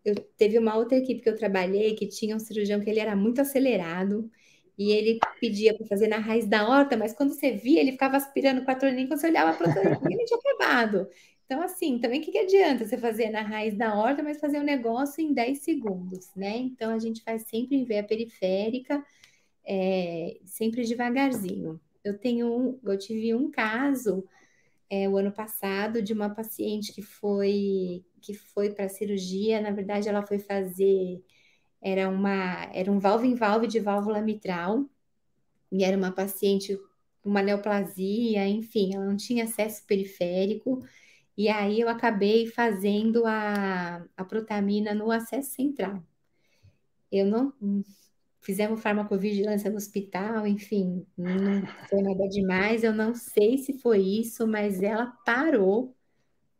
Eu 0.05 0.15
teve 0.37 0.57
uma 0.59 0.77
outra 0.77 0.97
equipe 0.97 1.21
que 1.21 1.29
eu 1.29 1.35
trabalhei 1.35 1.95
que 1.95 2.07
tinha 2.07 2.35
um 2.35 2.39
cirurgião 2.39 2.79
que 2.79 2.89
ele 2.89 2.99
era 2.99 3.15
muito 3.15 3.41
acelerado 3.41 4.29
e 4.77 4.91
ele 4.91 5.19
pedia 5.39 5.75
para 5.75 5.87
fazer 5.87 6.07
na 6.07 6.17
raiz 6.17 6.45
da 6.47 6.67
horta, 6.67 6.97
mas 6.97 7.13
quando 7.13 7.33
você 7.33 7.51
via, 7.53 7.79
ele 7.79 7.93
ficava 7.93 8.17
aspirando 8.17 8.61
o 8.61 8.65
patroninho, 8.65 9.07
quando 9.07 9.19
você 9.19 9.27
olhava 9.27 9.57
para 9.57 9.67
o 9.69 10.11
ele 10.11 10.25
tinha 10.25 10.39
acabado. 10.39 11.07
Então, 11.45 11.61
assim, 11.61 11.99
também 11.99 12.19
o 12.19 12.23
que, 12.23 12.31
que 12.31 12.39
adianta 12.39 12.85
você 12.85 12.97
fazer 12.97 13.29
na 13.29 13.41
raiz 13.41 13.75
da 13.77 13.95
horta, 13.95 14.23
mas 14.23 14.39
fazer 14.39 14.59
um 14.59 14.63
negócio 14.63 15.21
em 15.23 15.33
10 15.33 15.59
segundos, 15.59 16.31
né? 16.35 16.57
Então, 16.57 16.91
a 16.91 16.99
gente 16.99 17.21
faz 17.23 17.43
sempre 17.43 17.77
em 17.77 17.85
veia 17.85 18.03
periférica, 18.03 19.03
é, 19.65 20.37
sempre 20.45 20.83
devagarzinho. 20.83 21.79
Eu 22.03 22.17
tenho, 22.17 22.79
eu 22.83 22.97
tive 22.97 23.33
um 23.33 23.49
caso 23.49 24.27
é, 24.89 25.09
o 25.09 25.17
ano 25.17 25.31
passado 25.31 26.01
de 26.01 26.13
uma 26.13 26.29
paciente 26.29 26.93
que 26.93 27.01
foi 27.01 28.05
que 28.21 28.33
foi 28.33 28.71
para 28.73 28.89
cirurgia. 28.89 29.61
Na 29.61 29.71
verdade, 29.71 30.09
ela 30.09 30.25
foi 30.25 30.39
fazer 30.39 31.23
era 31.81 32.09
uma 32.09 32.65
era 32.73 32.91
um 32.91 32.99
valve 32.99 33.27
em 33.27 33.35
valve 33.35 33.67
de 33.67 33.79
válvula 33.79 34.21
mitral 34.21 34.89
e 35.71 35.83
era 35.83 35.97
uma 35.97 36.11
paciente 36.11 36.77
com 37.21 37.29
uma 37.29 37.41
neoplasia, 37.41 38.47
enfim, 38.47 38.95
ela 38.95 39.05
não 39.05 39.17
tinha 39.17 39.45
acesso 39.45 39.85
periférico. 39.85 40.79
E 41.37 41.49
aí 41.49 41.81
eu 41.81 41.89
acabei 41.89 42.47
fazendo 42.47 43.25
a, 43.25 44.05
a 44.15 44.25
protamina 44.25 44.93
no 44.93 45.11
acesso 45.11 45.51
central. 45.51 46.03
Eu 47.11 47.25
não 47.25 47.53
fizemos 48.45 48.79
farmacovigilância 48.79 49.71
no 49.71 49.77
hospital, 49.77 50.45
enfim, 50.45 51.03
não 51.17 51.65
foi 51.89 52.03
nada 52.03 52.29
demais. 52.29 52.83
Eu 52.83 52.93
não 52.93 53.15
sei 53.15 53.57
se 53.57 53.73
foi 53.79 53.99
isso, 53.99 54.47
mas 54.47 54.83
ela 54.83 55.07
parou 55.25 55.95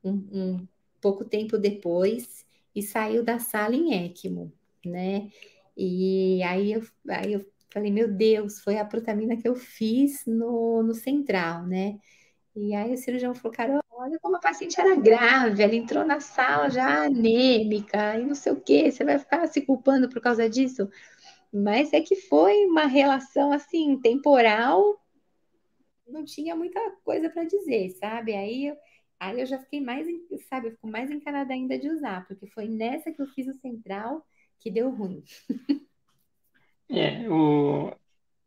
um, 0.04 0.12
um 0.12 0.68
pouco 1.00 1.24
tempo 1.24 1.60
depois 1.60 2.44
e 2.76 2.82
saiu 2.82 3.24
da 3.24 3.38
sala 3.38 3.76
em 3.76 3.94
ECMO, 4.06 4.52
né? 4.84 5.30
E 5.78 6.42
aí 6.42 6.74
eu, 6.74 6.82
aí 7.08 7.34
eu 7.34 7.46
falei, 7.72 7.92
meu 7.92 8.12
Deus, 8.12 8.60
foi 8.62 8.80
a 8.80 8.86
protamina 8.86 9.38
que 9.38 9.48
eu 9.48 9.56
fiz 9.56 10.26
no, 10.26 10.82
no 10.82 10.94
central, 10.96 11.68
né? 11.68 12.00
E 12.56 12.74
aí 12.74 12.94
o 12.94 12.98
cirurgião 12.98 13.36
falou, 13.36 13.56
cara, 13.56 13.80
olha 13.92 14.18
como 14.20 14.38
a 14.38 14.40
paciente 14.40 14.80
era 14.80 14.96
grave, 14.96 15.62
ela 15.62 15.76
entrou 15.76 16.04
na 16.04 16.20
sala 16.20 16.70
já 16.70 17.04
anêmica 17.04 18.18
e 18.18 18.26
não 18.26 18.34
sei 18.34 18.54
o 18.54 18.62
quê, 18.62 18.92
você 18.92 19.04
vai 19.04 19.20
ficar 19.20 19.46
se 19.48 19.62
culpando 19.62 20.10
por 20.10 20.20
causa 20.20 20.50
disso? 20.50 20.90
Mas 21.54 21.94
é 21.94 22.02
que 22.02 22.16
foi 22.16 22.66
uma 22.66 22.86
relação 22.86 23.52
assim 23.52 24.00
temporal, 24.02 25.02
não 26.08 26.24
tinha 26.24 26.56
muita 26.56 26.80
coisa 27.04 27.30
para 27.30 27.46
dizer, 27.46 27.92
sabe? 27.92 28.34
Aí, 28.34 28.74
aí 29.20 29.40
eu 29.40 29.46
já 29.46 29.60
fiquei 29.60 29.82
mais, 29.82 30.08
sabe, 30.50 30.68
eu 30.68 30.72
fico 30.72 30.88
mais 30.88 31.10
encanada 31.10 31.54
ainda 31.54 31.78
de 31.78 31.90
usar, 31.90 32.28
porque 32.28 32.48
foi 32.48 32.68
nessa 32.68 33.12
que 33.12 33.22
eu 33.22 33.28
fiz 33.28 33.48
o 33.48 33.54
central 33.54 34.26
que 34.60 34.70
deu 34.70 34.90
ruim. 34.90 35.24
É, 36.88 37.28
o, 37.30 37.92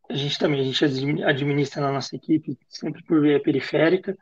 a 0.08 0.14
gente 0.14 0.38
também, 0.38 0.60
a 0.60 0.64
gente 0.64 0.84
administra 1.24 1.82
na 1.82 1.92
nossa 1.92 2.14
equipe 2.14 2.58
sempre 2.68 3.02
por 3.02 3.20
via 3.20 3.42
periférica, 3.42 4.16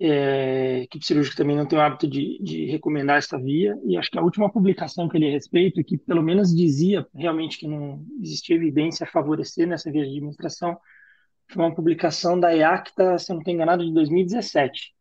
é, 0.00 0.80
equipe 0.84 1.04
cirúrgica 1.04 1.36
também 1.36 1.54
não 1.54 1.66
tem 1.66 1.78
o 1.78 1.82
hábito 1.82 2.08
de, 2.08 2.38
de, 2.42 2.64
recomendar 2.64 3.18
essa 3.18 3.38
via, 3.38 3.78
e 3.84 3.98
acho 3.98 4.10
que 4.10 4.18
a 4.18 4.22
última 4.22 4.50
publicação 4.50 5.06
que 5.08 5.18
ele 5.18 5.28
a 5.28 5.30
respeito, 5.30 5.84
que 5.84 5.98
pelo 5.98 6.22
menos 6.22 6.56
dizia 6.56 7.06
realmente 7.14 7.58
que 7.58 7.68
não 7.68 8.02
existia 8.18 8.56
evidência 8.56 9.04
a 9.04 9.10
favorecer 9.10 9.68
nessa 9.68 9.92
via 9.92 10.02
de 10.02 10.08
administração, 10.08 10.78
foi 11.48 11.62
uma 11.62 11.74
publicação 11.74 12.40
da 12.40 12.56
EACTA, 12.56 13.18
se 13.18 13.30
eu 13.30 13.34
não 13.34 13.40
estou 13.40 13.52
enganado, 13.52 13.84
de 13.84 13.92
2017. 13.92 14.94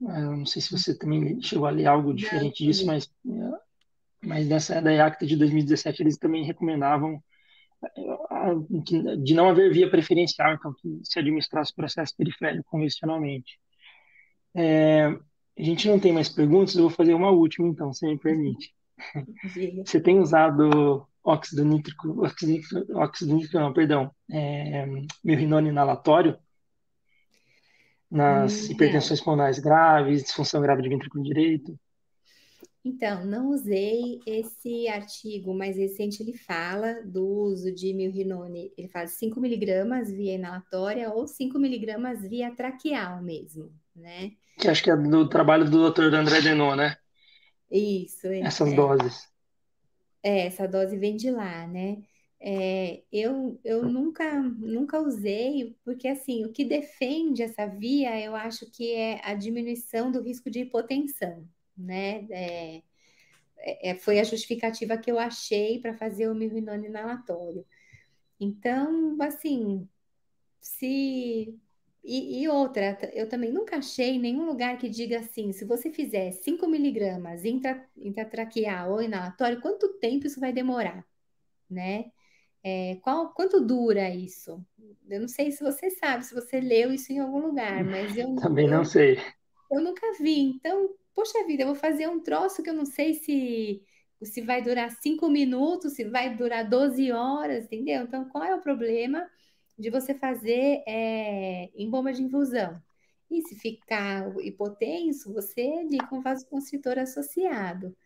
Eu 0.00 0.36
não 0.36 0.46
sei 0.46 0.62
se 0.62 0.70
você 0.70 0.96
também 0.96 1.42
chegou 1.42 1.66
a 1.66 1.70
ler 1.70 1.86
algo 1.86 2.14
diferente 2.14 2.64
disso, 2.64 2.86
mas, 2.86 3.10
mas 4.22 4.46
nessa 4.46 4.80
da 4.80 4.92
EACTA 4.92 5.26
de 5.26 5.36
2017 5.36 6.02
eles 6.02 6.16
também 6.16 6.44
recomendavam 6.44 7.20
é, 7.82 9.16
de 9.16 9.34
não 9.34 9.48
haver 9.48 9.72
via 9.72 9.90
preferencial, 9.90 10.54
então 10.54 10.72
que 10.74 11.00
se 11.02 11.18
administrasse 11.18 11.72
o 11.72 11.76
processo 11.76 12.14
periférico 12.16 12.68
convencionalmente. 12.70 13.58
É, 14.54 15.06
a 15.06 15.62
gente 15.62 15.88
não 15.88 15.98
tem 15.98 16.12
mais 16.12 16.28
perguntas, 16.28 16.74
eu 16.74 16.82
vou 16.82 16.90
fazer 16.90 17.14
uma 17.14 17.30
última, 17.30 17.68
então, 17.68 17.92
se 17.92 18.06
me 18.06 18.18
permite. 18.18 18.72
Você 19.84 20.00
tem 20.00 20.18
usado 20.18 21.06
óxido 21.22 21.64
nítrico, 21.64 22.24
óxido, 22.24 22.96
óxido 22.96 23.34
nítrico, 23.34 23.58
não, 23.58 23.72
perdão, 23.72 24.10
é, 24.30 24.86
milrinone 25.22 25.68
inalatório 25.68 26.38
nas 28.10 28.68
hum, 28.68 28.72
hipertensões 28.72 29.20
pulmonares 29.20 29.58
graves, 29.58 30.22
disfunção 30.22 30.62
grave 30.62 30.82
de 30.82 30.88
ventrículo 30.88 31.22
direito? 31.22 31.78
Então, 32.88 33.26
não 33.26 33.50
usei 33.50 34.18
esse 34.26 34.88
artigo 34.88 35.52
mais 35.52 35.76
recente, 35.76 36.22
ele 36.22 36.32
fala 36.32 37.02
do 37.04 37.22
uso 37.22 37.70
de 37.70 37.92
milrinone, 37.92 38.72
ele 38.78 38.88
fala 38.88 39.06
5 39.06 39.38
miligramas 39.38 40.10
via 40.10 40.34
inalatória 40.34 41.10
ou 41.10 41.26
5 41.26 41.58
miligramas 41.58 42.22
via 42.22 42.50
traqueal 42.50 43.22
mesmo, 43.22 43.70
né? 43.94 44.32
Que 44.58 44.68
acho 44.68 44.82
que 44.82 44.90
é 44.90 44.96
do 44.96 45.28
trabalho 45.28 45.70
do 45.70 45.90
Dr. 45.90 46.14
André 46.14 46.40
Denot, 46.40 46.76
né? 46.78 46.96
Isso. 47.70 48.26
Essas 48.28 48.72
é. 48.72 48.74
doses. 48.74 49.28
É, 50.22 50.46
essa 50.46 50.66
dose 50.66 50.96
vem 50.96 51.14
de 51.14 51.30
lá, 51.30 51.66
né? 51.66 51.98
É, 52.40 53.02
eu, 53.12 53.60
eu 53.62 53.82
nunca, 53.82 54.40
nunca 54.40 54.98
usei, 54.98 55.76
porque 55.84 56.08
assim, 56.08 56.46
o 56.46 56.52
que 56.52 56.64
defende 56.64 57.42
essa 57.42 57.66
via, 57.66 58.18
eu 58.18 58.34
acho 58.34 58.64
que 58.70 58.94
é 58.94 59.20
a 59.22 59.34
diminuição 59.34 60.10
do 60.10 60.22
risco 60.22 60.48
de 60.48 60.60
hipotensão, 60.60 61.46
né? 61.78 62.26
É, 62.30 62.82
é, 63.90 63.94
foi 63.94 64.18
a 64.18 64.24
justificativa 64.24 64.98
que 64.98 65.10
eu 65.10 65.18
achei 65.18 65.80
para 65.80 65.94
fazer 65.94 66.28
o 66.28 66.34
milrinone 66.34 66.86
inalatório. 66.86 67.64
Então, 68.40 69.16
assim, 69.20 69.88
se. 70.60 71.54
E, 72.04 72.42
e, 72.42 72.48
outra, 72.48 72.98
eu 73.12 73.28
também 73.28 73.52
nunca 73.52 73.76
achei 73.76 74.18
nenhum 74.18 74.46
lugar 74.46 74.78
que 74.78 74.88
diga 74.88 75.18
assim: 75.18 75.52
se 75.52 75.64
você 75.64 75.90
fizer 75.90 76.30
5 76.32 76.66
miligramas 76.66 77.44
intra, 77.44 77.86
intratraqueal 77.96 78.92
ou 78.92 79.02
inalatório, 79.02 79.60
quanto 79.60 79.94
tempo 79.98 80.26
isso 80.26 80.40
vai 80.40 80.52
demorar, 80.52 81.04
né? 81.68 82.10
É, 82.62 82.96
qual, 83.02 83.32
quanto 83.32 83.60
dura 83.60 84.08
isso? 84.10 84.64
Eu 85.08 85.20
não 85.20 85.28
sei 85.28 85.50
se 85.50 85.62
você 85.62 85.90
sabe, 85.90 86.24
se 86.24 86.34
você 86.34 86.60
leu 86.60 86.92
isso 86.92 87.12
em 87.12 87.18
algum 87.18 87.40
lugar, 87.40 87.84
mas 87.84 88.16
eu 88.16 88.34
também 88.36 88.68
não 88.68 88.84
sei. 88.84 89.18
Eu 89.70 89.80
nunca 89.80 90.12
vi. 90.18 90.40
Então, 90.40 90.90
poxa 91.18 91.44
vida, 91.44 91.64
eu 91.64 91.66
vou 91.66 91.74
fazer 91.74 92.08
um 92.08 92.20
troço 92.20 92.62
que 92.62 92.70
eu 92.70 92.74
não 92.74 92.86
sei 92.86 93.14
se 93.14 93.82
se 94.22 94.40
vai 94.40 94.62
durar 94.62 94.90
cinco 95.02 95.28
minutos, 95.28 95.94
se 95.94 96.04
vai 96.04 96.36
durar 96.36 96.68
12 96.68 97.10
horas, 97.12 97.64
entendeu? 97.64 98.02
Então, 98.04 98.28
qual 98.28 98.44
é 98.44 98.54
o 98.54 98.60
problema 98.60 99.28
de 99.78 99.90
você 99.90 100.14
fazer 100.14 100.82
é, 100.86 101.70
em 101.74 101.90
bomba 101.90 102.12
de 102.12 102.22
infusão? 102.22 102.80
E 103.30 103.42
se 103.42 103.56
ficar 103.56 104.28
hipotenso, 104.40 105.32
você 105.32 105.82
liga 105.84 106.08
um 106.12 106.20
vasoconstritor 106.20 106.98
associado 106.98 107.96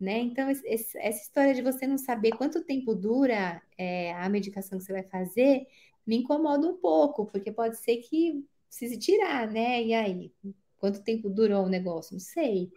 né? 0.00 0.18
Então, 0.20 0.50
esse, 0.50 0.96
essa 0.98 1.22
história 1.22 1.54
de 1.54 1.62
você 1.62 1.86
não 1.86 1.98
saber 1.98 2.32
quanto 2.32 2.64
tempo 2.64 2.94
dura 2.94 3.60
é, 3.76 4.12
a 4.14 4.28
medicação 4.28 4.78
que 4.78 4.84
você 4.84 4.92
vai 4.92 5.02
fazer 5.02 5.66
me 6.06 6.16
incomoda 6.16 6.66
um 6.68 6.76
pouco, 6.76 7.26
porque 7.26 7.52
pode 7.52 7.76
ser 7.78 7.98
que 7.98 8.44
precise 8.68 8.98
tirar, 8.98 9.48
né? 9.48 9.82
E 9.84 9.92
aí, 9.94 10.32
quanto 10.80 11.04
tempo 11.04 11.28
durou 11.28 11.64
o 11.64 11.68
negócio? 11.68 12.14
Não 12.14 12.20
sei, 12.20 12.70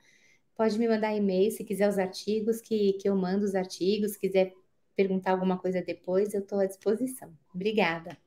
Pode 0.56 0.78
me 0.78 0.88
mandar 0.88 1.16
e-mail 1.16 1.50
se 1.52 1.64
quiser 1.64 1.88
os 1.88 1.98
artigos, 1.98 2.60
que, 2.60 2.94
que 2.94 3.08
eu 3.08 3.16
mando 3.16 3.44
os 3.44 3.54
artigos. 3.54 4.12
Se 4.12 4.18
quiser 4.18 4.52
perguntar 4.98 5.30
alguma 5.30 5.56
coisa 5.56 5.80
depois, 5.80 6.34
eu 6.34 6.40
estou 6.40 6.58
à 6.58 6.66
disposição. 6.66 7.30
Obrigada. 7.54 8.18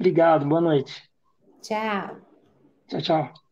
Obrigado, 0.00 0.48
boa 0.48 0.62
noite. 0.62 1.06
Tchau. 1.60 2.16
Tchau, 2.88 3.02
tchau. 3.02 3.47